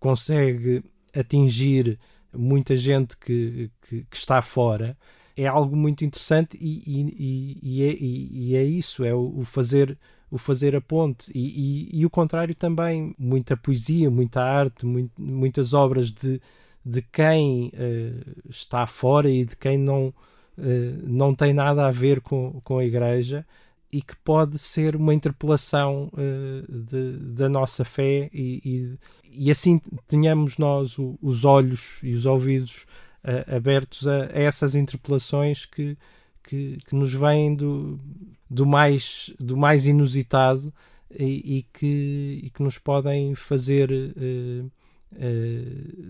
consegue 0.00 0.82
atingir 1.14 1.98
muita 2.32 2.74
gente 2.74 3.16
que, 3.16 3.70
que, 3.82 4.04
que 4.10 4.16
está 4.16 4.42
fora, 4.42 4.96
é 5.36 5.46
algo 5.46 5.76
muito 5.76 6.04
interessante 6.04 6.58
e, 6.60 6.82
e, 6.86 7.58
e, 7.62 7.82
é, 7.82 7.96
e 8.00 8.56
é, 8.56 8.64
isso, 8.64 9.04
é 9.04 9.14
o, 9.14 9.38
o, 9.38 9.44
fazer 9.44 9.96
o 10.30 10.38
fazer 10.38 10.74
a 10.74 10.80
ponte. 10.80 11.30
E, 11.34 12.04
o 12.04 12.10
contrário 12.10 12.54
também, 12.54 13.14
muita 13.18 13.56
poesia, 13.56 14.10
muita 14.10 14.42
arte, 14.42 14.84
muito, 14.84 15.12
muitas 15.20 15.72
obras 15.72 16.10
de 16.10 16.40
de 16.84 17.00
quem 17.00 17.68
uh, 17.68 18.50
está 18.50 18.86
fora 18.86 19.30
e 19.30 19.44
de 19.44 19.56
quem 19.56 19.78
não, 19.78 20.12
não 21.02 21.34
tem 21.34 21.52
nada 21.52 21.86
a 21.86 21.90
ver 21.90 22.20
com, 22.20 22.60
com 22.62 22.78
a 22.78 22.84
Igreja 22.84 23.44
e 23.92 24.02
que 24.02 24.16
pode 24.16 24.58
ser 24.58 24.96
uma 24.96 25.14
interpelação 25.14 26.10
uh, 26.12 26.72
de, 26.72 27.16
da 27.32 27.48
nossa 27.48 27.84
fé 27.84 28.28
e, 28.32 28.60
e, 28.64 28.98
e, 29.46 29.50
assim 29.50 29.80
tenhamos 30.08 30.58
nós 30.58 30.98
o, 30.98 31.16
os 31.22 31.44
olhos 31.44 32.00
e 32.02 32.14
os 32.14 32.26
ouvidos 32.26 32.86
abertos 33.46 34.06
a, 34.06 34.26
a, 34.26 34.38
essas 34.38 34.74
interpelações 34.74 35.64
que, 35.64 35.96
que, 36.42 36.78
que, 36.86 36.94
nos 36.94 37.14
vêm 37.14 37.54
do, 37.54 37.98
do, 38.50 38.66
mais, 38.66 39.32
do 39.38 39.56
mais 39.56 39.86
inusitado 39.86 40.72
e, 41.10 41.58
e 41.58 41.62
que, 41.72 42.40
e 42.44 42.50
que 42.50 42.62
nos 42.62 42.78
podem 42.78 43.34
fazer 43.34 43.90
uh, 43.90 44.70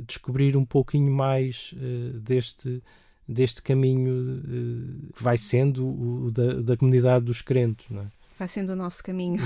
descobrir 0.06 0.56
um 0.56 0.64
pouquinho 0.64 1.12
mais 1.12 1.74
uh, 1.74 2.18
deste, 2.20 2.82
deste 3.28 3.62
caminho 3.62 4.38
uh, 4.38 5.12
que 5.12 5.22
vai 5.22 5.36
sendo 5.36 5.86
o, 5.86 6.26
o 6.26 6.30
da, 6.30 6.54
da, 6.54 6.76
comunidade 6.76 7.24
dos 7.24 7.42
crentes. 7.42 7.86
Não 7.90 8.02
é? 8.02 8.06
Vai 8.38 8.48
sendo 8.48 8.72
o 8.72 8.76
nosso 8.76 9.02
caminho. 9.02 9.42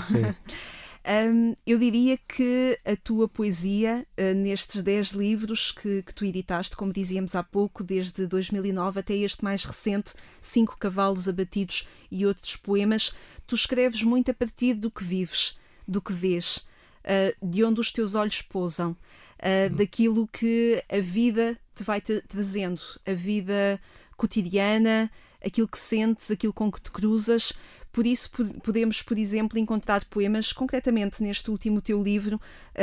Um, 1.07 1.55
eu 1.66 1.79
diria 1.79 2.18
que 2.18 2.79
a 2.85 2.97
tua 2.97 3.29
poesia, 3.29 4.07
uh, 4.18 4.35
nestes 4.35 4.83
10 4.83 5.11
livros 5.11 5.70
que, 5.70 6.03
que, 6.03 6.14
tu 6.14 6.24
editaste, 6.24 6.76
como 6.76 6.93
dizíamos 6.93 7.35
há 7.35 7.43
pouco, 7.43 7.85
desde 7.85 8.26
2009 8.26 9.01
até 9.01 9.14
este 9.14 9.45
mais 9.45 9.64
recente, 9.64 10.14
Cinco 10.43 10.76
Cavalos 10.76 11.29
Abatidos 11.29 11.87
e 12.11 12.26
outros 12.26 12.57
poemas, 12.57 13.12
tu 13.47 13.55
escreves 13.55 14.03
muito 14.03 14.31
a 14.31 14.35
partir 14.35 14.74
do 14.74 14.91
que 14.91 15.05
vives, 15.05 15.57
do 15.87 16.03
que 16.03 16.12
vês, 16.12 16.59
uh, 17.05 17.47
de 17.47 17.62
onde 17.62 17.81
os 17.81 17.93
teus 17.93 18.14
olhos 18.14 18.43
pousam 18.43 18.97
uh, 19.39 19.74
daquilo 19.74 20.26
que 20.26 20.83
a 20.89 20.99
vida 21.01 21.57
te 21.79 21.85
vai 21.85 22.01
-te 22.01 22.22
trazendo, 22.29 22.81
a 23.07 23.12
vida 23.12 23.81
cotidiana, 24.16 25.11
aquilo 25.45 25.68
que 25.68 25.79
sentes, 25.79 26.31
aquilo 26.31 26.53
com 26.53 26.70
que 26.70 26.81
te 26.81 26.91
cruzas. 26.91 27.53
Por 27.93 28.07
isso 28.07 28.31
podemos, 28.62 29.03
por 29.03 29.18
exemplo, 29.18 29.59
encontrar 29.59 30.05
poemas, 30.07 30.53
concretamente 30.53 31.22
neste 31.22 31.51
último 31.51 31.81
teu 31.81 32.03
livro, 32.03 32.41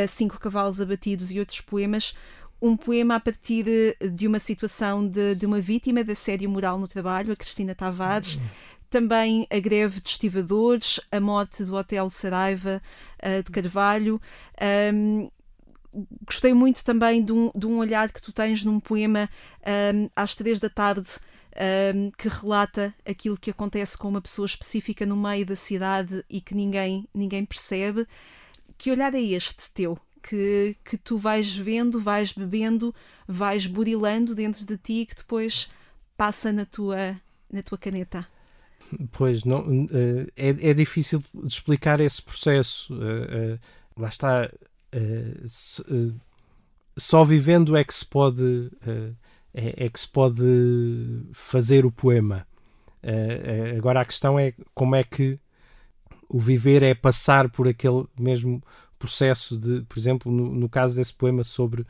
Cinco 0.10 0.40
Cavalos 0.40 0.82
Abatidos 0.82 1.32
e 1.32 1.40
outros 1.40 1.62
poemas, 1.62 2.14
um 2.62 2.76
poema 2.76 3.16
a 3.16 3.20
partir 3.20 3.66
de 4.14 4.28
uma 4.28 4.40
situação 4.40 5.08
de, 5.08 5.36
de 5.36 5.46
uma 5.46 5.62
vítima 5.62 6.04
de 6.04 6.14
assédio 6.14 6.50
moral 6.50 6.80
no 6.80 6.88
trabalho, 6.88 7.34
a 7.34 7.36
Cristina 7.36 7.76
Tavares, 7.76 8.40
também 8.90 9.46
a 9.52 9.60
greve 9.60 10.00
de 10.00 10.10
estivadores, 10.10 11.00
a 11.12 11.20
morte 11.20 11.64
do 11.64 11.76
Hotel 11.76 12.10
Saraiva 12.10 12.82
uh, 13.22 13.44
de 13.44 13.52
Carvalho. 13.52 14.22
Um, 14.94 15.30
gostei 16.26 16.54
muito 16.54 16.84
também 16.84 17.24
de 17.24 17.32
um, 17.32 17.52
de 17.56 17.66
um 17.66 17.78
olhar 17.78 18.12
que 18.12 18.22
tu 18.22 18.32
tens 18.32 18.64
num 18.64 18.80
poema 18.80 19.30
um, 19.94 20.10
às 20.16 20.36
três 20.36 20.60
da 20.60 20.70
tarde 20.70 21.10
um, 21.96 22.12
que 22.12 22.28
relata 22.28 22.94
aquilo 23.06 23.38
que 23.38 23.50
acontece 23.50 23.98
com 23.98 24.10
uma 24.10 24.22
pessoa 24.22 24.46
específica 24.46 25.06
no 25.06 25.16
meio 25.16 25.46
da 25.46 25.56
cidade 25.56 26.24
e 26.30 26.42
que 26.42 26.54
ninguém, 26.54 27.08
ninguém 27.14 27.46
percebe. 27.46 28.06
Que 28.78 28.92
olhar 28.92 29.14
é 29.14 29.22
este 29.22 29.72
teu? 29.72 29.98
Que, 30.22 30.76
que 30.84 30.98
tu 30.98 31.18
vais 31.18 31.56
vendo, 31.56 32.02
vais 32.02 32.34
bebendo, 32.34 32.94
vais 33.28 33.68
burilando 33.68 34.34
dentro 34.34 34.66
de 34.66 34.78
ti 34.78 35.02
e 35.02 35.06
que 35.06 35.16
depois 35.16 35.70
passa 36.18 36.52
na 36.52 36.66
tua, 36.66 37.16
na 37.52 37.62
tua 37.62 37.78
caneta? 37.78 38.28
Pois, 39.12 39.44
não, 39.44 39.88
eh, 39.92 40.28
é, 40.36 40.70
é 40.70 40.74
difícil 40.74 41.24
de 41.34 41.48
explicar 41.48 42.00
esse 42.00 42.22
processo. 42.22 42.94
Eh, 43.02 43.28
eh, 43.30 43.60
lá 43.98 44.10
está, 44.10 44.52
uh, 44.94 46.20
só 46.98 47.24
vivendo 47.24 47.76
é 47.76 47.84
que 47.84 47.94
se 47.94 48.06
pode 48.06 48.44
uh, 48.44 49.16
é, 49.54 49.86
é, 49.86 49.90
que 49.90 50.00
se 50.00 50.08
pode 50.08 50.44
fazer 51.34 51.86
o 51.86 51.92
poema. 51.92 52.46
agora 53.78 54.02
a 54.02 54.06
questão 54.06 54.38
é 54.38 54.54
como 54.74 54.96
é 54.96 55.04
que 55.04 55.40
o 56.28 56.40
viver 56.40 56.84
é 56.84 56.94
passar 56.94 57.50
por 57.50 57.68
aquele 57.68 58.06
mesmo 58.20 58.62
processo 59.00 59.58
de, 59.58 59.82
por 59.84 59.98
exemplo, 59.98 60.32
no, 60.32 60.54
no 60.54 60.68
caso 60.68 60.96
desse 60.98 61.14
poema 61.14 61.44
sobre, 61.46 61.86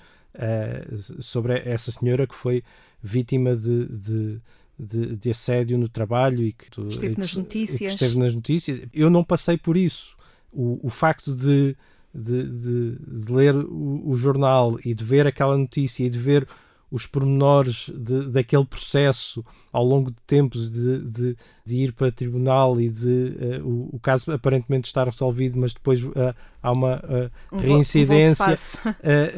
sobre 1.19 1.53
essa 1.65 1.91
senhora 1.91 2.27
que 2.27 2.35
foi 2.35 2.63
vítima 3.01 3.55
de, 3.55 3.85
de, 3.87 4.41
de, 4.77 5.15
de, 5.15 5.29
assédio 5.29 5.77
no 5.77 5.87
trabalho 5.87 6.43
e 6.43 6.51
que 6.51 6.65
esteve 6.89 7.15
que, 7.15 7.21
nas 7.21 7.35
notícias. 7.35 7.93
Esteve 7.93 8.17
nas 8.17 8.35
notícias. 8.35 8.81
Eu 8.93 9.09
não 9.09 9.23
passei 9.23 9.57
por 9.57 9.77
isso. 9.77 10.15
O, 10.51 10.79
o 10.87 10.89
facto 10.89 11.33
de, 11.35 11.75
de, 12.15 12.43
de, 12.43 12.97
de 12.97 13.31
ler 13.31 13.55
o, 13.55 14.09
o, 14.09 14.15
jornal 14.15 14.77
e 14.85 14.93
de 14.93 15.03
ver 15.03 15.27
aquela 15.27 15.57
notícia 15.57 16.05
e 16.05 16.09
de 16.09 16.17
ver 16.17 16.47
os 16.89 17.05
pormenores 17.05 17.91
de, 17.93 18.29
daquele 18.29 18.65
processo 18.65 19.43
ao 19.71 19.83
longo 19.83 20.11
de 20.11 20.17
tempos 20.25 20.69
de, 20.69 20.99
de, 20.99 21.37
de 21.65 21.75
ir 21.75 21.91
para 21.91 22.11
tribunal 22.11 22.79
e 22.79 22.87
de 22.87 23.35
uh, 23.61 23.67
o, 23.67 23.95
o, 23.95 23.99
caso 23.99 24.31
aparentemente 24.31 24.87
estar 24.87 25.05
resolvido, 25.05 25.59
mas 25.59 25.73
depois 25.73 26.01
uh, 26.01 26.33
há 26.63 26.71
uma 26.71 27.03
uh, 27.03 27.57
reincidência. 27.57 28.57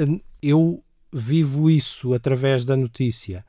Um 0.05 0.19
eu 0.39 0.83
vivo 1.11 1.67
isso 1.67 2.13
através 2.13 2.63
da 2.63 2.75
notícia. 2.75 3.43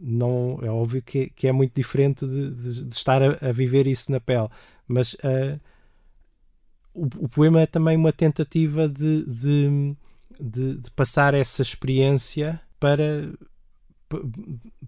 não 0.00 0.60
é 0.62 0.70
óbvio 0.70 1.02
que, 1.02 1.28
que, 1.30 1.48
é 1.48 1.52
muito 1.52 1.74
diferente 1.74 2.24
de, 2.24 2.84
de 2.84 2.94
estar 2.94 3.20
a, 3.20 3.48
a, 3.48 3.52
viver 3.52 3.88
isso 3.88 4.12
na 4.12 4.20
pele, 4.20 4.48
mas 4.86 5.16
o, 6.94 7.04
o, 7.04 7.28
poema 7.28 7.60
é 7.60 7.66
também 7.66 7.96
uma 7.96 8.12
tentativa 8.12 8.88
de, 8.88 9.24
de 9.24 9.96
de, 10.40 10.76
de 10.76 10.90
passar 10.92 11.34
essa 11.34 11.60
experiência 11.60 12.60
para 12.78 13.30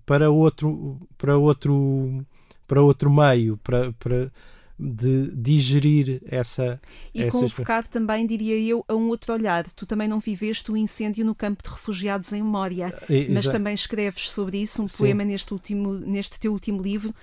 para 0.07 0.30
outro 0.30 0.98
para 1.16 1.36
outro 1.36 2.24
para 2.66 2.82
outro 2.82 3.11
meio 3.11 3.57
para, 3.59 3.92
para 3.92 4.32
de 4.78 5.30
digerir 5.36 6.20
essa 6.26 6.80
e 7.14 7.22
essa... 7.22 7.38
convocar 7.38 7.86
também 7.86 8.26
diria 8.26 8.59
eu 8.59 8.84
a 8.88 8.94
um 8.94 9.09
outro 9.09 9.32
olhar 9.32 9.64
tu 9.70 9.86
também 9.86 10.09
não 10.09 10.18
viveste 10.18 10.72
o 10.72 10.76
incêndio 10.76 11.24
no 11.24 11.34
campo 11.34 11.62
de 11.62 11.68
refugiados 11.68 12.32
em 12.32 12.42
memória 12.42 12.92
é, 13.09 13.28
mas 13.28 13.44
também 13.48 13.74
escreves 13.74 14.30
sobre 14.30 14.59
isso 14.59 14.82
um 14.82 14.88
Sim. 14.88 14.98
poema 14.98 15.24
neste 15.24 15.53
último 15.53 15.92
neste 15.92 16.40
teu 16.40 16.53
último 16.53 16.82
livro 16.82 17.14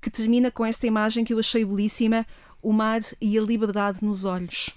que 0.00 0.10
termina 0.10 0.50
com 0.50 0.64
esta 0.64 0.86
imagem 0.86 1.24
que 1.24 1.32
eu 1.32 1.38
achei 1.38 1.64
belíssima 1.64 2.26
o 2.64 2.72
mar 2.72 3.00
e 3.20 3.38
a 3.38 3.42
liberdade 3.42 4.04
nos 4.04 4.24
olhos 4.24 4.74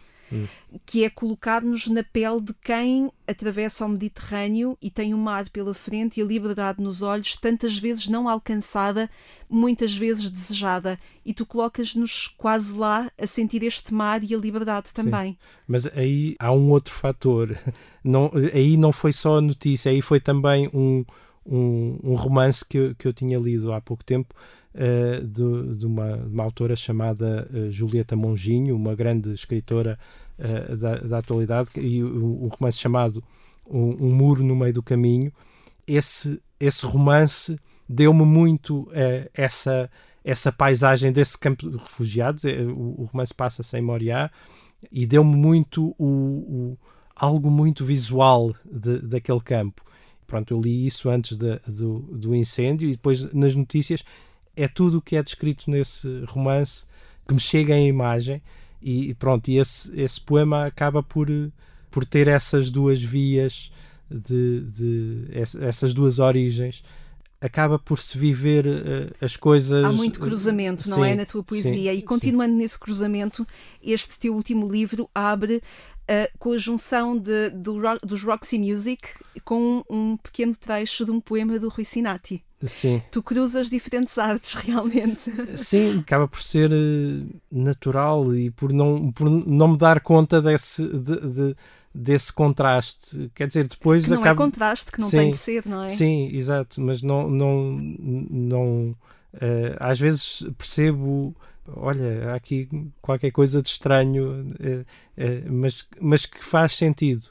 que 0.86 1.04
é 1.04 1.10
colocar-nos 1.10 1.88
na 1.88 2.04
pele 2.04 2.42
de 2.42 2.54
quem 2.54 3.10
atravessa 3.26 3.86
o 3.86 3.90
Mediterrâneo 3.90 4.78
e 4.82 4.90
tem 4.90 5.14
o 5.14 5.18
mar 5.18 5.50
pela 5.50 5.74
frente 5.74 6.20
e 6.20 6.24
a 6.24 6.26
liberdade 6.26 6.82
nos 6.82 7.02
olhos, 7.02 7.36
tantas 7.38 7.78
vezes 7.78 8.08
não 8.08 8.28
alcançada, 8.28 9.10
muitas 9.50 9.96
vezes 9.96 10.30
desejada. 10.30 11.00
E 11.26 11.34
tu 11.34 11.46
colocas-nos 11.46 12.28
quase 12.38 12.74
lá 12.74 13.10
a 13.18 13.26
sentir 13.26 13.64
este 13.64 13.94
mar 13.94 14.24
e 14.24 14.36
a 14.36 14.38
liberdade 14.38 14.94
também. 14.94 15.32
Sim. 15.32 15.38
Mas 15.68 15.88
aí 15.88 16.36
há 16.40 16.52
um 16.52 16.70
outro 16.72 16.94
fator. 16.94 17.58
Não, 18.04 18.32
aí 18.54 18.78
não 18.78 18.94
foi 18.94 19.12
só 19.12 19.40
a 19.40 19.42
notícia, 19.42 19.92
aí 19.92 20.02
foi 20.02 20.22
também 20.22 20.70
um, 20.74 21.04
um, 21.46 22.00
um 22.02 22.16
romance 22.16 22.64
que 22.64 22.78
eu, 22.78 22.96
que 22.96 23.06
eu 23.06 23.12
tinha 23.12 23.38
lido 23.38 23.74
há 23.74 23.82
pouco 23.82 24.02
tempo. 24.02 24.34
Uh, 24.78 25.25
de, 25.25 25.75
de, 25.75 25.88
uma, 25.88 26.17
de, 26.17 26.32
uma, 26.32 26.43
autora 26.43 26.75
chamada 26.75 27.49
uh, 27.51 27.71
Julieta 27.71 28.15
Monginho, 28.15 28.75
uma 28.75 28.93
grande 28.93 29.34
escritora 29.34 29.97
uh, 30.38 30.78
da, 30.78 30.97
da, 30.97 31.17
atualidade, 31.17 31.71
e 31.78 32.03
um, 32.03 32.43
um 32.43 32.47
romance 32.47 32.78
chamado 32.78 33.23
um, 33.65 34.05
um, 34.05 34.13
Muro 34.13 34.43
no 34.43 34.55
Meio 34.55 34.73
do 34.73 34.84
Caminho. 34.84 35.34
Esse, 35.88 36.39
esse 36.59 36.86
romance 36.86 37.59
deu-me 37.89 38.23
muito 38.23 38.88
essa, 39.34 39.89
essa 40.23 40.51
paisagem 40.51 41.11
desse 41.11 41.36
campo 41.39 41.71
de 41.71 41.78
refugiados. 41.78 42.43
O, 42.43 43.01
o 43.01 43.09
romance 43.11 43.34
passa-se 43.34 43.82
Moriá 43.82 44.30
e 44.91 45.07
deu-me 45.07 45.36
muito 45.36 45.95
o, 45.97 46.05
o, 46.05 46.78
algo 47.15 47.49
muito 47.49 47.84
visual 47.84 48.53
de, 48.63 48.99
daquele 48.99 49.41
campo. 49.41 49.82
Pronto, 50.28 50.53
eu 50.53 50.61
li 50.61 50.86
isso 50.86 51.09
antes 51.09 51.38
de, 51.38 51.59
do, 51.65 51.99
do 51.99 52.36
incêndio 52.36 52.88
e 52.88 52.91
depois 52.91 53.34
nas 53.34 53.55
notícias 53.55 54.03
é 54.58 54.68
tudo 54.68 54.97
o 54.97 55.01
que 55.01 55.16
é 55.16 55.24
descrito 55.24 55.72
nesse 55.72 56.24
romance 56.28 56.86
que 57.28 57.34
me 57.34 57.39
chega 57.39 57.76
em 57.76 57.88
imagem 57.88 58.41
e 58.82 59.14
pronto, 59.14 59.49
e 59.49 59.58
esse, 59.58 59.91
esse 59.99 60.20
poema 60.20 60.66
acaba 60.66 61.01
por, 61.01 61.28
por 61.89 62.05
ter 62.05 62.28
essas 62.28 62.70
duas 62.70 63.01
vias 63.01 63.72
de, 64.10 64.62
de 64.62 65.28
essas 65.62 65.93
duas 65.93 66.20
origens 66.20 66.84
acaba 67.39 67.78
por 67.78 67.99
se 67.99 68.18
viver 68.18 68.66
uh, 68.66 69.16
as 69.22 69.38
coisas. 69.38 69.84
Há 69.84 69.91
muito 69.91 70.20
cruzamento, 70.20 70.89
não 70.89 71.05
é? 71.05 71.16
Na 71.16 71.26
tua 71.26 71.43
poesia. 71.43 71.91
Sim, 71.93 71.97
e 71.97 72.01
continuando 72.01 72.53
sim. 72.53 72.58
nesse 72.58 72.80
cruzamento, 72.80 73.45
este 73.82 74.18
teu 74.18 74.34
último 74.34 74.72
livro 74.72 75.10
abre 75.14 75.62
uh, 76.10 76.38
com 76.39 76.53
a 76.53 76.58
junção 76.58 77.18
de, 77.18 77.49
do, 77.49 77.80
dos 78.03 78.24
Roxy 78.24 78.58
Music 78.58 79.10
com 79.43 79.84
um 79.89 80.18
pequeno 80.18 80.55
trecho 80.55 81.05
de 81.05 81.12
um 81.12 81.22
poema 81.22 81.60
do 81.60 81.70
Rui 81.70 81.86
Sinati. 81.86 82.43
Sim. 82.66 83.01
Tu 83.12 83.22
cruzas 83.22 83.70
diferentes 83.70 84.18
artes, 84.18 84.53
realmente. 84.60 85.32
Sim, 85.58 85.99
acaba 85.99 86.28
por 86.28 86.41
ser 86.41 86.72
uh, 86.72 87.41
natural 87.51 88.34
e 88.36 88.49
por 88.51 88.74
não, 88.74 89.12
por 89.12 89.30
não 89.30 89.70
me 89.70 89.78
dar 89.78 90.01
conta 90.01 90.41
desse, 90.41 90.86
de, 90.88 91.20
de, 91.30 91.55
desse 91.93 92.34
contraste. 92.34 93.32
Quer 93.36 93.47
dizer, 93.47 93.68
depois 93.68 94.05
que 94.05 94.10
não 94.10 94.22
acaba... 94.22 94.43
é 94.43 94.45
contraste, 94.45 94.91
que 94.91 94.99
não 94.99 95.08
sim, 95.08 95.18
tem 95.18 95.32
de 95.32 95.38
ser, 95.38 95.66
não 95.66 95.84
é? 95.84 95.89
Sim, 95.89 96.30
exato, 96.34 96.82
mas 96.82 97.03
não. 97.03 97.30
não, 97.30 97.78
não 97.80 98.95
uh, 99.36 99.78
às 99.80 99.99
vezes 99.99 100.45
percebo 100.58 101.36
olha, 101.76 102.32
há 102.32 102.36
aqui 102.36 102.70
qualquer 103.01 103.32
coisa 103.32 103.61
de 103.61 103.68
estranho, 103.68 104.51
uh, 104.51 104.82
uh, 104.82 105.51
mas, 105.51 105.88
mas 105.99 106.26
que 106.26 106.43
faz 106.43 106.76
sentido. 106.76 107.28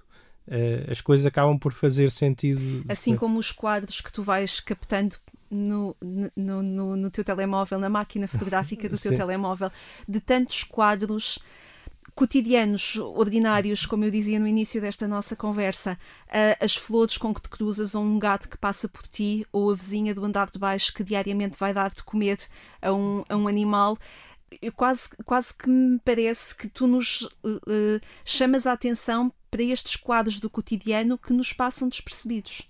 Uh, 0.46 0.90
as 0.90 1.00
coisas 1.00 1.26
acabam 1.26 1.58
por 1.58 1.72
fazer 1.72 2.10
sentido. 2.10 2.84
Assim 2.88 3.16
como 3.16 3.38
os 3.38 3.50
quadros 3.50 4.00
que 4.00 4.12
tu 4.12 4.22
vais 4.22 4.60
captando 4.60 5.16
no, 5.50 5.96
no, 6.36 6.62
no, 6.62 6.96
no 6.96 7.10
teu 7.10 7.24
telemóvel, 7.24 7.78
na 7.78 7.88
máquina 7.88 8.28
fotográfica 8.28 8.88
do 8.88 8.98
teu 8.98 9.12
Sim. 9.12 9.16
telemóvel, 9.16 9.70
de 10.08 10.20
tantos 10.20 10.62
quadros 10.62 11.38
cotidianos, 12.14 12.96
ordinários, 12.96 13.84
como 13.84 14.04
eu 14.04 14.10
dizia 14.10 14.40
no 14.40 14.46
início 14.46 14.80
desta 14.80 15.06
nossa 15.06 15.36
conversa, 15.36 15.98
as 16.60 16.74
flores 16.74 17.18
com 17.18 17.34
que 17.34 17.42
te 17.42 17.48
cruzas, 17.48 17.94
ou 17.94 18.02
um 18.02 18.18
gato 18.18 18.48
que 18.48 18.56
passa 18.56 18.88
por 18.88 19.02
ti, 19.02 19.46
ou 19.52 19.70
a 19.70 19.74
vizinha 19.74 20.14
do 20.14 20.24
andar 20.24 20.50
de 20.50 20.58
baixo 20.58 20.94
que 20.94 21.04
diariamente 21.04 21.58
vai 21.58 21.74
dar 21.74 21.90
de 21.90 22.02
comer 22.02 22.38
a 22.80 22.90
um, 22.90 23.22
a 23.28 23.36
um 23.36 23.46
animal 23.46 23.98
eu 24.62 24.72
quase, 24.72 25.08
quase 25.24 25.54
que 25.54 25.68
me 25.68 25.98
parece 26.04 26.54
que 26.54 26.68
tu 26.68 26.86
nos 26.86 27.22
uh, 27.44 28.00
chamas 28.24 28.66
a 28.66 28.72
atenção 28.72 29.32
para 29.50 29.62
estes 29.62 29.96
quadros 29.96 30.40
do 30.40 30.50
cotidiano 30.50 31.18
que 31.18 31.32
nos 31.32 31.52
passam 31.52 31.88
despercebidos. 31.88 32.62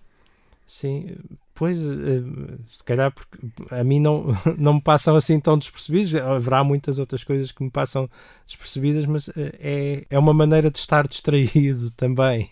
Sim, 0.66 1.16
pois, 1.54 1.78
uh, 1.78 2.58
se 2.64 2.82
calhar 2.82 3.12
porque 3.12 3.38
a 3.70 3.84
mim 3.84 4.00
não, 4.00 4.26
não 4.58 4.74
me 4.74 4.80
passam 4.80 5.14
assim 5.14 5.38
tão 5.38 5.56
despercebidos. 5.56 6.14
Haverá 6.16 6.64
muitas 6.64 6.98
outras 6.98 7.22
coisas 7.22 7.52
que 7.52 7.62
me 7.62 7.70
passam 7.70 8.08
despercebidas, 8.46 9.06
mas 9.06 9.28
é, 9.36 10.06
é 10.08 10.18
uma 10.18 10.34
maneira 10.34 10.70
de 10.70 10.78
estar 10.78 11.06
distraído 11.06 11.90
também. 11.92 12.50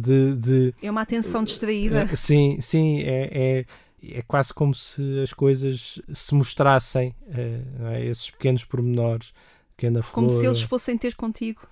De, 0.00 0.36
de, 0.36 0.74
é 0.82 0.90
uma 0.90 1.02
atenção 1.02 1.44
distraída. 1.44 2.08
sim, 2.16 2.58
sim, 2.62 3.00
é, 3.02 3.28
é 3.30 3.64
é 4.02 4.22
quase 4.22 4.52
como 4.54 4.74
se 4.74 5.20
as 5.20 5.32
coisas 5.32 6.00
se 6.12 6.34
mostrassem, 6.34 7.14
é, 7.28 8.04
esses 8.06 8.30
pequenos 8.30 8.64
pormenores, 8.64 9.32
pequena 9.76 10.02
flor. 10.02 10.14
Como 10.14 10.30
se 10.30 10.46
eles 10.46 10.62
fossem 10.62 10.96
ter 10.98 11.14
contigo. 11.14 11.66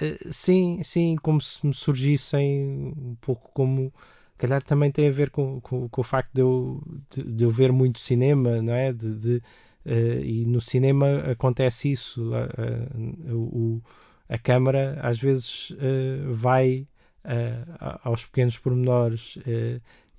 Uh, 0.00 0.32
sim, 0.32 0.80
sim, 0.82 1.16
como 1.20 1.40
se 1.40 1.66
me 1.66 1.74
surgissem 1.74 2.94
um 2.96 3.16
pouco 3.20 3.50
como. 3.52 3.92
Calhar 4.36 4.62
também 4.62 4.92
tem 4.92 5.08
a 5.08 5.12
ver 5.12 5.30
com, 5.30 5.60
com, 5.60 5.88
com 5.88 6.00
o 6.00 6.04
facto 6.04 6.32
de 6.32 6.40
eu, 6.40 6.80
de, 7.10 7.24
de, 7.24 7.44
eu 7.44 7.50
ver 7.50 7.72
muito 7.72 7.98
cinema, 7.98 8.62
não 8.62 8.72
é? 8.72 8.92
De, 8.92 9.16
de 9.16 9.36
uh, 9.84 10.20
e 10.22 10.46
no 10.46 10.60
cinema 10.60 11.24
acontece 11.30 11.90
isso. 11.90 12.32
A, 12.32 12.44
a, 12.44 13.34
o, 13.34 13.82
a 14.28 14.38
câmara 14.38 15.00
às 15.02 15.18
vezes 15.18 15.70
uh, 15.70 16.32
vai 16.32 16.86
aos 18.04 18.24
pequenos 18.24 18.56
pormenores 18.56 19.38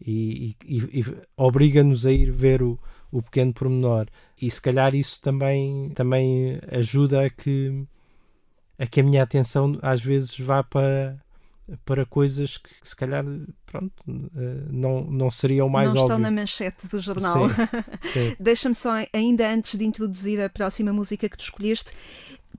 e, 0.05 0.55
e, 0.65 0.99
e 0.99 1.05
obriga-nos 1.35 2.05
a 2.05 2.11
ir 2.11 2.31
ver 2.31 2.61
o, 2.61 2.79
o 3.11 3.21
pequeno 3.21 3.53
pormenor. 3.53 4.07
E 4.41 4.49
se 4.49 4.61
calhar 4.61 4.95
isso 4.95 5.21
também, 5.21 5.89
também 5.89 6.59
ajuda 6.71 7.25
a 7.25 7.29
que, 7.29 7.85
a 8.77 8.85
que 8.85 9.01
a 9.01 9.03
minha 9.03 9.23
atenção 9.23 9.77
às 9.81 10.01
vezes 10.01 10.39
vá 10.39 10.63
para, 10.63 11.19
para 11.85 12.05
coisas 12.05 12.57
que, 12.57 12.69
se 12.83 12.95
calhar 12.95 13.25
pronto, 13.65 13.93
eh, 14.07 14.67
não, 14.69 15.03
não 15.03 15.29
seriam 15.29 15.69
mais 15.69 15.93
não 15.93 16.01
óbvio. 16.01 16.15
estão 16.15 16.19
na 16.19 16.31
manchete 16.31 16.87
do 16.87 16.99
jornal. 16.99 17.47
Deixa-me 18.39 18.75
só, 18.75 18.91
ainda 19.13 19.51
antes 19.51 19.75
de 19.77 19.85
introduzir 19.85 20.41
a 20.41 20.49
próxima 20.49 20.93
música 20.93 21.27
que 21.27 21.37
tu 21.37 21.43
escolheste, 21.43 21.91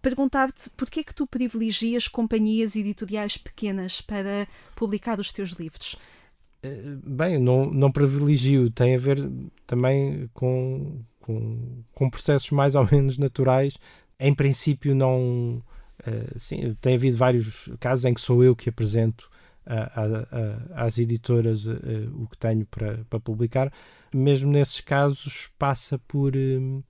perguntar-te 0.02 0.70
porquê 0.70 1.00
é 1.00 1.04
que 1.04 1.14
tu 1.14 1.26
privilegias 1.26 2.08
companhias 2.08 2.76
editoriais 2.76 3.36
pequenas 3.36 4.00
para 4.00 4.46
publicar 4.74 5.18
os 5.18 5.32
teus 5.32 5.52
livros? 5.52 5.96
Eh, 6.62 6.96
bem, 7.04 7.38
não, 7.38 7.66
não 7.70 7.90
privilegio, 7.90 8.70
tem 8.70 8.94
a 8.94 8.98
ver 8.98 9.30
também 9.66 10.28
com, 10.34 11.02
com, 11.20 11.82
com 11.92 12.10
processos 12.10 12.50
mais 12.50 12.74
ou 12.74 12.86
menos 12.90 13.18
naturais. 13.18 13.74
Em 14.18 14.34
princípio, 14.34 14.94
não. 14.94 15.62
Uh, 16.00 16.38
sim, 16.38 16.74
tem 16.80 16.94
havido 16.94 17.16
vários 17.16 17.70
casos 17.78 18.04
em 18.06 18.14
que 18.14 18.20
sou 18.20 18.42
eu 18.42 18.56
que 18.56 18.70
apresento 18.70 19.30
às 20.74 20.98
editoras 20.98 21.66
o 21.66 22.26
que 22.26 22.36
tenho 22.38 22.66
para, 22.66 23.04
para 23.08 23.20
publicar. 23.20 23.72
Mesmo 24.12 24.50
nesses 24.50 24.80
casos, 24.80 25.50
passa 25.58 25.98
por, 26.08 26.34
um, 26.36 26.82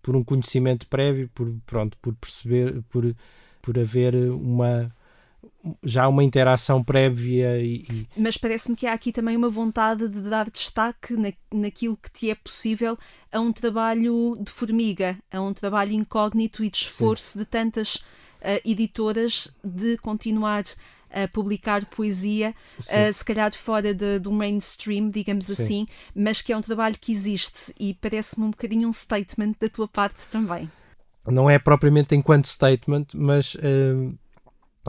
por 0.00 0.16
um 0.16 0.24
conhecimento 0.24 0.86
prévio, 0.86 1.28
por, 1.34 1.52
pronto, 1.66 1.98
por 2.00 2.14
perceber, 2.14 2.80
por, 2.88 3.14
por 3.60 3.78
haver 3.78 4.14
uma 4.14 4.94
já 5.82 6.08
uma 6.08 6.22
interação 6.22 6.82
prévia 6.82 7.58
e, 7.60 8.06
mas 8.16 8.36
parece-me 8.36 8.76
que 8.76 8.86
há 8.86 8.92
aqui 8.92 9.12
também 9.12 9.36
uma 9.36 9.48
vontade 9.48 10.08
de 10.08 10.20
dar 10.22 10.50
destaque 10.50 11.14
na, 11.14 11.32
naquilo 11.52 11.96
que 11.96 12.10
te 12.10 12.30
é 12.30 12.34
possível 12.34 12.98
a 13.32 13.40
um 13.40 13.52
trabalho 13.52 14.36
de 14.40 14.50
formiga, 14.50 15.18
a 15.30 15.40
um 15.40 15.52
trabalho 15.52 15.92
incógnito 15.92 16.62
e 16.62 16.70
de 16.70 16.78
esforço 16.78 17.32
Sim. 17.32 17.38
de 17.40 17.44
tantas 17.44 17.96
uh, 17.96 18.60
editoras 18.64 19.52
de 19.62 19.96
continuar 19.98 20.64
a 21.14 21.28
publicar 21.28 21.86
poesia, 21.86 22.52
uh, 22.78 23.12
se 23.12 23.24
calhar 23.24 23.52
fora 23.54 23.94
de, 23.94 24.18
do 24.18 24.32
mainstream, 24.32 25.08
digamos 25.08 25.46
Sim. 25.46 25.52
assim, 25.52 25.86
mas 26.14 26.42
que 26.42 26.52
é 26.52 26.56
um 26.56 26.60
trabalho 26.60 26.96
que 27.00 27.12
existe 27.12 27.72
e 27.78 27.94
parece-me 27.94 28.46
um 28.46 28.50
bocadinho 28.50 28.88
um 28.88 28.92
statement 28.92 29.54
da 29.60 29.68
tua 29.68 29.86
parte 29.86 30.28
também. 30.28 30.68
Não 31.26 31.48
é 31.48 31.58
propriamente 31.58 32.14
enquanto 32.14 32.46
statement, 32.46 33.06
mas 33.14 33.54
uh, 33.54 34.12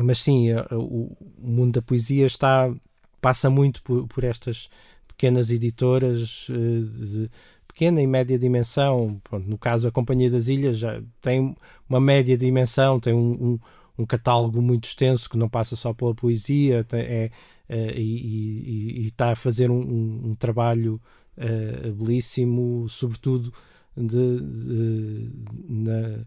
mas 0.02 0.20
sim, 0.20 0.50
o, 0.72 1.16
mundo 1.38 1.74
da 1.74 1.82
poesia 1.82 2.26
está 2.26 2.74
passa 3.22 3.50
muito 3.50 3.82
por, 3.82 4.08
por 4.08 4.24
estas 4.24 4.70
pequenas 5.08 5.50
editoras 5.50 6.48
eh, 6.50 6.54
de 6.54 7.32
pequena 7.68 8.02
e 8.02 8.08
média 8.08 8.38
dimensão. 8.38 9.20
Pronto, 9.24 9.48
no 9.50 9.58
caso, 9.58 9.88
a 9.88 9.92
Companhia 9.92 10.30
das 10.30 10.48
Ilhas 10.48 10.78
já 10.78 11.02
tem 11.22 11.56
uma 11.90 12.00
média 12.00 12.38
dimensão, 12.38 13.00
tem 13.00 13.14
um, 13.14 13.32
um, 13.34 13.60
um 14.00 14.06
catálogo 14.06 14.62
muito 14.62 14.86
extenso 14.86 15.30
que 15.30 15.38
não 15.38 15.50
passa 15.50 15.76
só 15.76 15.94
pela 15.94 16.14
poesia 16.14 16.84
tem, 16.84 17.00
é, 17.02 17.32
é, 17.68 18.00
e, 18.00 19.02
e, 19.02 19.08
está 19.08 19.32
a 19.32 19.36
fazer 19.36 19.72
um, 19.72 20.30
um 20.30 20.36
trabalho 20.36 21.02
é, 21.38 21.92
belíssimo, 21.92 22.88
sobretudo 22.90 23.52
de, 23.98 24.40
de, 24.40 25.32
na 25.68 26.26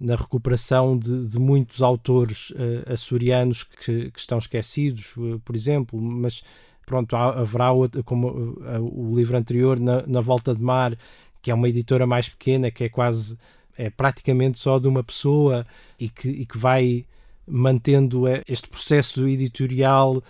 na 0.00 0.14
recuperação 0.14 0.96
de, 0.96 1.26
de 1.26 1.38
muitos 1.38 1.82
autores 1.82 2.50
uh, 2.50 2.92
açorianos 2.92 3.64
que, 3.64 4.10
que, 4.10 4.18
estão 4.18 4.38
esquecidos, 4.38 5.16
uh, 5.16 5.40
por 5.44 5.56
exemplo, 5.56 6.00
mas 6.00 6.42
pronto, 6.86 7.16
há, 7.16 7.40
haverá 7.40 7.72
outro, 7.72 8.02
como 8.04 8.28
uh, 8.28 9.10
o 9.10 9.16
livro 9.16 9.36
anterior, 9.36 9.78
na, 9.78 10.06
na, 10.06 10.20
Volta 10.20 10.54
de 10.54 10.62
Mar, 10.62 10.96
que 11.42 11.50
é 11.50 11.54
uma 11.54 11.68
editora 11.68 12.06
mais 12.06 12.28
pequena, 12.28 12.70
que 12.70 12.84
é 12.84 12.88
quase, 12.88 13.36
é 13.76 13.90
praticamente 13.90 14.58
só 14.58 14.78
de 14.78 14.86
uma 14.86 15.02
pessoa 15.02 15.66
e 15.98 16.08
que, 16.08 16.28
e 16.28 16.46
que 16.46 16.58
vai 16.58 17.04
mantendo 17.46 18.24
este 18.46 18.68
processo 18.68 19.26
editorial 19.26 20.22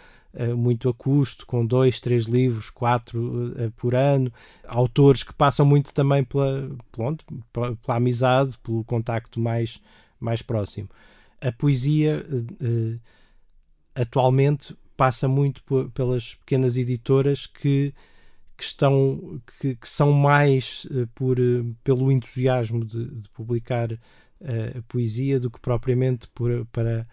muito 0.57 0.89
a 0.89 0.95
custo, 0.95 1.47
com 1.47 1.65
dois, 1.65 2.01
três 2.01 2.25
livros, 2.25 2.71
quatro 2.71 3.53
uh, 3.53 3.71
por 3.73 3.95
ano. 3.95 4.33
Autores 4.67 5.23
que 5.23 5.33
passam 5.33 5.65
muito 5.65 5.93
também 5.93 6.23
pela, 6.23 6.71
pronto, 6.93 7.25
pela, 7.53 7.77
amizade, 7.89 8.59
pelo 8.59 8.85
contacto 8.85 9.41
mais, 9.41 9.81
mais 10.21 10.43
próximo. 10.43 10.89
A 11.41 11.51
poesia 11.51 12.27
uh, 12.31 13.01
atualmente 13.95 14.77
passa 14.97 15.29
muito 15.29 15.63
pelas 15.95 16.35
pequenas 16.35 16.77
editoras 16.77 17.47
que, 17.47 17.95
que 18.57 18.65
estão 18.65 19.41
que, 19.61 19.77
que 19.77 19.89
são 19.89 20.13
mais 20.13 20.89
por 21.15 21.37
pelo 21.85 22.11
entusiasmo 22.11 22.85
de, 22.85 23.07
de 23.07 23.29
publicar 23.29 23.97
poesia 24.89 25.39
do 25.39 25.51
que 25.51 25.61
propriamente 25.61 26.27
por, 26.29 26.67
para 26.67 26.91
eh, 27.01 27.07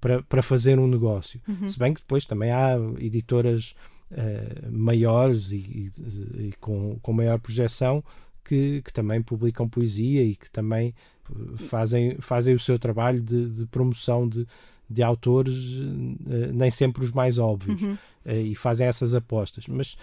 para, 0.00 0.22
para 0.22 0.42
fazer 0.42 0.78
um 0.78 0.86
negócio. 0.86 1.40
Uhum. 1.48 1.68
Se 1.68 1.78
bem 1.78 1.94
que 1.94 2.00
depois 2.00 2.26
também 2.26 2.50
há 2.50 2.76
editoras 2.98 3.74
uh, 4.10 4.70
maiores 4.70 5.52
e, 5.52 5.56
e, 5.56 5.92
e, 6.48 6.52
com, 6.60 6.98
com 7.00 7.12
maior 7.12 7.38
projeção 7.38 8.02
que, 8.44 8.82
que 8.82 8.92
também 8.92 9.22
publicam 9.22 9.68
poesia 9.68 10.22
e 10.22 10.36
que 10.36 10.50
também 10.50 10.94
eh, 11.30 11.56
fazem, 11.68 12.16
fazem 12.20 12.54
o 12.54 12.58
seu 12.58 12.78
trabalho 12.78 13.22
de, 13.22 13.48
de 13.48 13.66
promoção 13.66 14.28
de, 14.28 14.46
de 14.88 15.02
autores, 15.02 15.54
uh, 15.54 16.52
nem 16.52 16.70
sempre 16.70 17.02
os 17.02 17.10
mais 17.10 17.38
óbvios, 17.38 17.80
uhum. 17.80 17.94
uh, 18.26 18.30
e 18.30 18.54
fazem 18.54 18.86
essas 18.86 19.14
apostas. 19.14 19.66
Mas 19.66 19.96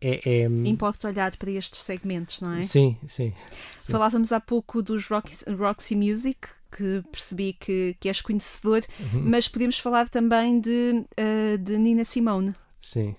é, 0.00 0.42
é... 0.42 0.44
Importa 0.44 1.08
olhar 1.08 1.34
para 1.36 1.50
estes 1.50 1.80
segmentos, 1.80 2.40
não 2.42 2.52
é? 2.52 2.60
Sim, 2.60 2.96
sim. 3.06 3.32
sim. 3.80 3.90
Falávamos 3.90 4.32
há 4.32 4.38
pouco 4.38 4.82
dos 4.82 5.06
Roxy, 5.08 5.44
Roxy 5.50 5.96
Music, 5.96 6.46
que 6.70 7.02
percebi 7.10 7.52
que, 7.52 7.96
que 7.98 8.08
és 8.08 8.20
conhecedor, 8.20 8.82
uhum. 9.00 9.22
mas 9.24 9.48
podemos 9.48 9.78
falar 9.78 10.08
também 10.08 10.60
de, 10.60 11.04
uh, 11.18 11.58
de 11.58 11.78
Nina 11.78 12.04
Simone. 12.04 12.54
Sim. 12.80 13.14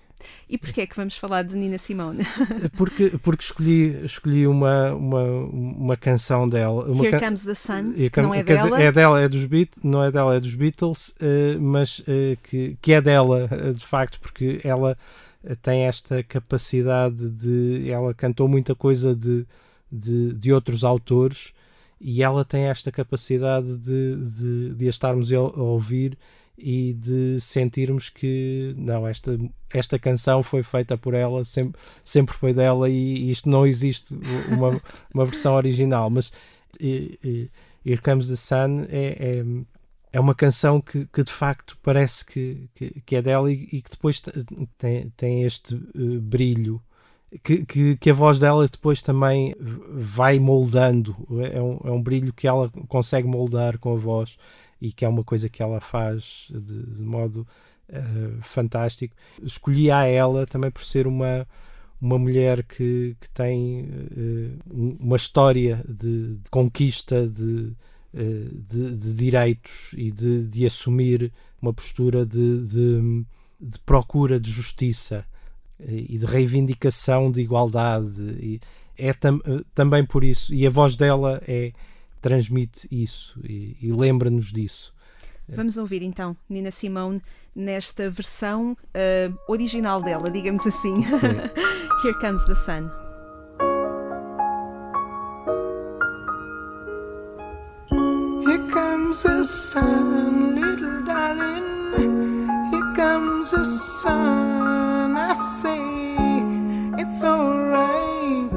E 0.48 0.58
porquê 0.58 0.82
é 0.82 0.86
que 0.86 0.96
vamos 0.96 1.16
falar 1.16 1.44
de 1.44 1.56
Nina 1.56 1.78
Simone? 1.78 2.26
Porque, 2.76 3.16
porque 3.22 3.42
escolhi, 3.42 4.04
escolhi 4.04 4.46
uma, 4.46 4.92
uma, 4.92 5.22
uma 5.22 5.96
canção 5.96 6.46
dela. 6.46 6.84
Uma 6.84 7.04
Here 7.04 7.18
can... 7.18 7.26
Comes 7.26 7.42
the 7.44 7.54
Sun, 7.54 7.94
não 8.18 8.34
é 8.34 8.42
dela. 8.42 8.70
Dizer, 8.70 8.82
é 8.82 8.92
dela, 8.92 9.20
é 9.22 9.28
dos 9.28 9.46
Beatles, 9.46 9.82
não 9.82 10.04
é 10.04 10.10
dela, 10.10 10.34
é 10.34 10.40
dos 10.40 10.54
Beatles, 10.54 11.08
uh, 11.08 11.60
mas 11.60 12.00
uh, 12.00 12.36
que, 12.42 12.76
que 12.82 12.92
é 12.92 13.00
dela, 13.00 13.48
de 13.74 13.86
facto, 13.86 14.20
porque 14.20 14.60
ela 14.62 14.96
tem 15.62 15.82
esta 15.82 16.22
capacidade 16.22 17.30
de. 17.30 17.90
Ela 17.90 18.12
cantou 18.12 18.46
muita 18.46 18.74
coisa 18.74 19.14
de, 19.14 19.46
de, 19.90 20.34
de 20.34 20.52
outros 20.52 20.84
autores 20.84 21.52
e 22.00 22.22
ela 22.22 22.44
tem 22.44 22.64
esta 22.64 22.90
capacidade 22.90 23.76
de, 23.76 24.16
de, 24.16 24.74
de 24.74 24.86
a 24.86 24.90
estarmos 24.90 25.30
a 25.32 25.40
ouvir 25.40 26.16
e 26.56 26.94
de 26.94 27.40
sentirmos 27.40 28.08
que 28.08 28.74
não, 28.76 29.06
esta, 29.06 29.38
esta 29.72 29.98
canção 29.98 30.42
foi 30.42 30.62
feita 30.62 30.96
por 30.96 31.14
ela, 31.14 31.44
sempre, 31.44 31.80
sempre 32.04 32.34
foi 32.34 32.52
dela 32.52 32.88
e, 32.88 33.30
isto 33.30 33.48
não 33.48 33.66
existe 33.66 34.14
uma, 34.48 34.80
uma 35.12 35.24
versão 35.24 35.54
original, 35.54 36.10
mas 36.10 36.32
e, 36.78 37.18
e, 37.24 37.50
Here 37.84 38.00
Comes 38.00 38.28
the 38.28 38.36
Sun 38.36 38.86
é, 38.88 39.38
é, 39.38 39.44
é, 40.12 40.20
uma 40.20 40.34
canção 40.34 40.80
que, 40.80 41.06
que 41.06 41.24
de 41.24 41.32
facto 41.32 41.78
parece 41.82 42.24
que, 42.24 42.68
que, 42.74 43.00
que 43.06 43.16
é 43.16 43.22
dela 43.22 43.50
e, 43.50 43.68
e, 43.72 43.82
que 43.82 43.90
depois 43.90 44.22
tem, 44.76 45.10
tem 45.16 45.44
este 45.44 45.74
uh, 45.74 46.20
brilho 46.20 46.80
que, 47.42 47.64
que, 47.64 47.96
que, 47.96 48.10
a 48.10 48.14
voz 48.14 48.40
dela 48.40 48.66
depois 48.66 49.02
também 49.02 49.54
vai 49.58 50.38
moldando, 50.38 51.16
é 51.52 51.62
um, 51.62 51.80
é 51.84 51.90
um 51.90 52.02
brilho 52.02 52.32
que 52.32 52.48
ela 52.48 52.68
consegue 52.88 53.28
moldar 53.28 53.78
com 53.78 53.92
a 53.92 53.96
voz 53.96 54.36
e 54.80 54.90
que 54.92 55.04
é 55.04 55.08
uma 55.08 55.22
coisa 55.22 55.48
que 55.48 55.62
ela 55.62 55.80
faz 55.80 56.48
de, 56.50 56.82
de 56.86 57.02
modo 57.02 57.46
uh, 57.88 58.42
fantástico. 58.42 59.14
Escolhi 59.42 59.90
a 59.90 60.04
ela 60.04 60.44
também 60.46 60.70
por 60.70 60.82
ser 60.82 61.06
uma, 61.06 61.46
uma 62.00 62.18
mulher 62.18 62.64
que, 62.64 63.16
que 63.20 63.30
tem 63.30 63.82
uh, 63.82 64.96
uma 64.98 65.16
história 65.16 65.84
de, 65.88 66.38
de 66.38 66.50
conquista 66.50 67.28
de, 67.28 67.72
uh, 68.12 68.54
de, 68.68 68.96
de, 68.96 69.14
direitos 69.14 69.92
e 69.96 70.10
de, 70.10 70.46
de 70.46 70.66
assumir 70.66 71.32
uma 71.62 71.72
postura 71.72 72.26
de, 72.26 72.66
de 73.60 73.78
procura 73.84 74.40
de 74.40 74.50
justiça 74.50 75.24
e 75.86 76.18
de 76.18 76.26
reivindicação 76.26 77.30
de 77.30 77.40
igualdade. 77.40 78.20
E 78.40 78.60
é 78.96 79.12
tam, 79.12 79.40
também 79.74 80.04
por 80.04 80.22
isso, 80.22 80.52
e 80.52 80.66
a 80.66 80.70
voz 80.70 80.96
dela 80.96 81.42
é 81.46 81.72
transmite 82.20 82.86
isso 82.90 83.40
e, 83.42 83.76
e 83.80 83.92
lembra-nos 83.92 84.52
disso. 84.52 84.92
Vamos 85.48 85.76
ouvir 85.76 86.02
então 86.02 86.36
Nina 86.48 86.70
Simone 86.70 87.20
nesta 87.54 88.08
versão 88.08 88.72
uh, 88.72 89.38
original 89.48 90.00
dela, 90.00 90.30
digamos 90.30 90.64
assim. 90.66 91.02
Here 92.04 92.14
comes 92.20 92.44
the 92.44 92.54
sun. 92.54 92.88
Here 98.46 98.70
comes 98.72 99.22
the 99.22 99.42
sun, 99.42 100.54
little 100.54 101.04
darling. 101.04 102.46
Here 102.70 102.94
comes 102.94 103.50
the 103.50 103.64
sun. 103.64 104.59
It's 107.20 107.26
alright. 107.26 108.50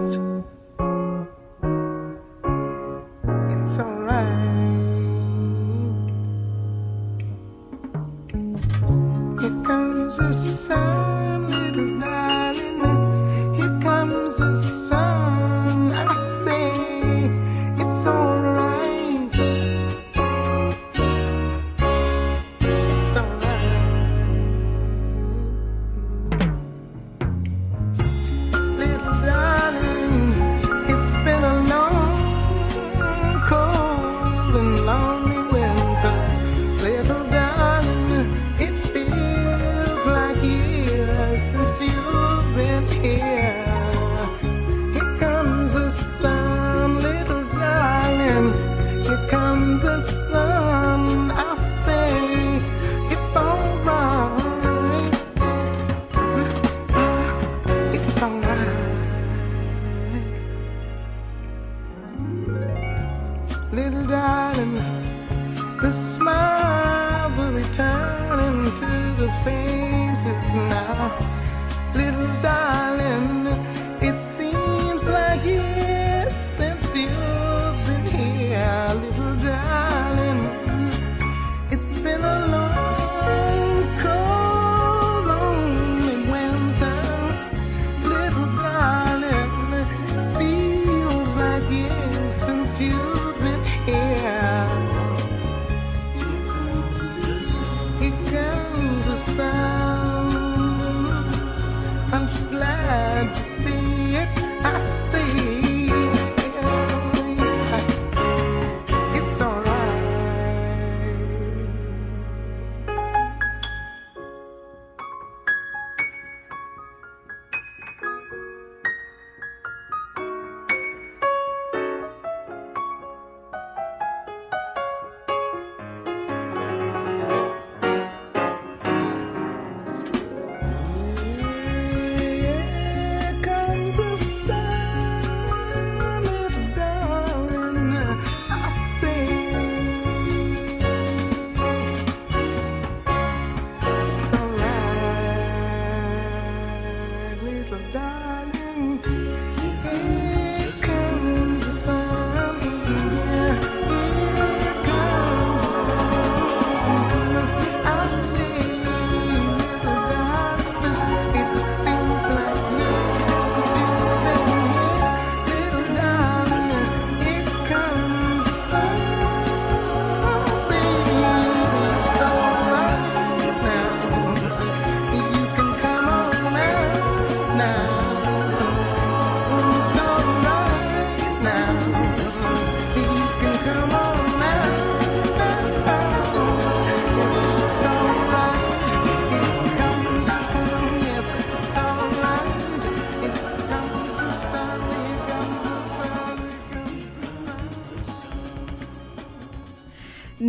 It's 3.51 3.77
alright. 3.77 4.23
Here 9.41 9.63
comes 9.65 10.15
the 10.15 10.33
sun, 10.33 11.12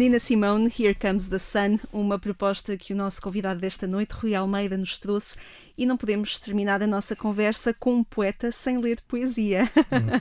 Nina 0.05 0.21
Simone, 0.21 0.71
Here 0.79 0.95
Comes 0.95 1.29
the 1.29 1.39
Sun, 1.39 1.79
uma 1.91 2.19
proposta 2.19 2.77
que 2.77 2.93
o 2.93 2.97
nosso 2.97 3.23
convidado 3.23 3.59
desta 3.59 3.87
noite, 3.87 4.11
Rui 4.11 4.35
Almeida, 4.35 4.77
nos 4.77 4.99
trouxe. 4.99 5.35
E 5.79 5.87
não 5.87 5.97
podemos 5.97 6.39
terminar 6.39 6.83
a 6.83 6.87
nossa 6.87 7.17
conversa 7.17 7.73
com 7.73 7.95
um 7.95 8.05
poeta 8.05 8.53
sem 8.53 8.77
ler 8.77 9.01
poesia. 9.09 9.73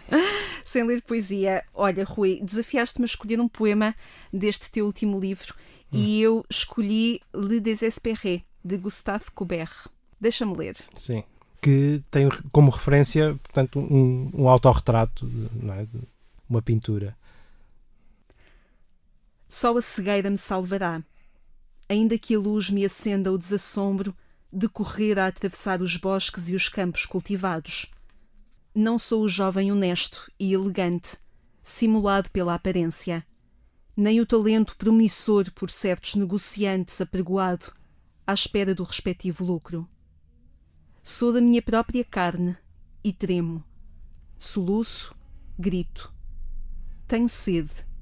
sem 0.63 0.85
ler 0.85 1.01
poesia. 1.01 1.65
Olha, 1.73 2.05
Rui, 2.05 2.39
desafiaste-me 2.41 3.03
a 3.03 3.07
escolher 3.07 3.41
um 3.41 3.49
poema 3.49 3.93
deste 4.31 4.71
teu 4.71 4.85
último 4.85 5.19
livro 5.19 5.53
e 5.91 6.21
eu 6.21 6.45
escolhi 6.49 7.19
Le 7.35 7.59
Désespéré, 7.59 8.43
de 8.63 8.77
Gustave 8.77 9.25
Courbet. 9.35 9.69
Deixa-me 10.17 10.55
ler. 10.55 10.77
Sim. 10.95 11.25
Que 11.61 12.01
tem 12.09 12.29
como 12.53 12.71
referência, 12.71 13.37
portanto, 13.43 13.79
um, 13.79 14.31
um 14.33 14.47
autorretrato, 14.47 15.29
não 15.61 15.73
é? 15.73 15.85
Uma 16.49 16.61
pintura. 16.61 17.17
Só 19.53 19.77
a 19.77 19.83
cegueira 19.83 20.31
me 20.31 20.37
salvará. 20.37 21.03
Ainda 21.87 22.17
que 22.17 22.33
a 22.33 22.39
luz 22.39 22.71
me 22.71 22.83
acenda 22.83 23.31
o 23.31 23.37
desassombro 23.37 24.17
de 24.51 24.67
correr 24.67 25.19
a 25.19 25.27
atravessar 25.27 25.79
os 25.79 25.95
bosques 25.95 26.49
e 26.49 26.55
os 26.55 26.67
campos 26.67 27.05
cultivados. 27.05 27.85
Não 28.73 28.97
sou 28.97 29.21
o 29.21 29.29
jovem 29.29 29.71
honesto 29.71 30.27
e 30.39 30.55
elegante, 30.55 31.19
simulado 31.61 32.31
pela 32.31 32.55
aparência, 32.55 33.23
nem 33.95 34.19
o 34.19 34.25
talento 34.25 34.75
promissor 34.75 35.51
por 35.51 35.69
certos 35.69 36.15
negociantes 36.15 36.99
apregoado 36.99 37.71
à 38.25 38.33
espera 38.33 38.73
do 38.73 38.81
respectivo 38.81 39.45
lucro. 39.45 39.87
Sou 41.03 41.31
da 41.31 41.39
minha 41.39 41.61
própria 41.61 42.03
carne 42.03 42.57
e 43.03 43.13
tremo. 43.13 43.63
Soluço, 44.35 45.15
grito. 45.59 46.11
Tenho 47.07 47.29
sede 47.29 47.92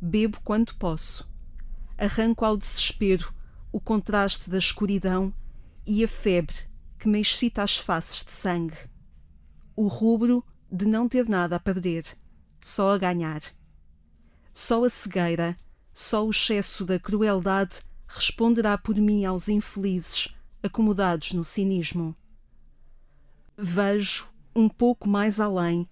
bebo 0.00 0.40
quanto 0.42 0.76
posso. 0.76 1.28
Arranco 1.96 2.44
ao 2.44 2.56
desespero 2.56 3.32
o 3.72 3.80
contraste 3.80 4.48
da 4.48 4.58
escuridão 4.58 5.32
e 5.86 6.02
a 6.04 6.08
febre 6.08 6.56
que 6.98 7.08
me 7.08 7.20
excita 7.20 7.62
as 7.62 7.76
faces 7.76 8.24
de 8.24 8.32
sangue. 8.32 8.76
O 9.76 9.86
rubro 9.86 10.44
de 10.70 10.86
não 10.86 11.08
ter 11.08 11.28
nada 11.28 11.56
a 11.56 11.60
perder, 11.60 12.04
só 12.60 12.94
a 12.94 12.98
ganhar. 12.98 13.40
Só 14.52 14.84
a 14.84 14.90
cegueira, 14.90 15.56
só 15.92 16.26
o 16.26 16.30
excesso 16.30 16.84
da 16.84 16.98
crueldade 16.98 17.80
responderá 18.06 18.76
por 18.76 18.96
mim 18.96 19.24
aos 19.24 19.48
infelizes 19.48 20.28
acomodados 20.62 21.32
no 21.32 21.44
cinismo. 21.44 22.16
Vejo, 23.56 24.28
um 24.54 24.68
pouco 24.68 25.08
mais 25.08 25.40
além, 25.40 25.88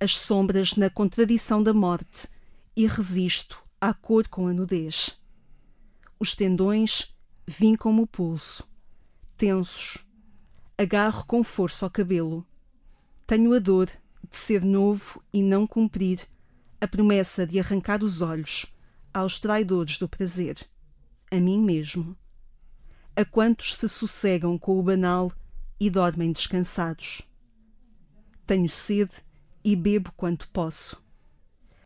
as 0.00 0.16
sombras 0.16 0.74
na 0.76 0.88
contradição 0.90 1.62
da 1.62 1.72
morte 1.72 2.28
e 2.78 2.86
resisto 2.86 3.60
à 3.80 3.92
cor 3.92 4.28
com 4.28 4.46
a 4.46 4.52
nudez. 4.52 5.20
Os 6.16 6.36
tendões 6.36 7.12
vincam-me 7.44 8.02
o 8.02 8.06
pulso, 8.06 8.62
tensos. 9.36 10.06
Agarro 10.78 11.26
com 11.26 11.42
força 11.42 11.84
ao 11.84 11.90
cabelo. 11.90 12.46
Tenho 13.26 13.52
a 13.52 13.58
dor 13.58 13.86
de 14.30 14.36
ser 14.36 14.64
novo 14.64 15.20
e 15.32 15.42
não 15.42 15.66
cumprir 15.66 16.24
a 16.80 16.86
promessa 16.86 17.44
de 17.44 17.58
arrancar 17.58 18.04
os 18.04 18.22
olhos 18.22 18.66
aos 19.12 19.40
traidores 19.40 19.98
do 19.98 20.08
prazer, 20.08 20.64
a 21.32 21.40
mim 21.40 21.60
mesmo. 21.60 22.16
A 23.16 23.24
quantos 23.24 23.74
se 23.74 23.88
sossegam 23.88 24.56
com 24.56 24.78
o 24.78 24.82
banal 24.84 25.32
e 25.80 25.90
dormem 25.90 26.30
descansados. 26.30 27.22
Tenho 28.46 28.68
sede 28.68 29.14
e 29.64 29.74
bebo 29.74 30.12
quanto 30.12 30.48
posso 30.50 31.07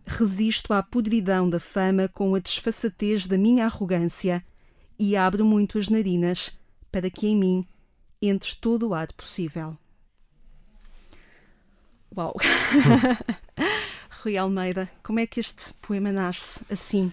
resisto 0.06 0.72
à 0.72 0.82
podridão 0.82 1.48
da 1.48 1.60
fama 1.60 2.08
com 2.08 2.34
a 2.34 2.38
desfaçatez 2.38 3.26
da 3.26 3.38
minha 3.38 3.64
arrogância 3.64 4.44
e 4.98 5.16
abro 5.16 5.44
muito 5.44 5.78
as 5.78 5.88
narinas 5.88 6.58
para 6.90 7.10
que 7.10 7.26
em 7.26 7.36
mim 7.36 7.66
entre 8.20 8.54
todo 8.56 8.88
o 8.88 8.94
ar 8.94 9.12
possível. 9.12 9.76
Uau! 12.16 12.36
Rui 14.22 14.36
Almeida, 14.36 14.88
como 15.02 15.18
é 15.18 15.26
que 15.26 15.40
este 15.40 15.72
poema 15.80 16.12
nasce 16.12 16.60
assim? 16.70 17.12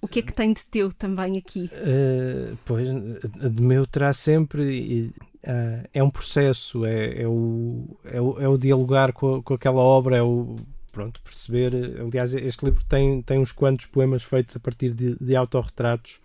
O 0.00 0.08
que 0.08 0.18
é 0.18 0.22
que 0.22 0.32
tem 0.32 0.52
de 0.52 0.64
teu 0.64 0.92
também 0.92 1.38
aqui? 1.38 1.70
Uh, 1.74 2.58
pois, 2.64 2.88
de 2.88 3.62
meu 3.62 3.86
terá 3.86 4.12
sempre. 4.12 5.12
Uh, 5.44 5.88
é 5.94 6.02
um 6.02 6.10
processo, 6.10 6.84
é, 6.84 7.22
é, 7.22 7.28
o, 7.28 7.96
é, 8.04 8.20
o, 8.20 8.40
é 8.40 8.48
o 8.48 8.58
dialogar 8.58 9.12
com, 9.12 9.40
com 9.42 9.54
aquela 9.54 9.80
obra, 9.80 10.16
é 10.16 10.22
o 10.22 10.56
pronto, 10.92 11.20
perceber. 11.22 11.74
Aliás, 12.00 12.34
este 12.34 12.64
livro 12.64 12.84
tem, 12.84 13.22
tem 13.22 13.38
uns 13.38 13.50
quantos 13.50 13.86
poemas 13.86 14.22
feitos 14.22 14.54
a 14.54 14.60
partir 14.60 14.92
de, 14.92 15.16
de 15.16 15.34
autorretratos 15.34 16.20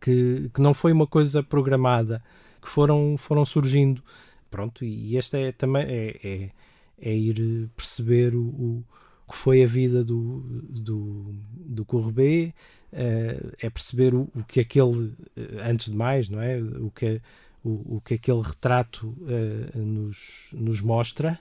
que, 0.00 0.50
que 0.54 0.62
não 0.62 0.72
foi 0.72 0.92
uma 0.92 1.06
coisa 1.06 1.42
programada, 1.42 2.22
que 2.62 2.68
foram, 2.68 3.16
foram 3.18 3.44
surgindo. 3.44 4.02
Pronto, 4.50 4.84
e 4.84 5.16
este 5.16 5.36
é 5.36 5.52
também 5.52 5.82
é, 5.82 6.16
é, 6.24 6.50
é 6.98 7.14
ir 7.14 7.68
perceber 7.76 8.34
o, 8.34 8.44
o, 8.44 8.84
que 9.28 9.36
foi 9.36 9.62
a 9.62 9.66
vida 9.66 10.04
do, 10.04 10.40
do, 10.40 11.34
do 11.52 11.84
Courbet, 11.84 12.54
eh, 12.92 13.40
é 13.60 13.68
perceber 13.68 14.14
o, 14.14 14.30
o 14.34 14.44
que 14.44 14.60
aquele, 14.60 15.12
eh, 15.36 15.68
antes 15.68 15.90
de 15.90 15.96
mais, 15.96 16.28
não 16.28 16.40
é? 16.40 16.58
O 16.58 16.90
que, 16.90 17.20
o, 17.64 17.96
o 17.96 18.00
que 18.00 18.14
aquele 18.14 18.40
retrato 18.40 19.14
eh, 19.28 19.78
nos, 19.78 20.48
nos 20.52 20.80
mostra. 20.80 21.38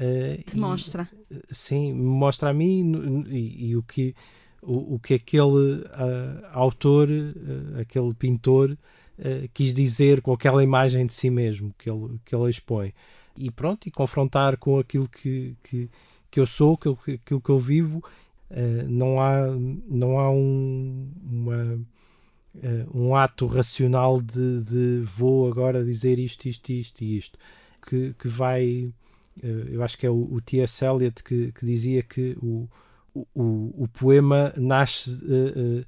Eh, 0.00 0.42
Te 0.46 0.56
e- 0.56 0.60
mostra. 0.60 1.08
sim, 1.50 1.92
me 1.92 2.02
mostra 2.02 2.50
a 2.50 2.54
mim 2.54 3.24
e, 3.28 3.68
e 3.70 3.76
o 3.76 3.82
que 3.82 4.14
o, 4.62 4.94
o 4.94 4.98
que 4.98 5.14
aquele 5.14 5.84
ah, 5.92 6.50
autor, 6.52 7.08
ah, 7.10 7.80
aquele 7.80 8.12
pintor 8.14 8.76
quis 9.52 9.74
dizer 9.74 10.22
com 10.22 10.32
aquela 10.32 10.62
imagem 10.64 11.04
de 11.04 11.12
si 11.12 11.28
mesmo 11.28 11.74
que 11.78 11.90
ele, 11.90 12.18
que 12.24 12.34
ele 12.34 12.48
expõe. 12.48 12.94
E 13.36 13.50
pronto, 13.50 13.86
e 13.86 13.90
confrontar 13.90 14.56
com 14.56 14.78
aquilo 14.78 15.06
que, 15.08 15.54
que, 15.62 15.90
que 16.30 16.40
eu 16.40 16.46
sou, 16.46 16.74
aquilo, 16.74 16.96
que- 16.96 17.12
aquilo 17.12 17.40
que 17.40 17.50
eu 17.50 17.58
vivo, 17.58 18.02
não 18.88 19.20
há, 19.20 19.46
não 19.88 20.18
há 20.18 20.30
um, 20.30 21.10
uma, 21.22 21.80
um 22.94 23.14
ato 23.14 23.46
racional 23.46 24.20
de, 24.20 24.60
de 24.62 25.00
vou 25.04 25.48
agora 25.50 25.84
dizer 25.84 26.18
isto, 26.18 26.46
isto, 26.48 26.70
isto 26.72 27.02
e 27.04 27.16
isto, 27.18 27.38
que, 27.86 28.14
que 28.18 28.28
vai 28.28 28.90
eh, 28.90 28.92
eu 29.42 29.82
acho 29.82 29.96
que 29.98 30.06
é 30.06 30.10
o, 30.10 30.28
o 30.32 30.40
T.S. 30.40 30.84
Eliot 30.84 31.22
que, 31.22 31.52
que 31.52 31.64
dizia 31.66 32.02
que 32.02 32.36
o, 32.42 32.68
o, 33.14 33.84
o- 33.84 33.88
poema 33.88 34.52
nasce 34.56 35.10
eh, 35.24 35.84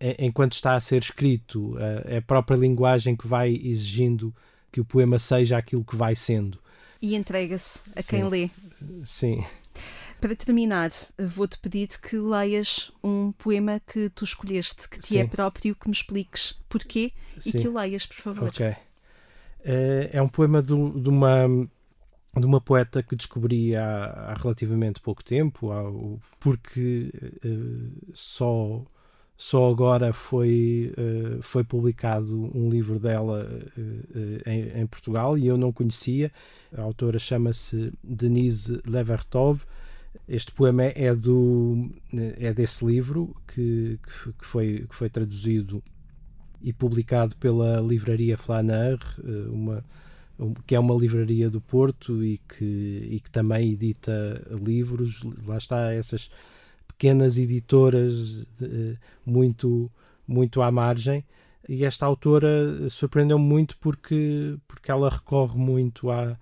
eh, 0.00 0.14
en- 0.20 0.26
enquanto 0.28 0.52
está 0.52 0.74
a 0.74 0.80
ser 0.80 1.02
escrito, 1.02 1.76
eh, 1.78 2.14
é 2.14 2.16
a 2.18 2.22
própria 2.22 2.56
linguagem 2.56 3.16
que 3.16 3.26
vai 3.26 3.54
exigindo 3.54 4.34
que 4.70 4.80
o 4.80 4.84
poema 4.84 5.18
seja 5.18 5.56
aquilo 5.58 5.84
que 5.84 5.96
vai 5.96 6.14
sendo. 6.14 6.58
E 7.00 7.14
entrega-se 7.16 7.80
a 7.96 8.02
quem 8.02 8.22
Sim. 8.22 8.28
lê. 8.28 8.50
Sim, 9.04 9.44
Para 10.20 10.36
terminar, 10.36 10.90
vou-te 11.18 11.58
pedir 11.58 11.88
que 12.00 12.16
leias 12.16 12.92
um 13.02 13.32
poema 13.32 13.80
que 13.84 14.08
tu 14.10 14.24
escolheste, 14.24 14.88
que 14.88 15.00
te 15.00 15.18
é 15.18 15.22
Sim. 15.22 15.28
próprio, 15.28 15.74
que 15.74 15.88
me 15.88 15.92
expliques 15.94 16.54
porquê 16.68 17.12
e 17.44 17.50
sim. 17.50 17.58
que 17.58 17.66
o 17.68 17.74
leias, 17.76 18.06
por 18.06 18.16
favor. 18.16 18.48
Ok. 18.48 18.74
Eh, 19.64 20.10
é 20.12 20.22
um 20.22 20.28
poema 20.28 20.62
do- 20.62 20.90
de, 21.00 21.08
uma, 21.08 21.48
de 22.38 22.46
uma 22.46 22.60
poeta 22.60 23.02
que 23.02 23.14
descobri 23.14 23.76
há, 23.76 24.04
há 24.06 24.34
relativamente 24.34 25.00
pouco 25.00 25.22
tempo, 25.22 25.70
há 25.70 25.82
porque 26.40 27.12
eh, 27.44 28.08
só, 28.14 28.82
só 29.36 29.70
agora 29.70 30.12
foi, 30.14 30.94
eh, 30.96 31.38
foi 31.42 31.62
publicado 31.62 32.50
um 32.56 32.70
livro 32.70 32.98
dela 32.98 33.46
eh, 33.76 34.50
em, 34.50 34.80
em 34.82 34.86
Portugal 34.86 35.36
e 35.36 35.46
eu 35.46 35.58
não 35.58 35.72
conhecia. 35.72 36.32
A 36.76 36.80
autora 36.82 37.18
chama-se 37.18 37.92
Denise 38.02 38.80
Levertov. 38.86 39.62
Este 40.28 40.52
poema 40.52 40.84
é, 40.84 41.14
do, 41.14 41.90
é 42.12 42.52
desse 42.54 42.84
livro 42.84 43.34
que, 43.46 43.98
que, 44.38 44.46
foi, 44.46 44.86
que 44.88 44.94
foi 44.94 45.08
traduzido 45.10 45.82
e 46.62 46.72
publicado 46.72 47.36
pela 47.36 47.80
livraria 47.80 48.38
Flaner, 48.38 48.98
eh, 49.24 49.48
uma, 49.50 49.78
um- 49.78 49.82
que 50.66 50.74
é 50.74 50.80
uma 50.80 50.94
livraria 50.94 51.48
do 51.50 51.60
Porto 51.60 52.24
e 52.24 52.38
que, 52.38 53.08
e 53.10 53.20
que 53.20 53.30
também 53.30 53.72
edita 53.72 54.12
livros. 54.62 55.22
Lá 55.46 55.58
está 55.58 55.92
essas 55.92 56.30
pequenas 56.88 57.38
editoras 57.38 58.46
eh, 58.60 58.96
muito, 59.24 59.90
muito 60.26 60.62
à 60.62 60.70
margem. 60.70 61.24
E 61.68 61.84
esta 61.84 62.06
autora 62.06 62.88
surpreendeu-me 62.90 63.44
muito 63.44 63.78
porque, 63.78 64.56
porque 64.66 64.90
ela 64.90 65.08
recorre 65.08 65.56
muito 65.58 66.10
à, 66.10 66.36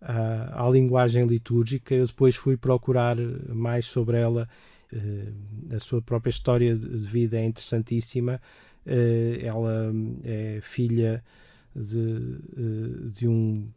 à, 0.00 0.66
à 0.66 0.70
linguagem 0.70 1.26
litúrgica. 1.26 1.94
Eu 1.94 2.06
depois 2.06 2.34
fui 2.36 2.56
procurar 2.56 3.16
mais 3.54 3.86
sobre 3.86 4.18
ela. 4.18 4.48
eh, 4.92 5.76
a 5.76 5.80
sua 5.80 6.00
própria 6.02 6.30
história 6.30 6.76
de 6.76 6.88
de 6.88 7.06
vida 7.08 7.36
é 7.38 7.44
interessantíssima. 7.44 8.40
Eh, 8.86 9.40
ela 9.42 9.92
é 10.24 10.60
filha 10.62 11.22
de, 11.74 12.38
eh, 12.56 13.10
de, 13.10 13.28
um, 13.28 13.68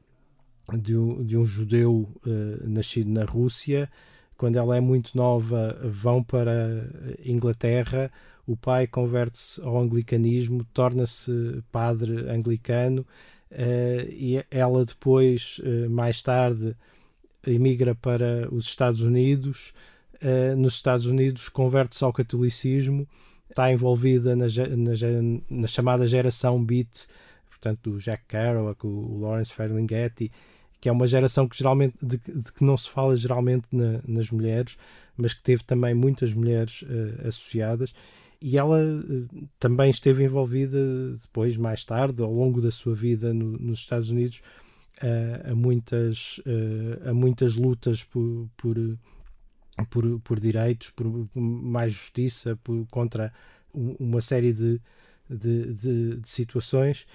de, 0.78 0.98
um, 0.98 1.24
de 1.24 1.38
um 1.38 1.46
judeu 1.46 2.10
eh, 2.26 2.64
nascido 2.68 3.10
na 3.10 3.24
Rússia. 3.24 3.90
Quando 4.38 4.58
ela 4.58 4.78
é 4.78 4.80
muito 4.80 5.16
nova, 5.18 5.80
vão 5.84 6.24
para 6.24 6.90
a 7.26 7.30
Inglaterra. 7.30 8.12
O 8.46 8.56
pai 8.56 8.88
converte-se 8.88 9.62
ao 9.62 9.80
anglicanismo, 9.80 10.64
torna-se 10.74 11.64
padre 11.72 12.30
anglicano 12.30 13.06
eh, 13.50 14.08
e 14.12 14.46
ela 14.52 14.86
depois, 14.86 15.60
eh, 15.64 15.88
mais 15.88 16.22
tarde, 16.22 16.76
emigra 17.46 17.96
para 17.96 18.48
os 18.52 18.66
Estados 18.66 19.02
Unidos. 19.02 19.74
Nos 20.58 20.74
Estados 20.74 21.06
Unidos, 21.06 21.48
converte-se 21.48 22.04
ao 22.04 22.12
catolicismo 22.12 23.08
está 23.58 23.72
envolvida 23.72 24.36
na, 24.36 24.46
na 24.46 24.92
na 25.50 25.68
chamada 25.68 26.08
geração 26.08 26.64
Beat, 26.64 27.08
portanto, 27.68 27.92
do 27.92 28.00
Jack 28.00 28.24
Kerouac, 28.28 28.86
o, 28.86 29.20
Lawrence 29.20 29.54
Ferlinghetti, 29.54 30.32
que 30.80 30.88
é 30.90 30.92
uma 30.92 31.08
geração 31.08 31.48
que 31.48 31.58
geralmente 31.58 31.96
de, 32.02 32.18
de 32.18 32.52
que 32.54 32.64
não 32.64 32.78
se 32.78 32.90
fala 32.90 33.16
geralmente 33.16 33.66
na- 33.72 34.00
nas 34.08 34.30
mulheres, 34.32 34.78
mas 35.16 35.34
que 35.34 35.42
teve 35.42 35.64
também 35.64 35.94
muitas 35.94 36.34
mulheres 36.34 36.84
eh, 36.88 37.28
associadas. 37.28 37.94
E 38.40 38.58
ela 38.58 38.80
eh, 38.80 39.46
também 39.60 39.90
esteve 39.90 40.24
envolvida 40.24 40.78
depois, 41.20 41.58
mais 41.58 41.84
tarde, 41.84 42.22
ao 42.22 42.32
longo 42.32 42.62
da 42.62 42.70
sua 42.72 42.94
vida 42.94 43.34
no- 43.34 43.58
nos 43.58 43.80
Estados 43.80 44.10
Unidos, 44.10 44.42
a, 45.52 45.54
muitas, 45.56 46.40
eh, 46.46 47.10
a 47.10 47.14
muitas 47.14 47.56
lutas 47.56 48.04
por, 48.04 48.48
por, 48.56 48.76
por, 49.90 50.20
por 50.22 50.40
direitos, 50.40 50.90
por 50.92 51.06
mais 51.36 51.94
justiça, 51.94 52.56
por, 52.64 52.86
contra 52.90 53.34
um- 53.74 53.96
uma 54.00 54.22
série 54.22 54.54
de, 54.54 54.80
de, 55.30 55.74
de- 55.74 56.18
de 56.18 56.30
situações. 56.30 57.06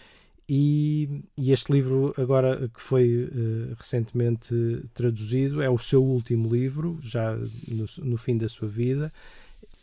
E, 0.49 1.23
e 1.37 1.53
este 1.53 1.73
livro, 1.73 2.13
agora 2.19 2.69
que 2.69 2.81
foi 2.81 3.31
eh, 3.33 3.75
recentemente 3.77 4.55
traduzido, 4.93 5.63
é 5.63 5.71
o 5.71 5.79
seu 5.79 6.03
último 6.05 6.53
livro, 6.53 6.99
já 7.01 7.35
no, 7.69 7.87
no 7.99 8.17
fim 8.17 8.37
da 8.37 8.49
sua 8.49 8.69
vida, 8.69 9.13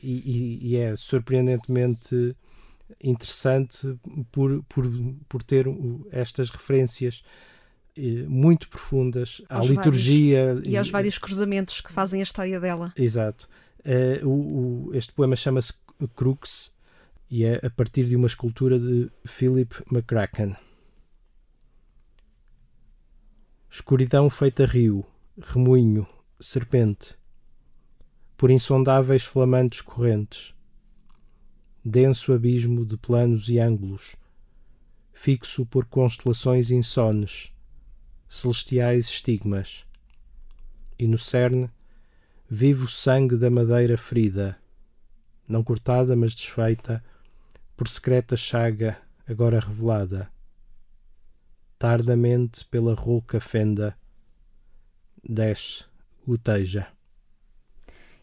e, 0.04 0.60
e- 0.64 0.68
e 0.70 0.76
é 0.76 0.96
surpreendentemente 0.96 2.36
interessante 3.04 3.98
por, 4.32 4.64
por, 4.64 4.86
por 5.28 5.44
ter 5.44 5.66
estas 6.12 6.50
referências 6.50 7.24
eh, 7.98 8.26
muito 8.28 8.68
profundas 8.70 9.42
à 9.50 9.58
Aos 9.60 9.70
liturgia 9.70 10.60
E 10.66 10.76
aos 10.78 10.90
vários 10.90 11.18
cruzamentos 11.18 11.82
que 11.82 11.92
fazem 11.92 12.20
a 12.20 12.24
história 12.24 12.60
dela. 12.60 12.94
Exato. 12.96 13.48
Eh, 13.84 14.20
o, 14.24 14.30
o- 14.90 14.92
este 14.94 15.14
poema 15.14 15.36
chama-se 15.36 15.74
Crux 16.16 16.72
e 17.32 17.44
é 17.44 17.60
a 17.64 17.70
partir 17.70 18.06
de 18.06 18.16
uma 18.16 18.28
escultura 18.28 18.80
de 18.80 19.12
Philip 19.26 19.84
McCracken. 19.92 20.56
Escuridão 23.70 24.30
feita 24.30 24.66
rio, 24.66 25.06
remoinho, 25.38 26.08
serpente, 26.40 27.18
por 28.36 28.50
insondáveis 28.50 29.24
flamantes 29.24 29.82
correntes, 29.82 30.56
denso 31.86 32.34
abismo 32.34 32.84
de 32.84 32.98
planos 32.98 33.48
e 33.48 33.60
ângulos, 33.60 34.16
fixo 35.14 35.66
por 35.66 35.86
constelações 35.86 36.72
insones, 36.72 37.54
celestiais 38.28 39.06
estigmas, 39.06 39.86
e 40.98 41.08
no 41.08 41.18
cerne 41.18 41.70
vivo 42.50 42.88
sangue 42.88 43.38
da 43.38 43.52
madeira 43.52 43.98
ferida, 43.98 44.58
não 45.48 45.64
cortada 45.64 46.16
mas 46.16 46.34
desfeita, 46.34 47.04
por 47.80 47.88
secreta 47.88 48.36
chaga 48.36 48.98
agora 49.26 49.58
revelada. 49.58 50.30
Tardamente 51.78 52.66
pela 52.66 52.94
rouca 52.94 53.40
fenda, 53.40 53.98
desce, 55.24 55.86
goteja. 56.28 56.88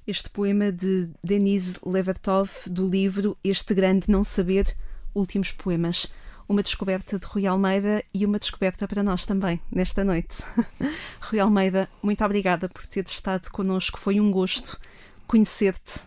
Este 0.07 0.29
poema 0.29 0.71
de 0.71 1.09
Denise 1.25 1.75
Levertov, 1.83 2.51
do 2.67 2.87
livro 2.87 3.39
Este 3.43 3.73
Grande 3.73 4.11
Não 4.11 4.23
Saber, 4.23 4.77
Últimos 5.15 5.53
Poemas. 5.53 6.07
Uma 6.47 6.63
descoberta 6.63 7.19
de 7.19 7.25
Rui 7.25 7.47
Almeida 7.47 8.05
e 8.13 8.27
uma 8.27 8.39
descoberta 8.39 8.87
para 8.87 9.03
nós 9.03 9.25
também, 9.25 9.59
nesta 9.73 10.05
noite. 10.05 10.37
Rui 11.19 11.41
Almeida, 11.41 11.89
muito 12.03 12.23
obrigada 12.23 12.69
por 12.69 12.87
teres 12.87 13.13
estado 13.13 13.51
connosco. 13.51 13.99
Foi 13.99 14.21
um 14.21 14.31
gosto 14.31 14.79
conhecer-te, 15.27 16.01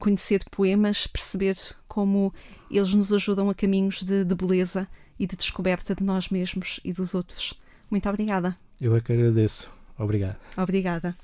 conhecer 0.00 0.44
poemas, 0.50 1.06
perceber 1.06 1.56
como 1.86 2.34
eles 2.76 2.94
nos 2.94 3.12
ajudam 3.12 3.50
a 3.50 3.54
caminhos 3.54 4.02
de, 4.02 4.24
de 4.24 4.34
beleza 4.34 4.86
e 5.18 5.26
de 5.26 5.36
descoberta 5.36 5.94
de 5.94 6.04
nós 6.04 6.28
mesmos 6.28 6.80
e 6.84 6.92
dos 6.92 7.14
outros. 7.14 7.54
Muito 7.90 8.08
obrigada. 8.08 8.56
Eu 8.80 8.94
é 8.94 9.00
que 9.00 9.12
agradeço. 9.12 9.68
Obrigado. 9.98 10.36
Obrigada. 10.56 11.16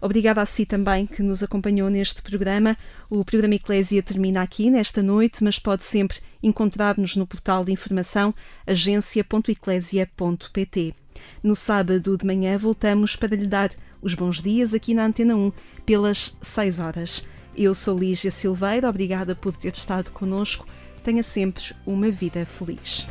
Obrigada 0.00 0.40
a 0.40 0.46
si 0.46 0.64
também 0.64 1.06
que 1.06 1.22
nos 1.22 1.42
acompanhou 1.42 1.90
neste 1.90 2.22
programa. 2.22 2.74
O 3.10 3.22
programa 3.24 3.54
Eclésia 3.54 4.02
termina 4.02 4.40
aqui 4.40 4.70
nesta 4.70 5.02
noite, 5.02 5.44
mas 5.44 5.58
pode 5.58 5.84
sempre 5.84 6.20
encontrar-nos 6.42 7.16
no 7.16 7.26
portal 7.26 7.62
de 7.64 7.72
informação 7.72 8.34
agência.eclésia.pt. 8.66 10.94
No 11.42 11.54
sábado 11.54 12.16
de 12.16 12.24
manhã 12.24 12.56
voltamos 12.56 13.14
para 13.14 13.36
lhe 13.36 13.46
dar 13.46 13.68
os 14.00 14.14
bons 14.14 14.40
dias 14.40 14.72
aqui 14.72 14.94
na 14.94 15.04
Antena 15.04 15.36
1 15.36 15.52
pelas 15.84 16.34
6 16.40 16.80
horas. 16.80 17.22
Eu 17.56 17.74
sou 17.74 17.98
Lígia 17.98 18.30
Silveira, 18.30 18.88
obrigada 18.88 19.34
por 19.34 19.54
ter 19.54 19.72
estado 19.72 20.10
connosco. 20.10 20.66
Tenha 21.02 21.22
sempre 21.22 21.74
uma 21.86 22.10
vida 22.10 22.44
feliz. 22.46 23.06